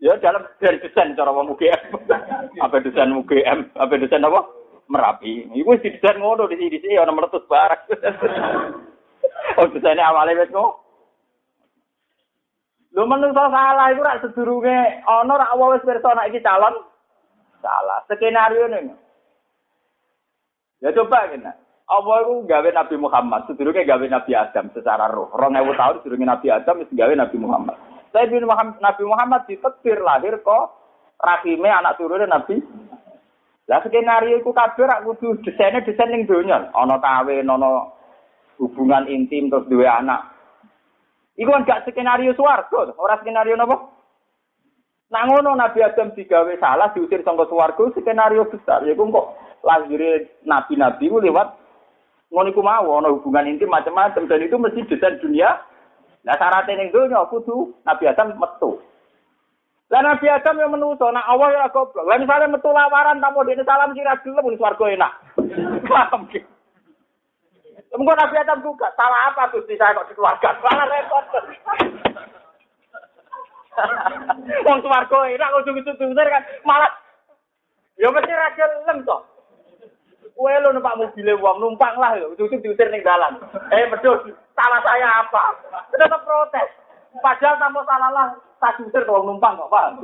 ya 0.00 0.16
dalam 0.20 0.44
dari 0.60 0.78
desain 0.80 1.16
cara 1.16 1.32
wong 1.32 1.56
UGM. 1.56 1.82
apa 2.64 2.76
desain 2.84 3.12
UGM? 3.12 3.72
Apa 3.76 3.96
desain 3.96 4.24
apa? 4.24 4.44
Merapi. 4.86 5.50
Iku 5.56 5.74
wis 5.74 5.82
desain 5.82 6.20
ngono 6.20 6.46
di 6.46 6.60
sini 6.60 6.78
sih 6.78 7.00
ana 7.00 7.10
meletus 7.10 7.46
barang. 7.48 7.82
oh 9.58 9.66
desainnya 9.72 10.08
awalnya 10.08 10.44
wes 10.44 10.52
ngono. 10.52 10.86
Lho 12.96 13.04
menungso 13.04 13.44
salah 13.52 13.92
iku 13.92 14.00
rak 14.04 14.20
sedurunge 14.24 15.04
ana 15.04 15.34
rak 15.36 15.52
wis 15.56 15.84
pirsa 15.84 16.10
nek 16.16 16.28
iki 16.32 16.44
calon 16.44 16.74
salah. 17.60 18.04
Skenario 18.08 18.68
ini. 18.72 18.94
Ya 20.84 20.92
coba 20.92 21.28
kena. 21.32 21.56
Apa 21.86 22.12
iku 22.26 22.42
gawe 22.50 22.68
Nabi 22.74 22.96
Muhammad, 22.98 23.46
sedurunge 23.46 23.86
gawe 23.86 24.06
Nabi 24.10 24.32
Adam 24.34 24.74
secara 24.74 25.06
roh. 25.06 25.30
2000 25.38 25.54
tahun 25.78 25.96
sedurunge 26.02 26.26
Nabi 26.26 26.46
Adam 26.50 26.82
wis 26.82 26.90
gawe 26.92 27.14
Nabi 27.14 27.36
Muhammad. 27.38 27.78
Bin 28.24 28.48
Muhammad, 28.48 28.80
Nabi 28.80 29.02
Muhammad 29.04 29.44
ditekbir 29.44 30.00
lahir 30.00 30.40
kok 30.40 30.72
rahime 31.20 31.68
anak 31.68 32.00
turunnya 32.00 32.24
Nabi. 32.24 32.64
Lah 33.66 33.82
skenario 33.82 34.40
iku 34.40 34.54
kabeh 34.54 34.86
rak 34.86 35.02
kudu 35.04 35.42
desainnya 35.42 35.82
desain 35.82 36.08
ning 36.08 36.24
donya. 36.24 36.70
Ana 36.72 37.02
kawin, 37.02 37.50
ana 37.50 37.90
hubungan 38.62 39.10
intim 39.10 39.50
terus 39.50 39.66
dua 39.66 40.00
anak. 40.00 40.32
Iku 41.36 41.50
kan 41.52 41.66
gak 41.68 41.84
skenario 41.84 42.32
swarga, 42.32 42.96
ora 42.96 43.20
skenario 43.20 43.58
napa? 43.58 43.92
Nah 45.06 45.22
ngono 45.28 45.54
Nabi 45.54 45.82
Adam 45.82 46.14
digawe 46.16 46.50
salah 46.58 46.90
diusir 46.90 47.20
sangka 47.22 47.46
swarga 47.50 47.92
skenario 47.94 48.48
besar. 48.48 48.86
Ya 48.86 48.94
kok 48.96 49.26
lahir 49.66 50.30
nabi-nabi 50.46 51.10
ku 51.10 51.18
lewat 51.18 51.58
ngono 52.30 52.48
iku 52.50 52.62
mau 52.62 52.90
ana 52.98 53.10
hubungan 53.10 53.50
intim 53.50 53.70
macam-macam 53.70 54.26
dan 54.26 54.40
itu 54.42 54.56
mesti 54.58 54.86
desain 54.90 55.18
dunia. 55.18 55.58
Nah 56.26 56.34
syaratnya 56.34 56.74
ning 56.74 56.90
donya 56.90 57.22
kudu 57.30 57.70
Nabi 57.86 58.10
Adam 58.10 58.34
metu. 58.34 58.82
Lah 59.86 60.02
Nabi 60.02 60.26
Adam 60.26 60.58
yang 60.58 60.74
menuso, 60.74 61.06
nah 61.14 61.22
Allah 61.30 61.54
ya 61.54 61.70
goblok. 61.70 62.02
Lah 62.02 62.18
misalnya 62.18 62.50
metu 62.50 62.66
lawaran 62.74 63.22
tamu 63.22 63.46
dene 63.46 63.62
salam 63.62 63.94
sira 63.94 64.18
gelem 64.26 64.58
swarga 64.58 64.90
enak. 64.90 65.12
Paham 65.86 66.26
gitu. 66.34 66.50
Mungkin 67.94 68.18
Nabi 68.18 68.34
Adam 68.42 68.58
juga 68.66 68.90
salah 68.98 69.30
apa 69.30 69.54
Gusti 69.54 69.78
saya 69.78 69.94
kok 69.94 70.10
dikeluarkan? 70.10 70.54
Malah 70.58 70.86
repot. 70.90 71.24
Wong 74.66 74.78
swarga 74.82 75.18
enak 75.30 75.50
kok 75.54 75.60
ujung-ujung 75.62 76.10
kan 76.18 76.42
malah 76.66 76.90
ya 77.94 78.10
mesti 78.10 78.34
ra 78.34 78.50
gelem 78.58 79.06
to. 79.06 79.35
Kowe 80.36 80.52
lo 80.60 80.68
numpak 80.68 81.00
mobil 81.00 81.32
wong 81.40 81.56
numpang 81.64 81.96
lah 81.96 82.12
lho, 82.12 82.36
ujung 82.36 82.60
diusir 82.60 82.92
ning 82.92 83.00
dalan. 83.00 83.40
Eh 83.72 83.88
medhos, 83.88 84.20
salah 84.52 84.84
saya 84.84 85.24
apa? 85.24 85.44
Tetap 85.96 86.28
protes. 86.28 86.68
Padahal 87.24 87.56
tanpa 87.56 87.80
salah 87.88 88.10
lah, 88.12 88.28
tak 88.60 88.76
diusir 88.76 89.08
wong 89.08 89.24
numpang 89.24 89.56
kok. 89.56 89.96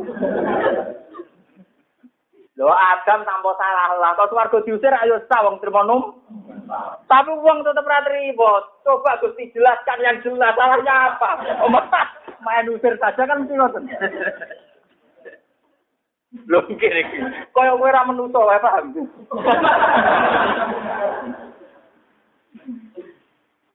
Lho 2.56 2.72
Adam 2.72 3.20
tanpa 3.28 3.50
salah 3.60 4.00
lah, 4.00 4.16
kok 4.16 4.32
swarga 4.32 4.58
diusir 4.64 4.92
ayo 5.04 5.20
sa 5.28 5.44
wong 5.44 5.60
trimo 5.60 5.84
num. 5.84 6.02
Tapi 7.04 7.32
uang 7.36 7.60
tetap 7.60 7.84
ra 7.84 8.00
ribut. 8.08 8.64
Coba 8.80 9.20
Gusti 9.20 9.52
jelaskan 9.52 10.00
yang 10.00 10.16
jelas 10.24 10.56
salahnya 10.56 11.12
apa. 11.12 11.30
Oh, 11.60 11.68
main 12.40 12.72
usir 12.72 12.96
saja 12.96 13.28
kan 13.28 13.44
ngoten. 13.44 13.84
Lho 16.32 16.60
kene. 16.80 17.02
Kaya 17.52 17.76
kowe 17.76 17.90
ra 17.92 18.08
menuso 18.08 18.40
wae 18.40 18.60
paham. 18.60 18.96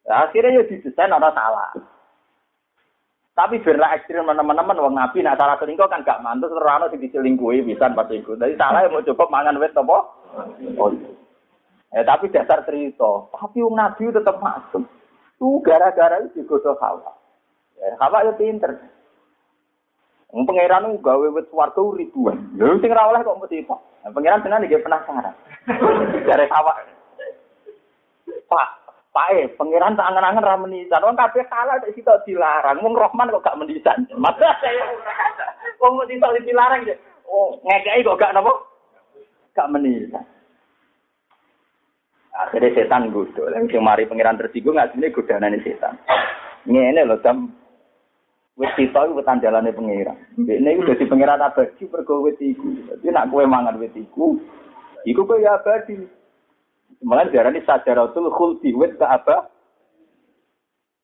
Akhirnya 0.08 0.58
ya 0.58 0.64
didesain 0.66 1.12
ada 1.14 1.30
salah. 1.36 1.70
Tapi 3.38 3.62
biarlah 3.62 3.94
ekstrim 3.94 4.26
teman-teman 4.26 4.82
wong 4.82 4.98
nabi 4.98 5.22
nak 5.22 5.38
salah 5.38 5.62
selingkuh 5.62 5.86
kan 5.86 6.02
gak 6.02 6.26
mantus 6.26 6.50
ora 6.50 6.82
ono 6.82 6.90
sing 6.90 6.98
diselingkuhi 7.06 7.62
bisa 7.62 7.86
pas 7.94 8.10
iku. 8.10 8.34
Jadi 8.34 8.58
salah 8.58 8.82
ya 8.82 8.90
mau 8.90 9.06
coba 9.06 9.30
mangan 9.30 9.62
wit 9.62 9.78
apa? 9.78 9.98
Oh. 10.82 10.90
Ya, 11.94 12.02
tapi 12.04 12.34
dasar 12.34 12.66
cerita. 12.66 13.30
Tapi 13.32 13.64
wong 13.64 13.78
Nabi 13.78 14.12
tetap 14.12 14.42
masuk. 14.44 14.84
Tuh 15.38 15.62
gara-gara 15.62 16.20
itu 16.26 16.42
digodok 16.44 16.82
hawa. 16.82 17.14
Ya, 17.78 17.94
hawa 18.02 18.26
ya 18.26 18.34
pinter. 18.36 18.74
Wong 20.36 20.44
pangeran 20.44 20.92
ku 20.92 21.00
gawe 21.00 21.28
wit 21.32 21.48
swarga 21.48 21.80
ribuan. 21.96 22.52
Lha 22.60 22.76
sing 22.84 22.92
ora 22.92 23.08
oleh 23.08 23.24
kok 23.24 23.40
mesti 23.40 23.64
tok. 23.64 23.80
Nah, 24.04 24.12
pangeran 24.12 24.44
tenan 24.44 24.66
iki 24.68 24.84
penasaran. 24.84 25.36
Jare 26.28 26.46
hawa. 26.52 26.74
Pak, 28.48 28.70
Pak 29.16 29.28
eh, 29.40 29.48
pangeran 29.56 29.96
tak 29.96 30.08
angen-angen 30.12 30.44
ra 30.44 30.60
menisan. 30.60 31.04
Wong 31.04 31.16
kabeh 31.16 31.48
kalah 31.48 31.80
nek 31.80 31.96
sitok 31.96 32.28
dilarang. 32.28 32.84
Wong 32.84 33.00
Rahman 33.00 33.32
kok 33.32 33.44
gak 33.48 33.60
menisan. 33.60 34.04
Masa 34.24 34.52
saya 34.60 34.84
wong 35.80 35.96
mesti 36.04 36.20
tok 36.20 36.36
dilarang. 36.44 36.84
Oh, 37.28 37.56
ngekeki 37.64 38.04
kok 38.04 38.20
gak 38.20 38.36
napa? 38.36 38.52
Gak 39.56 39.72
menisan. 39.72 40.28
Akhirnya 42.36 42.76
setan 42.76 43.16
gudo. 43.16 43.48
Lha 43.48 43.64
sing 43.64 43.80
mari 43.80 44.04
pangeran 44.04 44.36
tersinggung 44.36 44.76
asline 44.76 45.16
godanane 45.16 45.64
setan. 45.64 45.96
Ngene 46.68 47.08
lho 47.08 47.16
jam 47.24 47.48
wis 48.58 48.74
kita 48.74 49.06
iku 49.06 49.22
wetan 49.22 49.38
jalane 49.38 49.70
pangeran. 49.70 50.18
Dekne 50.34 50.70
iku 50.74 50.82
dadi 50.90 51.06
pangeran 51.06 51.46
abadi 51.46 51.84
pergo 51.86 52.26
wit 52.26 52.42
iku. 52.42 52.66
Dadi 52.90 53.08
nak 53.14 53.30
kowe 53.30 53.46
mangan 53.46 53.78
wit 53.78 53.94
iku, 53.94 54.34
iku 55.06 55.22
kowe 55.24 55.38
ya 55.38 55.62
abadi. 55.62 56.02
Malah 57.06 57.30
diarani 57.30 57.62
sajaratul 57.62 58.34
khuldi 58.34 58.74
wit 58.74 58.98
ka 58.98 59.14
apa? 59.22 59.54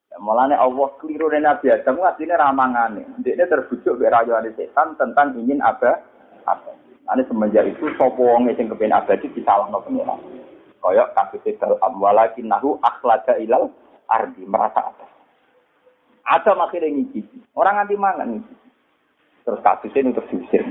Ya, 0.09 0.17
Mulane 0.17 0.57
Allah 0.57 0.89
keliru 0.97 1.29
Nabi 1.29 1.69
Adam 1.69 2.01
asline 2.01 2.33
ramangane. 2.33 3.05
Dekne 3.21 3.45
terbujuk 3.45 4.01
mek 4.01 4.09
rayuane 4.09 4.49
setan 4.57 4.97
tentang 4.97 5.37
ingin 5.37 5.61
apa? 5.61 6.01
Apa? 6.49 6.73
Ane 7.13 7.21
semenjak 7.29 7.69
itu 7.69 7.85
sapa 7.93 8.17
wong 8.17 8.49
sing 8.57 8.65
kepen 8.65 8.89
abadi 8.89 9.29
disalahno 9.29 9.77
pangeran. 9.85 10.17
Kayak 10.81 11.13
kasus 11.15 11.61
amwalakin 11.79 12.49
nahu 12.49 12.81
akhlaga 12.81 13.37
ilal 13.37 13.69
ardi 14.09 14.43
merasa 14.43 14.89
atas. 14.89 15.22
Ada 16.23 16.55
akhirnya 16.55 16.91
ngicipi. 16.91 17.43
Orang 17.55 17.83
anti 17.83 17.99
mangan 17.99 18.39
ngicipi. 18.39 18.67
Terus 19.43 19.59
kasusnya 19.59 20.07
untuk 20.15 20.27
diusir. 20.31 20.63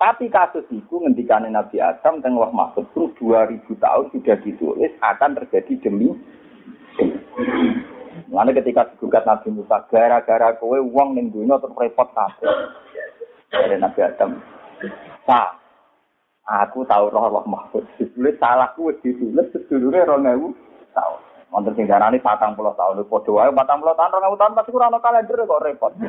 Tapi 0.00 0.26
kasus 0.28 0.64
itu 0.74 0.94
ngendikane 1.00 1.48
Nabi 1.48 1.80
Adam 1.80 2.20
dan 2.20 2.36
Allah 2.36 2.52
Mahfud 2.52 2.84
itu 2.92 3.14
2000 3.24 3.62
tahun 3.78 4.06
sudah 4.12 4.36
ditulis 4.42 4.92
akan 5.00 5.30
terjadi 5.38 5.88
demi 5.88 6.12
Mana 8.30 8.50
ketika 8.50 8.90
digugat 8.90 9.22
Nabi 9.26 9.54
Musa 9.54 9.86
gara-gara 9.90 10.54
kowe 10.58 10.78
uang 10.78 11.14
ning 11.14 11.30
dunia 11.30 11.58
terus 11.62 11.78
repot 11.78 12.10
kabeh. 12.10 12.50
Dari 13.54 13.78
Nabi 13.78 14.00
Adam. 14.02 14.42
Sa, 15.22 15.54
aku 16.42 16.82
tahu 16.84 17.14
roh 17.14 17.30
Allah 17.30 17.46
Mahfud. 17.46 17.86
Ditulis 17.94 18.34
salahku 18.42 18.90
wis 18.90 18.98
ditulis 19.06 19.46
sedulure 19.54 20.02
2000 20.02 20.50
tahun. 20.92 21.20
Wonten 21.54 21.78
sing 21.78 21.86
darani 21.86 22.18
40 22.18 22.58
tahun. 22.58 23.06
Padha 23.06 23.30
wae 23.30 23.46
40 23.54 23.54
tahun 23.54 24.10
2000 24.10 24.42
tahun 24.42 24.56
pasti 24.58 24.74
ora 24.74 24.90
ono 24.90 24.98
kalender 24.98 25.38
kok 25.46 25.62
repot. 25.62 25.92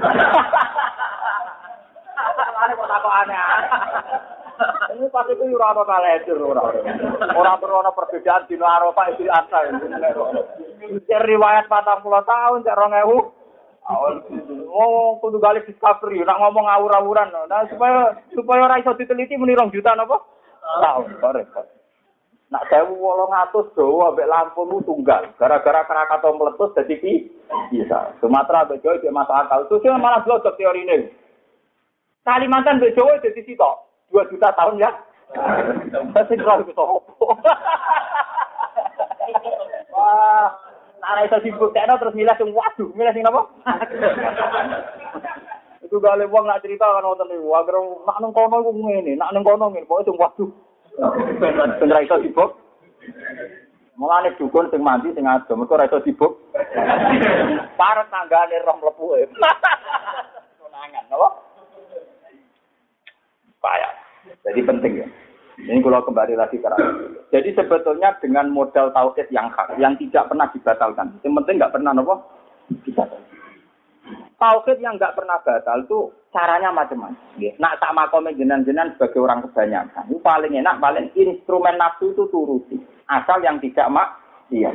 Ini 4.95 5.05
pasti 5.13 5.37
itu 5.37 5.45
ora 5.53 5.77
ono 5.77 5.85
kalender 5.85 6.41
ora. 6.41 6.65
Ora 7.37 7.61
perlu 7.61 7.77
ono 7.77 7.93
perbedaan 7.93 8.49
dino 8.49 8.65
Arafah 8.65 9.13
Idul 9.13 9.29
Adha. 9.29 9.69
Cek 10.81 11.21
riwayat 11.29 11.69
40 11.69 12.01
tahun 12.25 12.65
cek 12.65 12.73
2000 12.73 13.45
Oh, 14.75 15.21
kudu 15.21 15.37
gali 15.37 15.61
discovery, 15.61 16.25
nak 16.25 16.41
ngomong 16.41 16.65
awur-awuran. 16.65 17.29
Nah, 17.45 17.69
supaya 17.69 18.17
supaya 18.33 18.65
ora 18.65 18.81
iso 18.81 18.97
diteliti 18.97 19.37
muni 19.37 19.53
rong 19.53 19.69
juta 19.69 19.93
napa? 19.93 20.25
Tahun, 20.81 21.21
kok 21.21 21.33
repot. 21.37 21.74
Nak 22.53 22.69
sewu 22.69 23.01
wolong 23.01 23.33
atus 23.33 23.73
Jawa 23.73 24.13
ambek 24.13 24.29
Lampung 24.29 24.69
tunggal. 24.85 25.33
Gara-gara 25.41 25.81
Krakatau 25.81 26.37
meletus 26.37 26.77
jadi 26.77 27.25
bisa. 27.73 28.13
Sumatera 28.21 28.69
ambek 28.69 28.85
Jawa 28.85 29.01
dia 29.01 29.09
masuk 29.09 29.33
akal. 29.33 29.65
Itu 29.65 29.81
sih 29.81 29.89
malah 29.89 30.21
blocok 30.21 30.53
teori 30.55 30.85
ini. 30.85 31.09
Kalimantan 32.21 32.77
ambek 32.77 32.93
Jawa 32.93 33.17
jadi 33.21 33.41
sitok. 33.41 33.75
Dua 34.13 34.29
juta 34.29 34.53
tahun 34.53 34.77
ya. 34.77 34.93
Masih 36.13 36.37
terlalu 36.37 36.69
kesopo. 36.69 37.01
Wah, 39.95 40.53
Nah, 41.05 41.21
iso 41.21 41.37
dibuktekno 41.37 42.01
terus 42.01 42.17
milih 42.17 42.33
sing 42.33 42.49
waduh, 42.49 42.89
milih 42.97 43.13
sing 43.13 43.21
apa? 43.29 43.45
Itu 45.85 46.01
gale 46.01 46.25
wong 46.25 46.49
nak 46.49 46.65
cerita 46.65 46.81
kan 46.81 47.05
wonten 47.05 47.29
niku, 47.29 47.53
agar 47.53 47.77
nak 47.77 48.17
nang 48.17 48.33
kono 48.33 48.57
ngene, 48.73 49.13
nak 49.13 49.29
nang 49.29 49.45
kono 49.45 49.69
ngene, 49.69 49.85
pokoke 49.85 50.17
waduh. 50.17 50.49
Sing 50.95 51.89
ra 51.91 51.99
iso 51.99 52.15
dibuk. 52.23 52.55
Mulane 53.95 54.35
dukun 54.35 54.67
sing 54.71 54.83
mandi 54.83 55.11
sing 55.15 55.27
adem, 55.27 55.59
mergo 55.59 55.75
ra 55.75 55.87
iso 55.87 55.99
dibuk. 56.03 56.39
Parek 57.75 58.07
tanggane 58.11 58.63
roh 58.63 58.75
mlebu. 58.79 59.05
Konangan, 60.59 61.05
apa? 61.11 61.29
Payah. 63.59 63.93
Jadi 64.45 64.61
penting 64.63 64.93
ya. 65.03 65.07
Ini 65.55 65.79
kalau 65.79 66.03
kembali 66.03 66.35
lagi 66.35 66.59
ke 66.59 66.67
rakyat. 66.67 66.91
Jadi 67.31 67.49
sebetulnya 67.55 68.11
dengan 68.19 68.51
modal 68.51 68.91
tauhid 68.91 69.31
yang 69.31 69.47
hak, 69.55 69.79
yang 69.79 69.95
tidak 69.95 70.27
pernah 70.27 70.51
dibatalkan. 70.51 71.15
Yang 71.23 71.33
penting 71.39 71.55
nggak 71.63 71.73
pernah 71.73 71.91
nopo 71.95 72.15
dibatalkan. 72.83 73.23
Tauhid 74.35 74.77
yang 74.83 74.99
nggak 74.99 75.15
pernah 75.15 75.39
batal 75.41 75.87
itu 75.87 75.99
caranya 76.35 76.75
macam-macam. 76.75 77.15
Nak 77.39 77.79
tak 77.79 77.95
makomnya 77.95 78.35
jenan-jenan 78.35 78.91
sebagai 78.99 79.23
orang 79.23 79.47
kebanyakan. 79.47 80.11
Itu 80.11 80.19
paling 80.19 80.51
enak, 80.51 80.83
paling 80.83 81.07
instrumen 81.15 81.79
nafsu 81.79 82.11
itu 82.11 82.27
turuti. 82.27 82.75
Asal 83.07 83.39
yang 83.39 83.63
tidak 83.63 83.87
mak, 83.87 84.19
iya. 84.51 84.67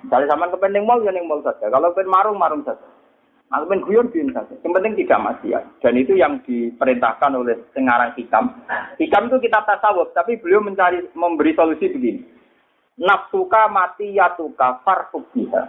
Misalnya 0.00 0.32
sama 0.32 0.48
kepenting 0.48 0.88
mau, 0.88 0.96
ya 1.04 1.12
mau 1.20 1.44
saja. 1.44 1.68
Kalau 1.68 1.92
pengen 1.92 2.08
marung, 2.08 2.40
marung 2.40 2.62
saja. 2.64 2.86
Nah, 3.46 3.62
guyon 3.62 4.10
bin 4.10 4.34
saja. 4.34 4.54
Yang 4.64 4.72
penting 4.74 4.94
tidak 5.04 5.22
maksiat. 5.22 5.62
Dan 5.78 5.94
itu 5.94 6.18
yang 6.18 6.42
diperintahkan 6.42 7.30
oleh 7.36 7.54
Sengarang 7.70 8.14
Hikam. 8.18 8.50
Hikam 8.98 9.30
itu 9.30 9.36
kitab 9.46 9.68
tasawuf, 9.68 10.10
tapi 10.16 10.40
beliau 10.40 10.64
mencari 10.64 11.04
memberi 11.14 11.54
solusi 11.54 11.92
begini. 11.92 12.35
Nafsuka 12.96 13.68
mati 13.68 14.16
yatuka 14.16 14.80
farfuk 14.80 15.28
biha. 15.36 15.68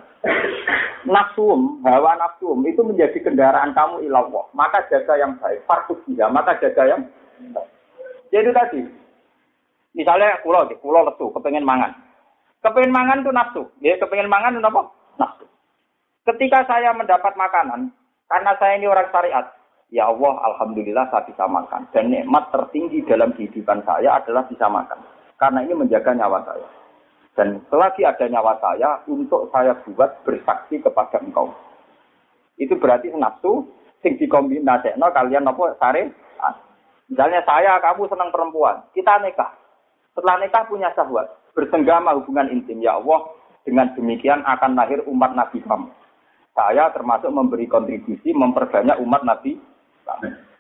Nafsum, 1.03 1.83
hawa 1.83 2.15
nafsum 2.15 2.63
itu 2.63 2.79
menjadi 2.87 3.19
kendaraan 3.19 3.75
kamu 3.75 4.07
ilallah. 4.07 4.47
Maka 4.55 4.87
jaga 4.87 5.19
yang 5.19 5.35
baik. 5.35 5.67
Farfuk 5.67 5.99
biha, 6.07 6.31
maka 6.31 6.55
jaga 6.63 6.87
yang 6.87 7.03
baik. 7.51 7.67
Jadi 8.31 8.49
tadi, 8.55 8.79
misalnya 9.91 10.39
pulau, 10.39 10.67
pulau 10.79 11.03
lesu, 11.03 11.27
kepengen 11.35 11.67
mangan. 11.67 11.91
Kepengen 12.63 12.95
mangan 12.95 13.19
itu 13.23 13.31
nafsu. 13.35 13.63
Ya, 13.83 13.99
kepengen 13.99 14.31
mangan 14.31 14.55
itu 14.55 14.63
apa? 14.63 14.81
Nafsu. 15.19 15.45
Ketika 16.27 16.63
saya 16.63 16.95
mendapat 16.95 17.35
makanan, 17.35 17.91
karena 18.27 18.51
saya 18.59 18.79
ini 18.79 18.87
orang 18.87 19.07
syariat, 19.11 19.51
ya 19.91 20.07
Allah, 20.07 20.33
Alhamdulillah 20.47 21.11
saya 21.11 21.27
bisa 21.27 21.43
makan. 21.47 21.91
Dan 21.91 22.11
nikmat 22.11 22.51
tertinggi 22.55 23.03
dalam 23.03 23.35
kehidupan 23.35 23.83
saya 23.83 24.19
adalah 24.19 24.47
bisa 24.47 24.67
makan. 24.67 24.99
Karena 25.35 25.59
ini 25.63 25.75
menjaga 25.75 26.11
nyawa 26.15 26.43
saya. 26.43 26.86
Dan 27.37 27.61
selagi 27.69 28.01
ada 28.01 28.25
nyawa 28.25 28.57
saya, 28.57 28.97
untuk 29.05 29.53
saya 29.53 29.77
buat 29.85 30.25
bersaksi 30.25 30.81
kepada 30.81 31.21
engkau. 31.21 31.53
Itu 32.57 32.73
berarti 32.81 33.13
nafsu, 33.13 33.69
sing 34.01 34.17
dikombinasi, 34.17 34.97
no, 34.97 35.13
kalian 35.13 35.45
apa, 35.45 35.77
sare, 35.77 36.09
Misalnya 37.07 37.39
saya, 37.47 37.79
kamu 37.79 38.09
senang 38.11 38.35
perempuan, 38.35 38.83
kita 38.91 39.21
nikah. 39.23 39.55
Setelah 40.11 40.43
nikah 40.43 40.67
punya 40.67 40.91
syahwat, 40.91 41.29
bersenggama 41.55 42.11
hubungan 42.19 42.51
intim. 42.51 42.83
Ya 42.83 42.99
Allah, 42.99 43.31
dengan 43.63 43.95
demikian 43.95 44.43
akan 44.43 44.75
lahir 44.75 44.99
umat 45.07 45.31
Nabi 45.31 45.63
kamu. 45.63 45.87
Saya 46.51 46.91
termasuk 46.91 47.31
memberi 47.31 47.69
kontribusi 47.69 48.33
memperbanyak 48.35 48.99
umat 48.99 49.23
Nabi. 49.23 49.55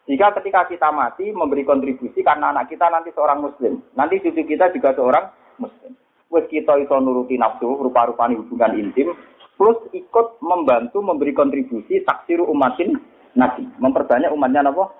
Jika 0.07 0.39
ketika 0.39 0.71
kita 0.71 0.87
mati 0.93 1.35
memberi 1.35 1.67
kontribusi 1.67 2.23
karena 2.23 2.55
anak 2.55 2.71
kita 2.71 2.87
nanti 2.87 3.11
seorang 3.11 3.43
muslim. 3.43 3.83
Nanti 3.97 4.23
cucu 4.23 4.45
kita 4.45 4.71
juga 4.71 4.95
seorang 4.95 5.25
muslim. 5.59 5.97
Wes 6.27 6.45
kita 6.51 6.75
itu 6.79 6.91
nuruti 6.99 7.39
nafsu 7.39 7.79
rupa-rupanya 7.79 8.39
hubungan 8.43 8.75
intim. 8.75 9.15
Plus 9.55 9.79
ikut 9.95 10.37
membantu 10.43 11.01
memberi 11.01 11.33
kontribusi 11.33 12.03
taksiru 12.05 12.45
umatin 12.45 12.99
nabi. 13.33 13.65
Memperbanyak 13.79 14.29
umatnya 14.29 14.67
apa? 14.67 14.91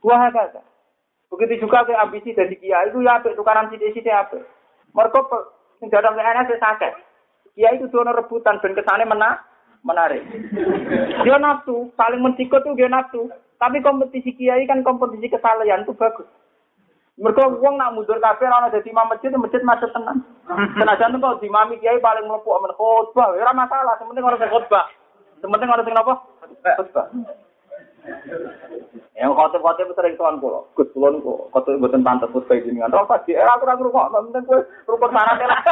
Dua 0.00 0.28
kata. 0.32 0.60
Begitu 1.30 1.66
juga 1.66 1.86
ke 1.86 1.94
ambisi 1.94 2.30
dari 2.34 2.54
kiai 2.58 2.90
itu 2.90 3.02
ya 3.02 3.18
apa 3.18 3.34
tukaran 3.34 3.70
sidik-sidik 3.70 4.10
apa. 4.10 4.38
Mereka 4.94 5.20
sing 5.82 5.90
dalam 5.90 6.14
saya 6.14 6.46
sakit. 6.46 6.92
Kiai 7.54 7.78
itu 7.78 7.90
dono 7.90 8.14
rebutan 8.14 8.58
dan 8.58 8.74
kesane 8.74 9.06
menang 9.06 9.38
menarik. 9.84 10.22
Dia 11.22 11.36
nafsu, 11.38 11.92
saling 11.94 12.22
mensikut 12.22 12.64
tuh 12.64 12.74
dia 12.74 12.90
nafsu. 12.90 13.30
Tapi 13.58 13.78
kompetisi 13.82 14.34
kiai 14.34 14.66
kan 14.66 14.82
kompetisi 14.82 15.30
kesalahan 15.30 15.86
itu 15.86 15.94
bagus. 15.94 16.26
Mereka 17.14 17.46
uang 17.46 17.78
nak 17.78 17.94
mundur 17.94 18.18
kafir 18.18 18.50
orang 18.50 18.74
jadi 18.74 18.90
imam 18.90 19.06
masjid, 19.06 19.30
masjid 19.38 19.62
masih 19.62 19.86
tenang. 19.94 20.18
Senajan 20.78 21.14
kalau 21.22 21.38
imam 21.38 21.70
kiai 21.78 22.02
paling 22.02 22.26
melepuh 22.26 22.58
aman 22.58 22.74
khutbah, 22.74 23.38
ya 23.38 23.54
masalah. 23.54 23.94
Sementing 24.02 24.26
orang 24.26 24.50
khutbah. 24.50 24.90
Sementing 25.38 25.70
orang 25.70 25.94
apa? 25.94 26.14
Khutbah. 26.74 27.06
Yang 29.14 29.30
khotib-khotib 29.30 29.94
sering 29.94 30.18
tuan 30.18 30.42
kulo, 30.42 30.66
Gus 30.74 30.90
kulo 30.90 31.14
niku 31.14 31.46
khotib 31.54 31.78
mboten 31.78 32.02
pantes 32.02 32.34
khotbah 32.34 32.58
jenengan. 32.58 32.90
Ora 32.90 33.06
pas 33.06 33.22
di 33.22 33.32
era 33.32 33.54
ora 33.54 33.78
ngrungokno, 33.78 34.18
penting 34.28 34.44
kowe 34.50 34.58
rukun 34.90 35.14
syaratnya 35.14 35.46
lah. 35.48 35.62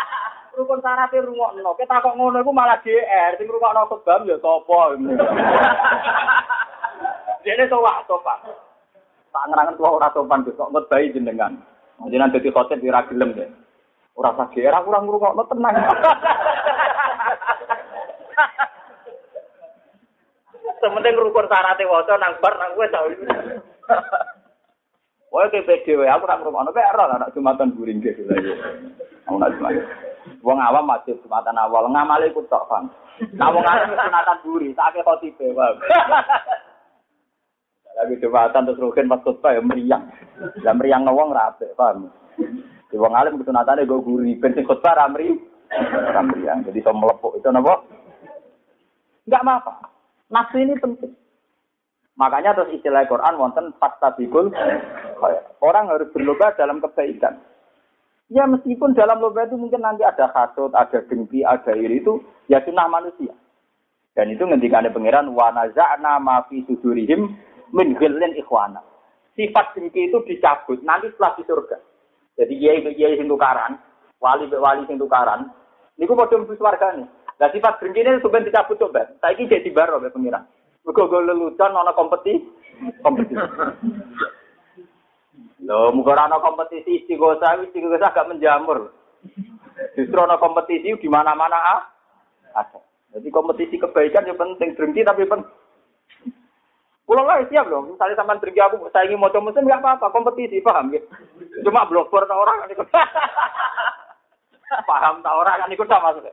Rukun 0.60 0.84
syaratnya 0.84 1.24
rungokno. 1.24 1.72
Kita 1.80 2.04
kok 2.04 2.16
ngono 2.20 2.44
iku 2.44 2.52
malah 2.52 2.84
GR, 2.84 3.32
sing 3.40 3.48
rungokno 3.48 3.88
khotbah 3.88 4.28
ya 4.28 4.36
sapa. 4.38 4.80
Dene 7.42 7.64
sowan 7.72 8.04
sopan. 8.04 8.38
Tak 9.32 9.48
ngerangen 9.48 9.80
tua 9.80 9.96
ora 9.96 10.12
sopan 10.12 10.44
Gus, 10.44 10.52
kok 10.60 10.68
khotbahi 10.68 11.16
jenengan. 11.16 11.56
Jenengan 12.04 12.36
dadi 12.36 12.52
khotib 12.52 12.84
ora 12.84 13.08
gelem 13.08 13.32
deh. 13.32 13.48
Ora 14.12 14.36
usah 14.36 14.52
GR, 14.52 14.76
aku 14.76 14.92
ora 14.92 15.00
ngrungokno 15.00 15.42
tenang. 15.48 15.72
Sementing 20.84 21.16
rukun 21.16 21.48
syaratnya 21.48 21.88
waca 21.88 22.14
nang 22.20 22.36
bar 22.44 22.54
nang 22.60 22.76
kowe 22.76 22.86
tau. 22.92 23.08
Wah, 25.32 25.48
ke 25.48 25.64
PDW, 25.64 26.04
aku 26.04 26.28
tak 26.28 26.44
ngrungokno 26.44 26.76
kok 26.76 26.92
ora 26.92 27.16
anak 27.16 27.32
Jumatan 27.32 27.72
buring 27.72 28.04
ge. 28.04 28.12
Aku 29.24 29.40
nak 29.40 29.56
Jumatan. 29.56 29.88
Wong 30.44 30.60
awam 30.60 30.84
masih 30.84 31.16
Jumatan 31.24 31.56
awal 31.56 31.88
ngamale 31.88 32.28
ikut 32.28 32.52
tok, 32.52 32.68
Bang. 32.68 32.92
Nah, 33.32 33.48
wong 33.48 33.64
alim 33.64 33.96
Jumatan 33.96 34.38
buri, 34.44 34.76
tak 34.76 34.92
ke 34.92 35.00
khotibe, 35.00 35.56
Bang. 35.56 35.80
Lagi 37.92 38.14
Jumatan 38.18 38.64
terus 38.66 38.80
rugen 38.80 39.10
pas 39.10 39.20
khotbah 39.20 39.52
ya 39.52 39.60
meriang. 39.60 40.08
Lah 40.64 40.74
meriang 40.74 41.04
wong 41.06 41.30
ra 41.36 41.52
apik, 41.52 41.76
paham. 41.76 42.08
Di 42.88 42.96
wong 42.96 43.12
alim 43.12 43.36
kesunatane 43.40 43.84
go 43.84 44.00
guri, 44.00 44.36
ben 44.40 44.56
sing 44.56 44.64
khotbah 44.64 44.96
ra 44.96 45.06
meriang. 45.08 46.64
Jadi 46.64 46.80
iso 46.80 46.92
melepuk 46.92 47.36
itu 47.36 47.48
napa? 47.52 47.84
Enggak 49.28 49.42
apa-apa. 49.44 49.72
Nafsu 50.32 50.56
ini 50.58 50.74
penting. 50.80 51.12
Makanya 52.16 52.52
terus 52.52 52.76
istilah 52.76 53.08
Quran 53.08 53.40
wonten 53.40 53.72
fastabikul 53.80 54.52
orang 55.64 55.88
harus 55.88 56.12
berlomba 56.12 56.52
dalam 56.56 56.80
kebaikan. 56.80 57.40
Ya 58.32 58.48
meskipun 58.48 58.96
dalam 58.96 59.20
lomba 59.20 59.44
itu 59.44 59.60
mungkin 59.60 59.84
nanti 59.84 60.04
ada 60.04 60.28
hasut, 60.32 60.72
ada 60.72 61.04
dengki, 61.04 61.44
ada 61.44 61.76
iri 61.76 62.00
itu 62.00 62.20
ya 62.48 62.64
sunnah 62.64 62.88
manusia. 62.88 63.32
Dan 64.12 64.32
itu 64.32 64.44
ngendikane 64.44 64.92
pangeran 64.92 65.32
wa 65.32 65.52
naza'na 65.52 66.20
ma 66.20 66.44
fi 66.48 66.64
sudurihim 66.68 67.32
min 67.72 67.96
ikhwana. 68.36 68.80
Sifat 69.32 69.72
dengki 69.72 70.12
itu 70.12 70.20
dicabut 70.28 70.84
nanti 70.84 71.08
setelah 71.08 71.32
di 71.40 71.42
surga. 71.48 71.80
Jadi 72.36 72.52
kiai 72.60 72.84
kiai 72.92 73.16
sing 73.16 73.32
tukaran, 73.32 73.80
wali 74.20 74.44
wali 74.52 74.84
sing 74.84 75.00
tukaran, 75.00 75.48
niku 75.96 76.12
padha 76.12 76.36
mlebu 76.36 76.52
swargane. 76.60 77.08
Lah 77.40 77.48
sifat 77.48 77.80
dengki 77.80 78.04
ini 78.04 78.20
sebenarnya 78.20 78.52
dicabut 78.52 78.76
coba. 78.76 79.08
Saiki 79.24 79.48
jadi 79.48 79.72
baro 79.72 80.04
ya 80.04 80.12
pengiran. 80.12 80.44
Mergo 80.84 81.08
go 81.08 81.18
lelucon 81.24 81.72
ana 81.72 81.96
kompetisi. 81.96 82.44
Kompetisi. 83.00 83.40
Loh, 85.62 85.94
muga 85.94 86.18
ana 86.18 86.42
kompetisi 86.42 87.02
istighosah, 87.02 87.62
istighosah 87.70 88.10
gak 88.10 88.28
menjamur. 88.28 88.90
Justru 89.94 90.18
ana 90.18 90.36
kompetisi 90.36 90.92
di 90.98 91.08
mana-mana 91.08 91.56
ah. 91.56 91.80
Jadi 93.12 93.28
kompetisi 93.30 93.78
kebaikan 93.78 94.26
yang 94.28 94.36
penting 94.36 94.74
dengki 94.76 95.06
tapi 95.06 95.24
penting. 95.24 95.61
Pulau 97.12 97.28
lah 97.28 97.44
siap 97.44 97.68
loh. 97.68 97.84
Misalnya 97.84 98.16
sampai 98.16 98.40
pergi 98.40 98.56
aku, 98.56 98.88
saya 98.88 99.04
ingin 99.04 99.20
mau 99.20 99.28
mesin 99.28 99.68
nggak 99.68 99.84
apa-apa, 99.84 100.08
kompetisi 100.16 100.64
paham 100.64 100.96
ya. 100.96 101.04
Cuma 101.60 101.84
blogger 101.84 102.24
tak 102.24 102.40
orang 102.40 102.64
kan 102.64 102.72
ikut. 102.72 102.88
paham 104.88 105.20
tak 105.20 105.36
orang 105.36 105.60
kan 105.60 105.68
ikut 105.76 105.88
sama 105.92 106.08
maksudnya. 106.08 106.32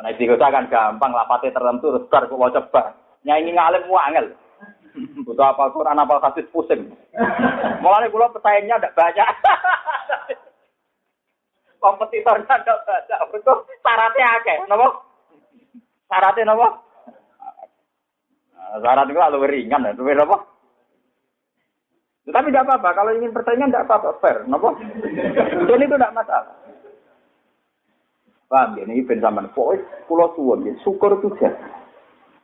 Nah, 0.00 0.08
itu 0.16 0.32
kan 0.32 0.64
gampang, 0.72 1.12
lapatnya 1.12 1.52
tertentu, 1.52 1.92
terus 1.92 2.08
bar, 2.08 2.24
kok 2.24 2.40
coba. 2.40 2.82
Nyanyi 3.28 3.52
ngalim 3.52 3.84
wangel. 3.92 4.32
Butuh 5.28 5.44
apa 5.44 5.76
Quran 5.76 6.00
apa 6.00 6.24
hadis 6.24 6.48
pusing. 6.48 6.88
Mulai 7.84 8.08
kula 8.08 8.32
pesaingnya 8.32 8.80
tidak 8.80 8.96
banyak. 8.96 9.28
Kompetitornya 11.84 12.64
tidak 12.64 12.80
banyak. 12.88 13.20
Betul, 13.28 13.60
syaratnya 13.84 14.24
akeh. 14.40 14.58
Napa? 14.72 14.88
Syaratnya 16.08 16.48
napa? 16.48 16.87
Nah, 18.58 18.78
syarat 18.82 19.06
itu 19.06 19.16
lalu 19.16 19.38
ringan 19.46 19.86
ya. 19.86 19.94
Tapi 19.94 20.12
apa? 20.18 20.36
Tapi 22.28 22.48
tidak 22.52 22.66
apa-apa. 22.68 22.88
Kalau 22.92 23.10
ingin 23.16 23.32
persaingan 23.32 23.70
tidak 23.72 23.86
apa-apa. 23.88 24.10
Fair. 24.20 24.36
Napa? 24.44 24.74
Dan 25.64 25.80
itu 25.80 25.94
tidak 25.96 26.12
masalah. 26.12 26.54
Paham 28.50 28.76
ya? 28.76 28.84
Ini 28.84 29.06
ben. 29.06 29.24
Pokoknya 29.54 30.04
pulau 30.04 30.34
suwon 30.36 30.68
ya. 30.68 30.72
Syukur 30.84 31.16
itu 31.16 31.32
ya. 31.40 31.54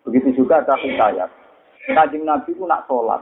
Begitu 0.08 0.40
juga 0.40 0.64
ada 0.64 0.78
hikayat. 0.80 1.28
Kanjeng 1.92 2.24
Nabi 2.24 2.56
ku 2.56 2.64
nak 2.64 2.88
sholat. 2.88 3.20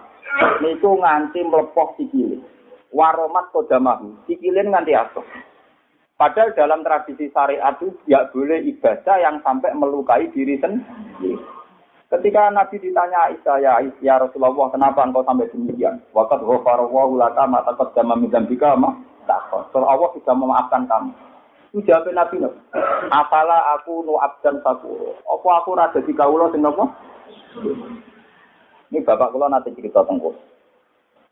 Niku 0.62 1.02
nganti 1.02 1.42
melepoh 1.42 1.98
sikile. 1.98 2.38
Waromat 2.94 3.50
kodamahu. 3.50 4.14
Sikile 4.30 4.62
nganti 4.62 4.94
asoh. 4.94 5.26
Padahal 6.14 6.54
dalam 6.54 6.86
tradisi 6.86 7.26
syariat 7.34 7.74
itu 7.82 7.90
tidak 8.06 8.30
boleh 8.30 8.62
ibadah 8.62 9.16
yang 9.18 9.42
sampai 9.42 9.74
melukai 9.74 10.30
diri 10.30 10.54
sendiri. 10.62 11.34
Ketika 12.12 12.52
Nabi 12.52 12.76
ditanya 12.76 13.32
Aisyah, 13.32 13.56
ya, 13.64 13.80
ya 14.04 14.20
Rasulullah, 14.20 14.68
kenapa 14.68 15.00
engkau 15.00 15.24
sampai 15.24 15.48
demikian? 15.48 15.96
Wakat 16.12 16.44
ghafarallahu 16.44 17.16
laka 17.16 17.48
ma 17.48 17.64
taqaddama 17.64 18.20
min 18.20 18.28
dzambika 18.28 18.76
ma 18.76 18.92
takon. 19.24 19.64
Allah 19.72 20.12
sudah 20.12 20.36
memaafkan 20.36 20.84
kamu. 20.84 21.08
Itu 21.72 21.88
jawab 21.88 22.12
Nabi 22.12 22.44
Nabi. 22.44 22.60
Apalah 23.08 23.80
aku 23.80 24.04
nu 24.04 24.20
abdan 24.20 24.60
sakuro. 24.60 25.16
Apa 25.24 25.48
aku 25.64 25.70
rada 25.72 26.04
di 26.04 26.12
kaulo 26.12 26.52
sing 26.52 26.60
apa? 26.60 26.84
Ini 28.92 29.00
bapak 29.08 29.32
kula 29.32 29.48
nanti 29.48 29.72
cerita 29.72 30.04
tengku. 30.04 30.36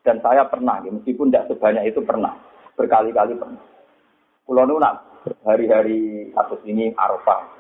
Dan 0.01 0.17
saya 0.25 0.49
pernah, 0.49 0.81
ya, 0.81 0.97
meskipun 0.97 1.29
tidak 1.29 1.53
sebanyak 1.53 1.93
itu 1.93 2.01
pernah. 2.01 2.33
Berkali-kali 2.73 3.37
pernah. 3.37 3.61
Kulo 4.49 4.65
hari-hari 5.45 6.33
kasus 6.33 6.65
ini 6.65 6.97
Arafah. 6.97 7.60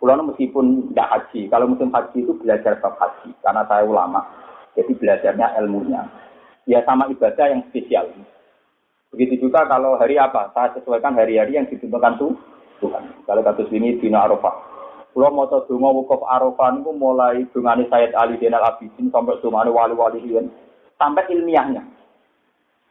Kulo 0.00 0.16
nu 0.16 0.32
meskipun 0.32 0.90
tidak 0.90 1.12
haji, 1.12 1.52
kalau 1.52 1.68
musim 1.68 1.92
haji 1.92 2.24
itu 2.24 2.32
belajar 2.40 2.80
bab 2.80 2.96
haji. 2.96 3.36
Karena 3.44 3.68
saya 3.68 3.84
ulama, 3.84 4.24
jadi 4.72 4.96
belajarnya 4.96 5.60
ilmunya. 5.60 6.08
Ya 6.64 6.80
sama 6.88 7.04
ibadah 7.12 7.52
yang 7.52 7.68
spesial. 7.68 8.08
Begitu 9.12 9.44
juga 9.44 9.68
kalau 9.68 10.00
hari 10.00 10.16
apa, 10.16 10.56
saya 10.56 10.72
sesuaikan 10.72 11.12
hari-hari 11.12 11.60
yang 11.60 11.68
ditentukan 11.68 12.16
tuh 12.16 12.32
Tuhan. 12.80 13.28
Kalau 13.28 13.44
kasus 13.44 13.68
ini 13.76 14.00
Dina 14.00 14.24
Arafah. 14.24 14.72
Kalau 15.12 15.36
mau 15.36 15.44
tahu 15.52 15.68
dungo 15.68 16.00
wukuf 16.00 16.24
Arafah 16.24 16.80
itu 16.80 16.90
mulai 16.96 17.44
dungane 17.52 17.84
Sayyid 17.92 18.16
Ali 18.16 18.40
Zainal 18.40 18.64
Abidin 18.64 19.12
sampai 19.12 19.36
dungane 19.44 19.68
wali-wali 19.68 20.22
sampai 20.96 21.28
ilmiahnya. 21.28 21.82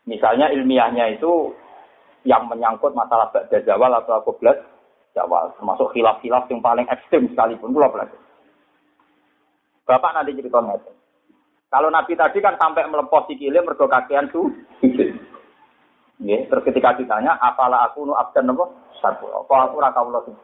Misalnya 0.06 0.54
ilmiahnya 0.54 1.18
itu 1.18 1.58
yang 2.28 2.46
menyangkut 2.46 2.94
masalah 2.94 3.34
Ba'da 3.34 3.98
atau 4.04 4.22
Qoblas 4.28 4.58
Jawal, 5.18 5.58
termasuk 5.58 5.90
khilaf-khilaf 5.94 6.46
yang 6.50 6.62
paling 6.62 6.86
ekstrim 6.86 7.30
sekalipun, 7.34 7.74
kalau 7.74 7.90
belajar. 7.90 8.20
Bapak 9.90 10.14
nanti 10.14 10.38
cerita 10.38 10.62
ngerti. 10.62 10.94
Kalau 11.70 11.90
Nabi 11.90 12.14
tadi 12.18 12.38
kan 12.42 12.58
sampai 12.58 12.86
melepoh 12.90 13.26
sikile 13.30 13.62
mergo 13.62 13.86
kakean 13.86 14.30
tuh 14.34 14.50
Ya, 16.20 16.36
terus 16.52 16.68
ketika 16.68 17.00
ditanya, 17.00 17.40
apalah 17.40 17.88
aku 17.88 18.04
nu 18.04 18.12
abdan 18.12 18.52
nopo 18.52 18.76
satu, 19.00 19.32
apa 19.32 19.72
aku 19.72 19.80
raka 19.80 20.04
Allah 20.04 20.20
sing 20.28 20.36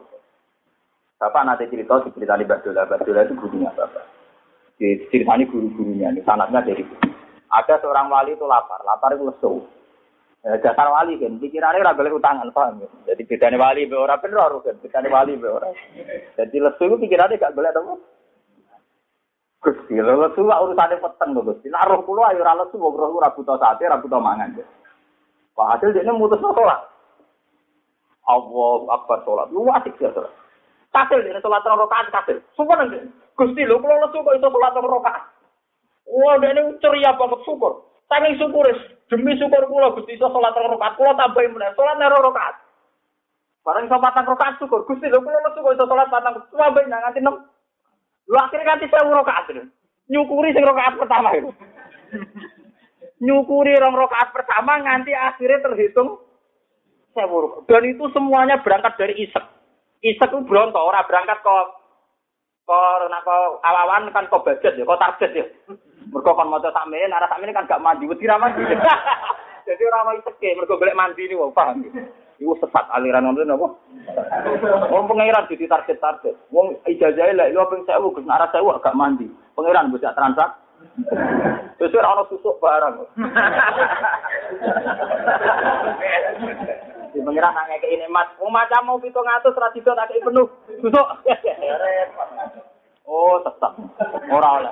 Bapak 1.19 1.43
nanti 1.43 1.67
cerita 1.67 1.99
diceritani 1.99 2.47
Mbak 2.47 2.63
Dola, 2.63 2.87
Mbak 2.87 2.99
Dola 3.03 3.21
itu 3.27 3.35
gurunya 3.35 3.71
Bapak. 3.75 4.03
Diceritani 4.79 5.43
guru-gurunya, 5.47 6.11
ini 6.15 6.23
sanatnya 6.23 6.63
dari. 6.63 6.83
Ada 7.51 7.79
seorang 7.79 8.07
wali 8.07 8.35
itu 8.35 8.43
lapar, 8.47 8.83
lapar 8.83 9.15
itu 9.15 9.23
lesu. 9.27 9.63
Eh, 10.45 10.61
dasar 10.61 10.93
wali 10.93 11.17
kan, 11.17 11.41
pikirannya 11.41 11.81
ora 11.81 11.97
boleh 11.97 12.21
utangan, 12.21 12.53
paham 12.53 12.77
ya? 12.77 12.89
Jadi 13.09 13.25
bedanya 13.25 13.57
wali 13.57 13.89
be 13.89 13.97
ora 13.97 14.13
bener 14.21 14.53
kan, 14.61 14.77
bedanya 14.77 15.09
wali 15.09 15.33
be 15.41 15.49
ora. 15.49 15.73
Jadi 16.37 16.61
lesu 16.61 16.85
itu 16.85 17.01
pikirannya 17.01 17.41
gak 17.41 17.57
boleh 17.57 17.73
apa? 17.73 17.97
Gusti, 19.65 19.97
lesu 19.97 20.45
urusane 20.45 21.01
peteng 21.01 21.33
lho 21.33 21.41
Gusti. 21.49 21.65
Nah 21.73 21.89
roh 21.89 22.05
kula 22.05 22.29
ayo 22.29 22.45
ora 22.45 22.61
lesu, 22.61 22.77
roh 22.77 23.17
ora 23.17 23.33
buta 23.33 23.57
sate, 23.57 23.89
ora 23.89 23.97
buta 23.97 24.21
mangan. 24.21 24.53
Pak 25.57 25.81
Adil 25.81 25.97
dia 25.97 26.13
mutus 26.13 26.37
sholat. 26.37 26.93
Allah 28.29 28.85
akbar 29.01 29.25
sholat. 29.25 29.49
Lu 29.49 29.65
asik 29.73 29.97
ya 29.97 30.13
sholat. 30.13 30.29
Kasil 30.93 31.25
dia 31.25 31.41
sholat 31.41 31.65
terang 31.65 31.81
rokaat 31.81 32.13
kasil. 32.13 32.37
Syukur 32.53 32.77
nanti. 32.77 33.01
Gusti 33.33 33.65
lu 33.65 33.81
kalau 33.81 33.97
lesu 33.97 34.21
kok 34.21 34.35
itu 34.37 34.45
sholat 34.45 34.77
terang 34.77 34.93
rokaat. 34.93 35.25
Wah 36.05 36.37
dia 36.37 36.53
ini 36.53 36.77
ceria 36.85 37.17
banget 37.17 37.41
syukur. 37.49 37.81
Saking 38.05 38.37
syukur 38.37 38.69
demi 39.11 39.37
syukur 39.37 39.63
kula 39.69 39.93
Gusti 39.93 40.17
iso 40.17 40.27
sholat 40.29 40.53
terang 40.55 40.73
rokaat. 40.73 40.93
Kula 40.97 41.13
tambahin 41.13 41.53
meneh 41.53 41.73
sholat 41.77 41.97
terang 41.97 42.25
rokaat. 42.25 42.55
Barang 43.65 43.85
iso 43.85 43.97
patang 44.01 44.25
rokaat 44.29 44.57
syukur. 44.57 44.85
Gusti 44.85 45.09
lu 45.09 45.21
kalau 45.21 45.43
lesu 45.45 45.59
kok 45.61 45.73
itu 45.75 45.85
sholat 45.85 46.07
patang. 46.09 46.33
Tambahin 46.49 46.89
nganti 46.89 47.19
enam. 47.21 47.35
Lu 48.25 48.37
akhirnya 48.37 48.73
nganti 48.73 48.89
sewu 48.89 49.11
rokaat. 49.13 49.49
Nyukuri 50.05 50.53
sing 50.53 50.65
rokaat 50.65 50.97
pertama 51.01 51.33
itu 51.33 51.49
nyukuri 53.23 53.73
rong 53.79 53.95
rokaat 53.95 54.35
pertama 54.35 54.77
nganti 54.83 55.15
akhirnya 55.15 55.63
terhitung 55.63 56.19
sewu 57.15 57.63
Dan 57.65 57.83
itu 57.87 58.05
semuanya 58.11 58.59
berangkat 58.59 58.99
dari 58.99 59.15
isek. 59.23 59.45
Isek 60.03 60.29
itu 60.29 60.45
beronto, 60.45 60.77
orang 60.77 61.07
berangkat 61.07 61.39
ke 61.41 61.57
Kok 62.65 62.97
nak 63.13 63.21
kok 63.21 63.61
awawan 63.61 64.09
kan 64.09 64.25
kok 64.25 64.41
budget 64.41 64.73
ya, 64.73 64.89
kok 64.89 64.97
target 64.97 65.31
ya. 65.37 65.45
Mergo 66.15 66.31
kon 66.31 66.47
maca 66.47 66.71
sakmene, 66.71 67.11
arah 67.11 67.27
sakmene 67.27 67.51
kan 67.51 67.67
gak 67.67 67.83
mandi, 67.83 68.07
wedi 68.07 68.23
ra 68.23 68.39
mandi. 68.39 68.63
Jadi 69.67 69.81
ora 69.83 70.07
ono 70.07 70.15
iseke, 70.15 70.55
mergo 70.55 70.79
golek 70.79 70.95
mandi 70.95 71.27
ni 71.27 71.35
wong 71.35 71.51
paham. 71.51 71.83
Iku 72.39 72.55
sesat 72.63 72.87
aliran 72.95 73.27
ngono 73.27 73.43
napa? 73.43 73.67
Wong 74.91 75.03
pangeran 75.07 75.47
jadi 75.47 75.71
target-target. 75.71 76.35
Wong 76.51 76.77
ijazah 76.83 77.31
lek 77.31 77.51
yo 77.55 77.63
ping 77.71 77.87
1000 77.87 78.15
Gus 78.15 78.27
arah 78.27 78.47
1000 78.51 78.83
gak 78.83 78.95
mandi. 78.95 79.27
Pangeran 79.55 79.91
bisa 79.91 80.15
transak. 80.15 80.55
Terus 81.79 81.95
ora 81.95 82.13
ono 82.15 82.23
susuk 82.31 82.59
barang. 82.61 82.95
Di 87.11 87.19
pengiran 87.23 87.55
nang 87.55 87.65
ngekeki 87.71 87.99
nikmat. 88.03 88.27
Wong 88.39 88.51
macam 88.53 88.83
mau 88.87 89.01
700 89.01 89.51
ra 89.51 89.67
dido 89.73 89.91
tak 89.95 90.11
penuh. 90.11 90.47
Susuk. 90.79 91.07
Oh, 93.05 93.37
tetap. 93.41 93.73
Ora 94.29 94.49
oleh. 94.61 94.71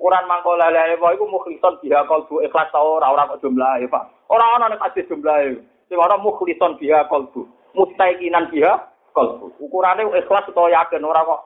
Ukuran 0.00 0.24
mangko 0.24 0.56
lele 0.56 0.96
wae 0.96 1.12
iku 1.12 1.28
mukhlison 1.28 1.76
biha 1.84 2.08
kalbu 2.08 2.40
ikhlas 2.40 2.72
ta 2.72 2.80
ora 2.80 3.12
ora 3.12 3.28
kok 3.28 3.44
jumlahe, 3.44 3.84
Pak. 3.84 4.32
Ora 4.32 4.56
ana 4.56 4.72
nek 4.72 4.80
hadis 4.80 5.04
jumlahe. 5.12 5.60
Sing 5.92 6.00
ora 6.00 6.16
mukhlison 6.16 6.80
biha 6.80 7.04
kalbu. 7.12 7.44
Mustaiqinan 7.76 8.48
biha 8.48 8.80
kalbu. 9.12 9.52
Ukurane 9.60 10.08
ikhlas 10.08 10.48
utawa 10.48 10.72
yakin 10.72 11.04
ora 11.04 11.20
kok 11.20 11.40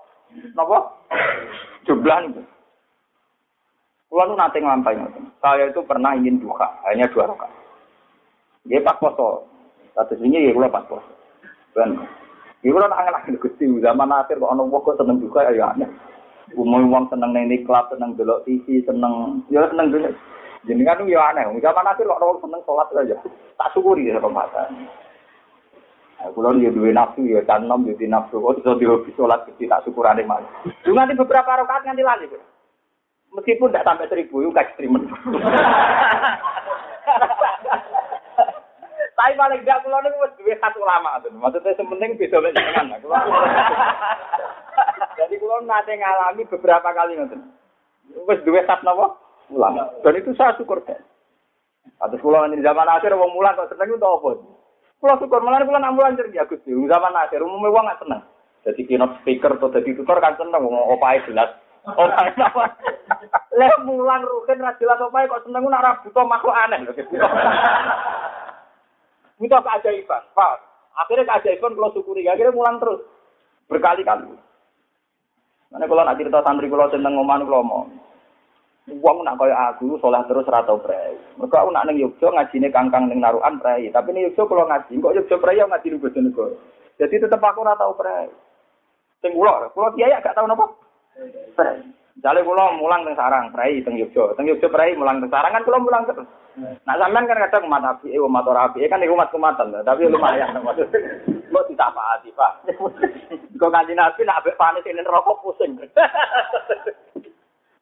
napa? 0.55 0.79
Jumlah. 1.83 2.31
Kulo 4.07 4.23
nu 4.31 4.39
nate 4.39 4.63
nglampahi. 4.63 5.03
Saya 5.43 5.75
itu 5.75 5.83
pernah 5.83 6.15
ingin 6.15 6.39
duha, 6.39 6.71
hanya 6.87 7.11
dua 7.11 7.35
rakaat. 7.35 7.51
Dia 8.63 8.79
pas 8.87 8.95
poso. 9.03 9.51
Atus 9.99 10.23
ini 10.23 10.47
ya 10.47 10.55
kulo 10.55 10.71
pas 10.71 10.87
poso. 10.87 11.11
Ben. 11.75 11.99
Iku 12.63 12.79
ora 12.79 12.87
angel 12.95 13.19
angel 13.19 13.43
Gusti 13.43 13.67
zaman 13.83 14.15
akhir 14.15 14.39
kok 14.39 14.47
ana 14.55 14.63
wong 14.63 14.79
kok 14.87 15.03
seneng 15.03 15.19
duha 15.19 15.51
ya 15.51 15.75
aneh. 15.75 15.91
Umum 16.53 16.93
wong 16.93 17.09
seneng 17.09 17.33
neng 17.33 17.49
klub, 17.65 17.89
seneng 17.89 18.13
delok 18.21 18.45
TV, 18.45 18.85
seneng 18.85 19.41
ya 19.49 19.65
seneng 19.73 19.89
dulu. 19.89 20.13
Itu 20.69 21.05
ya 21.09 21.33
aneh. 21.33 21.49
Zaman 21.61 21.89
akhir 21.89 22.05
kok 22.05 22.21
orang 22.21 22.41
seneng 22.45 22.61
sholat 22.69 22.89
aja. 22.93 23.17
Tak 23.57 23.73
syukuri 23.73 24.13
ya 24.13 24.21
Ramadan. 24.21 24.69
Nah, 26.21 26.29
kulo 26.33 26.57
ya 26.57 26.73
duwe 26.73 26.93
nafsu 26.93 27.25
ya 27.25 27.41
kan 27.45 27.65
nom 27.65 27.85
jadi 27.85 28.09
nafsu. 28.09 28.41
Oh 28.41 28.53
iso 28.57 28.77
dihobi 28.77 29.13
sholat 29.17 29.45
gede 29.49 29.69
tak 29.69 29.85
syukurane 29.89 30.25
malah. 30.25 30.49
Cuma 30.85 31.05
nanti 31.05 31.17
beberapa 31.17 31.65
rakaat 31.65 31.85
nganti 31.89 32.05
lali. 32.05 32.29
Meskipun 33.35 33.75
tidak 33.75 33.83
sampai 33.83 34.07
seribu, 34.07 34.47
itu 34.47 34.55
ekstremen. 34.55 35.11
Tapi 39.15 39.39
paling 39.39 39.63
tidak 39.63 39.87
kulo 39.87 39.97
ini 40.03 40.19
wis 40.19 40.35
duwe 40.35 40.55
khas 40.59 40.75
ulama 40.75 41.23
tuh. 41.23 41.31
Maksudnya 41.31 41.79
sementing 41.79 42.19
beda 42.19 42.43
mek 42.43 42.55
jenengan. 42.59 42.99
Jadi 45.19 45.35
kulo 45.39 45.63
nate 45.63 45.95
ngalami 45.95 46.43
beberapa 46.51 46.89
kali 46.91 47.15
ngoten. 47.15 47.41
Wis 48.27 48.43
duwe 48.43 48.67
khas 48.67 48.83
napa? 48.83 49.15
Ulama. 49.55 49.87
Dan 50.03 50.19
itu 50.19 50.35
saya 50.35 50.59
syukur. 50.59 50.83
Atus 52.03 52.19
kulo 52.19 52.43
di 52.51 52.59
zaman 52.59 52.91
akhir 52.91 53.15
wong 53.15 53.39
mulan 53.39 53.55
kok 53.55 53.71
seneng 53.71 53.95
itu 53.95 54.03
apa? 54.03 54.31
Kulo 54.99 55.15
syukur 55.23 55.41
malah 55.47 55.63
kulo 55.63 55.79
nak 55.79 55.95
mulan 55.95 56.19
cerdik 56.19 56.43
Agus. 56.43 56.67
Zaman 56.67 57.15
akhir 57.15 57.39
umumnya 57.39 57.71
wong 57.71 57.87
gak 57.87 58.03
seneng. 58.03 58.21
Jadi 58.67 58.83
keynote 58.89 59.15
speaker 59.23 59.61
atau 59.61 59.71
jadi 59.71 59.95
tutor 59.95 60.19
kan 60.19 60.35
seneng 60.35 60.59
ngomong 60.59 60.99
opae 60.99 61.23
jelas. 61.31 61.55
Ora 61.87 62.19
apa. 62.35 62.67
Lah 63.55 63.79
mulan 63.87 64.27
rugen 64.27 64.59
ra 64.59 64.75
jelas 64.83 64.99
opae 64.99 65.31
kok 65.31 65.47
seneng 65.47 65.71
nak 65.71 65.85
ra 65.87 66.03
buta 66.03 66.23
makhluk 66.27 66.59
aneh 66.67 66.83
lho. 66.83 66.93
Buta 69.45 69.61
keajaiban, 69.61 70.25
Pak. 70.33 70.57
Akhirnya 71.05 71.29
keajaiban 71.29 71.77
kalau 71.77 71.93
syukuri, 71.93 72.25
akhirnya 72.25 72.57
mulang 72.57 72.81
terus. 72.81 73.05
Berkali-kali. 73.69 74.33
Karena 75.69 75.85
kalau 75.85 76.01
nak 76.01 76.17
cerita 76.17 76.41
santri 76.41 76.73
kalau 76.73 76.89
tentang 76.89 77.13
ngoman 77.13 77.45
kalau 77.45 77.61
mau. 77.61 77.85
Uang 78.89 79.21
nak 79.21 79.37
kaya 79.37 79.53
aku, 79.69 80.01
sholat 80.01 80.25
terus 80.25 80.49
ratau 80.49 80.81
prei. 80.81 81.13
Mereka 81.37 81.61
aku 81.61 81.77
nak 81.77 81.85
neng 81.85 82.01
Yogyo 82.01 82.33
ngajine 82.33 82.73
kangkang 82.73 83.05
neng 83.13 83.21
naruhan 83.21 83.61
prei. 83.61 83.93
Tapi 83.93 84.17
neng 84.17 84.33
Yogyo 84.33 84.49
kalau 84.49 84.65
ngaji, 84.65 84.97
kok 84.97 85.13
Yogyo 85.13 85.37
prei 85.37 85.61
yang 85.61 85.69
ngaji 85.69 85.87
nunggu 85.93 86.09
Bojonegoro. 86.09 86.57
Jadi 86.97 87.15
tetap 87.21 87.45
aku 87.45 87.61
ratau 87.69 87.93
prei. 88.01 88.33
Sing 89.21 89.37
kula, 89.37 89.69
kula 89.77 89.93
kiai 89.93 90.17
gak 90.25 90.33
tau 90.33 90.49
napa? 90.49 90.73
Prei. 91.53 91.85
Jale 92.23 92.47
kula 92.47 92.79
mulang 92.79 93.03
teng 93.03 93.19
sarang 93.19 93.51
prei 93.51 93.83
teng 93.83 93.99
Yogyo. 93.99 94.39
Teng 94.39 94.47
Yogyo 94.47 94.71
prei 94.71 94.95
mulang 94.95 95.19
teng 95.19 95.35
sarang 95.35 95.51
kan 95.51 95.67
kula 95.67 95.83
mulang 95.83 96.07
terus. 96.07 96.29
Nah 96.87 96.95
sampean 96.95 97.27
kan 97.27 97.43
kadang 97.51 97.67
umat 97.67 97.83
api, 97.83 98.15
eh, 98.15 98.23
umat 98.23 98.47
ora 98.47 98.71
api, 98.71 98.87
kan 98.87 99.03
umat 99.03 99.35
kumatan, 99.35 99.75
tapi 99.83 100.07
lumayan 100.07 100.55
maksudnya. 100.63 101.19
Kok 101.51 101.67
ditapaati, 101.67 102.31
Pak. 102.31 102.53
Kok 103.59 103.73
kanjeng 103.75 103.99
Nabi 103.99 104.23
nak 104.23 104.39
ambek 104.43 104.59
panis 104.59 104.87
ini 104.87 105.03
rokok 105.03 105.43
pusing. 105.43 105.75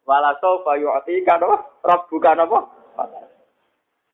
Wala 0.09 0.33
sofa 0.41 0.81
yu'ti 0.81 1.21
kan 1.29 1.45
apa? 1.45 2.01
bukan 2.11 2.43
apa? 2.43 2.59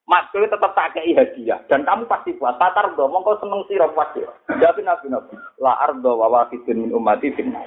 Maksudnya 0.09 0.57
tetap 0.57 0.73
tak 0.73 0.97
kei 0.97 1.13
hadiah 1.13 1.61
dan 1.69 1.85
kamu 1.85 2.09
pasti 2.09 2.33
puas. 2.37 2.57
Tatar 2.57 2.97
do, 2.97 3.05
mongko 3.13 3.45
seneng 3.45 3.61
sira 3.69 3.93
puas 3.93 4.09
ya. 4.17 4.29
Jadi 4.57 4.81
nabi 4.81 5.13
nabi, 5.13 5.37
la 5.61 5.77
ardo 5.85 6.17
wa 6.17 6.33
wafidun 6.33 6.89
min 6.89 6.97
ummati 6.97 7.29
finna. 7.37 7.61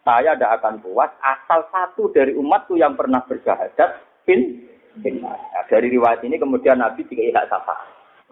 Saya 0.00 0.32
tidak 0.32 0.60
akan 0.60 0.80
puas 0.80 1.12
asal 1.20 1.68
satu 1.68 2.08
dari 2.16 2.32
umatku 2.32 2.80
yang 2.80 2.96
pernah 2.96 3.20
berjahadat 3.28 4.00
fin 4.24 4.64
finna. 5.04 5.36
Nah, 5.36 5.64
dari 5.68 5.92
riwayat 5.92 6.24
ini 6.24 6.40
kemudian 6.40 6.80
nabi 6.80 7.04
tiga 7.06 7.40
hak 7.40 7.52
sapa. 7.52 7.74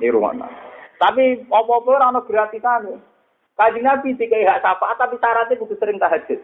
Ini 0.01 0.11
rumah 0.11 0.35
Tapi 0.99 1.45
apa-apa 1.47 1.89
orang 1.93 2.25
gratisan. 2.25 2.99
Kaji 3.55 3.81
nabi 3.85 4.17
tiga 4.17 4.39
hak 4.49 4.65
sapa, 4.65 4.97
tapi 4.97 5.21
syaratnya 5.21 5.61
kudu 5.61 5.77
sering 5.77 6.01
tahajud. 6.01 6.41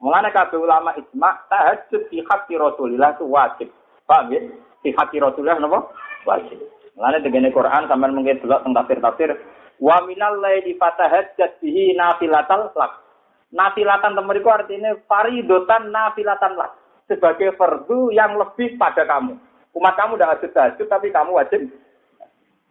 Mengenai 0.00 0.32
kabeh 0.32 0.56
ulama 0.56 0.96
ijma 0.96 1.44
tahajud 1.52 2.08
di 2.08 2.24
hati 2.24 2.56
Rasulillah 2.56 3.20
itu 3.20 3.28
wajib. 3.28 3.68
Paham 4.08 4.32
ya? 4.32 4.40
Di 4.80 4.96
hati 4.96 5.20
Rasulillah 5.20 5.60
napa? 5.60 5.92
Wajib. 6.24 6.56
Mengenai 6.96 7.20
dengan 7.20 7.52
Quran 7.52 7.84
sampean 7.84 8.16
mungkin 8.16 8.40
delok 8.40 8.64
tentang 8.64 8.88
tafsir-tafsir 8.88 9.30
wa 9.76 9.96
minal 10.08 10.40
laili 10.40 10.72
fatahajjat 10.80 11.60
bihi 11.60 11.96
nafilatal 11.96 12.72
lak. 12.72 12.92
Nafilatan 13.50 14.14
temeriku 14.14 14.48
artinya 14.50 14.94
faridotan 15.10 15.90
nafilatan 15.90 16.54
lak. 16.54 16.70
Sebagai 17.10 17.58
fardu 17.58 18.14
yang 18.14 18.38
lebih 18.38 18.78
pada 18.78 19.02
kamu. 19.02 19.34
Umat 19.74 19.94
kamu 19.98 20.18
udah 20.18 20.28
hajud 20.34 20.50
tahajud 20.54 20.86
tapi 20.86 21.10
kamu 21.10 21.34
wajib 21.34 21.66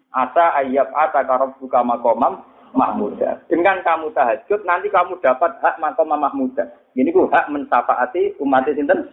Asa 0.10 0.58
ayat 0.58 0.90
ata 0.90 1.22
karob 1.22 1.54
buka 1.62 1.86
makomam 1.86 2.42
mahmuda. 2.74 3.46
Dengan 3.46 3.86
kamu 3.86 4.10
tahajud, 4.18 4.66
nanti 4.66 4.90
kamu 4.90 5.22
dapat 5.22 5.62
hak 5.62 5.78
makomam 5.78 6.18
mahmuda. 6.26 6.66
Ini 6.98 7.14
ku 7.14 7.30
hak 7.30 7.54
mensafaati 7.54 8.42
umat 8.42 8.66
sinten. 8.74 9.06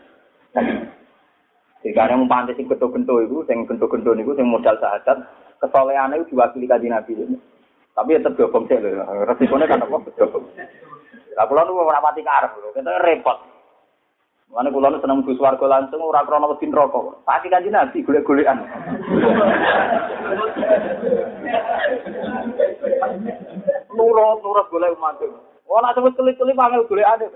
Jika 1.85 2.09
yang 2.09 2.25
mempantai 2.25 2.57
sing 2.57 2.65
gento-gento 2.65 3.21
itu, 3.21 3.45
sing 3.45 3.69
gento-gento 3.69 4.17
itu, 4.17 4.33
sing 4.33 4.49
modal 4.49 4.75
sahadat, 4.81 5.21
kesolehan 5.61 6.17
itu 6.17 6.33
diwakili 6.33 6.65
kaji 6.65 6.89
nabi 6.89 7.13
ini. 7.13 7.37
Tapi 7.93 8.17
ya 8.17 8.21
tetap 8.25 8.49
sih 8.49 8.77
loh. 8.81 9.05
Resikonya 9.29 9.69
kan 9.69 9.85
apa? 9.85 9.97
Lah 11.37 11.45
kula 11.45 11.69
nu 11.69 11.77
ora 11.77 12.01
pati 12.01 12.25
karep 12.25 12.57
lho, 12.57 12.73
kita 12.73 12.97
repot. 13.05 13.37
Mana 14.49 14.73
kula 14.73 14.89
nu 14.89 15.05
seneng 15.05 15.21
Gus 15.21 15.37
warga 15.37 15.69
langsung 15.69 16.01
ora 16.01 16.25
krana 16.25 16.49
wedi 16.49 16.65
neraka. 16.65 17.21
Pati 17.29 17.53
kanjeng 17.53 17.77
Nabi 17.77 18.01
golek-golekan. 18.01 18.65
Nurut, 23.93 24.39
nurut 24.41 24.67
golek 24.73 24.97
umat. 24.97 25.21
Oh, 25.67 25.83
nak 25.83 25.93
sebut 25.93 26.17
keli-keli 26.17 26.57
panggil 26.57 26.89
golek 26.89 27.05
ade. 27.05 27.27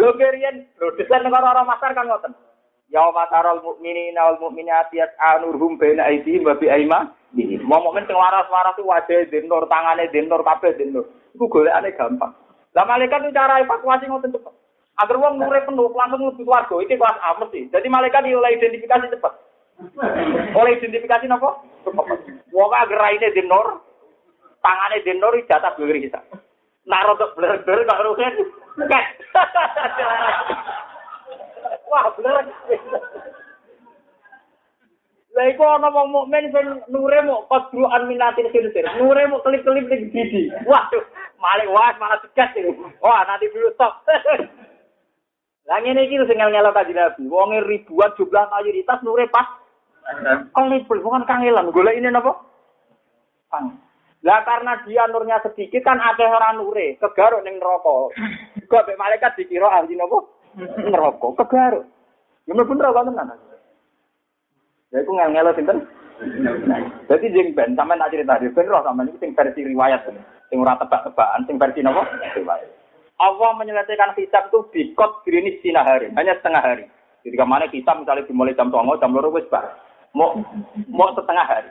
Lho 0.00 0.10
kerian, 0.16 0.64
lho 0.80 0.88
desain 0.96 1.20
negara 1.20 1.52
orang 1.52 1.68
masar 1.68 1.92
kan 1.92 2.08
ngoten. 2.08 2.32
Ya 2.90 3.06
wa 3.06 3.22
tarol 3.30 3.62
mukminina 3.62 4.26
wal 4.26 4.42
mukminati 4.42 4.98
yas'anurhum 4.98 5.78
baina 5.78 6.10
aydihim 6.10 6.42
wa 6.42 6.58
bi 6.58 6.66
aima. 6.66 7.14
Mau 7.62 7.86
mukmin 7.86 8.02
sing 8.10 8.18
waras-waras 8.18 8.74
ku 8.74 8.82
wajah 8.82 9.30
dinur, 9.30 9.70
tangane 9.70 10.10
dinur, 10.10 10.42
kabeh 10.42 10.74
dinur. 10.74 11.06
Iku 11.30 11.46
golekane 11.46 11.94
gampang. 11.94 12.34
Lah 12.74 12.84
malaikat 12.86 13.22
itu 13.22 13.30
cara 13.30 13.62
evakuasi 13.62 14.10
ngoten 14.10 14.34
cepet. 14.34 14.54
Agar 14.98 15.16
wong 15.22 15.38
nure 15.38 15.62
penuh 15.62 15.86
langsung 15.94 16.18
mlebu 16.18 16.42
warga, 16.42 16.74
iki 16.82 16.98
kelas 16.98 17.22
A 17.22 17.38
mesti. 17.38 17.70
Jadi 17.70 17.86
malaikat 17.86 18.26
oleh 18.26 18.58
identifikasi 18.58 19.14
cepet. 19.14 19.32
Oleh 20.58 20.74
identifikasi 20.74 21.30
napa? 21.30 21.62
Wong 22.50 22.70
agar 22.74 22.98
raine 22.98 23.30
dinur, 23.30 23.86
tangane 24.58 24.98
dinur 25.06 25.38
jatah 25.46 25.78
dhewe 25.78 26.02
kita. 26.02 26.18
Nah, 26.90 27.06
rodok 27.06 27.38
bler-bler 27.38 27.86
kok 27.86 28.02
rugen. 28.02 28.34
Wah, 31.90 32.06
bener. 32.14 32.46
Lah 35.30 35.46
iku 35.46 35.62
ana 35.62 35.94
wong 35.94 36.10
mukmin 36.10 36.50
sing 36.50 36.66
nure 36.90 37.18
mok 37.22 37.46
qadruan 37.50 38.06
minatin 38.10 38.50
khirsir. 38.50 38.82
Nure 38.98 39.26
mok 39.30 39.46
kelip-kelip 39.46 39.86
ning 39.86 40.10
gidi. 40.10 40.50
Waduh, 40.66 41.02
malik 41.38 41.70
was 41.70 41.94
malah 42.02 42.18
tegas 42.22 42.50
iki. 42.58 42.70
Wah, 42.98 43.22
nanti 43.26 43.46
dulu 43.50 43.70
stop. 43.74 44.02
Lah 45.70 45.78
ngene 45.82 46.02
iki 46.06 46.18
sing 46.26 46.34
ngel-ngelo 46.34 46.74
kanjeng 46.74 46.98
Nabi. 46.98 47.22
Wong 47.30 47.58
ribuan 47.62 48.10
jumlah 48.18 48.50
mayoritas 48.50 49.02
nure 49.06 49.26
pas 49.30 49.46
kelip 50.50 50.90
bukan 50.90 51.22
kangelan. 51.26 51.70
Golek 51.70 51.94
ini 51.94 52.10
napa? 52.10 52.34
Pang. 53.50 53.78
Lah 54.26 54.42
karena 54.42 54.82
dia 54.82 55.06
nurnya 55.06 55.38
sedikit 55.46 55.80
kan 55.86 55.96
akeh 55.96 56.26
ora 56.26 56.52
nure, 56.58 56.98
kegaruk 56.98 57.46
ning 57.46 57.62
neraka. 57.62 58.10
Kok 58.66 58.84
mek 58.90 58.98
malaikat 58.98 59.38
dikira 59.38 59.70
ahli 59.70 59.94
napa? 59.94 60.26
Neraka, 60.58 61.28
kegaruk. 61.44 61.84
Ya 62.48 62.52
mlebu 62.56 62.74
neraka 62.74 63.06
tenan. 63.06 63.30
Ya 64.90 64.98
iku 65.02 65.12
ngel-ngelo 65.14 65.54
sinten? 65.54 65.78
Jadi 67.08 67.32
jeng 67.32 67.56
ben 67.56 67.78
sampean 67.78 68.02
tak 68.02 68.12
cerita 68.12 68.36
ben 68.36 68.68
roh 68.68 68.82
sampean 68.82 69.08
iki 69.08 69.22
sing 69.22 69.30
versi 69.32 69.60
riwayat 69.64 70.04
sing 70.50 70.58
ora 70.58 70.74
tebak-tebakan, 70.76 71.46
sing 71.46 71.56
versi 71.56 71.80
napa? 71.80 72.02
Riwayat. 72.34 72.68
Allah 73.20 73.50
menyelesaikan 73.54 74.16
hisab 74.16 74.48
itu 74.48 74.58
bikot 74.72 75.22
grinis 75.28 75.60
sinahari, 75.60 76.08
hanya 76.16 76.34
setengah 76.40 76.64
hari. 76.64 76.84
Jadi 77.20 77.36
ke 77.36 77.44
mana 77.44 77.68
kita 77.68 77.92
misalnya 77.92 78.24
dimulai 78.24 78.56
jam 78.56 78.72
tongo, 78.72 78.96
jam 78.96 79.12
loro 79.12 79.28
wis 79.28 79.44
bar. 79.52 79.76
Mau 80.16 80.40
mau 80.88 81.12
setengah 81.12 81.44
hari. 81.44 81.70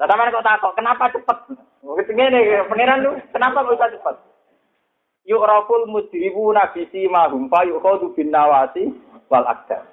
Nah, 0.00 0.08
sama 0.08 0.32
kok 0.32 0.40
takut, 0.40 0.72
kenapa 0.72 1.12
cepet? 1.12 1.38
Ngene, 1.84 2.64
pangeran 2.72 3.04
lu, 3.04 3.12
kenapa 3.36 3.60
bisa 3.68 3.92
cepet? 3.92 4.16
Yuk 5.30 5.46
raful 5.46 5.86
mujribu 5.86 6.50
nabi 6.50 6.90
si 6.90 7.06
mahum 7.06 7.46
fa 7.46 7.62
yuk 7.62 7.78
khodu 7.78 8.10
bin 8.18 8.34
nawasi 8.34 8.90
wal 9.30 9.46
akdar. 9.46 9.86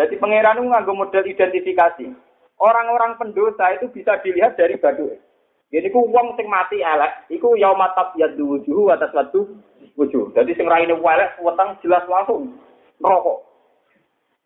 Jadi 0.00 0.16
pangeran 0.16 0.64
itu 0.64 0.72
nganggo 0.72 0.96
model 0.96 1.28
identifikasi. 1.28 2.08
Orang-orang 2.56 3.20
pendosa 3.20 3.76
itu 3.76 3.92
bisa 3.92 4.16
dilihat 4.24 4.56
dari 4.56 4.80
badu. 4.80 5.12
Jadi 5.68 5.92
ku 5.92 6.08
wong 6.08 6.40
sing 6.40 6.48
mati 6.48 6.80
elek, 6.80 7.28
iku 7.28 7.52
yaumatab 7.52 8.16
yadu 8.16 8.56
wujuhu 8.56 8.88
atas 8.88 9.12
watu 9.12 9.44
wujuh. 10.00 10.32
Jadi 10.32 10.56
sing 10.56 10.64
raine 10.64 10.96
elek 10.96 11.36
weteng 11.44 11.76
jelas 11.84 12.08
langsung 12.08 12.56
rokok. 12.96 13.44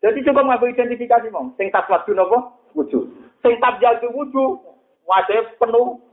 Jadi 0.03 0.27
coba 0.27 0.43
nganggo 0.43 0.67
identifikasi 0.67 1.31
mong. 1.31 1.55
Sing 1.55 1.71
taswadu 1.71 2.11
napa? 2.11 2.51
Wujuh. 2.75 3.07
Sing 3.39 3.55
tabjadu 3.63 4.11
wujuh 4.11 4.59
wajib 5.07 5.55
penuh 5.55 6.03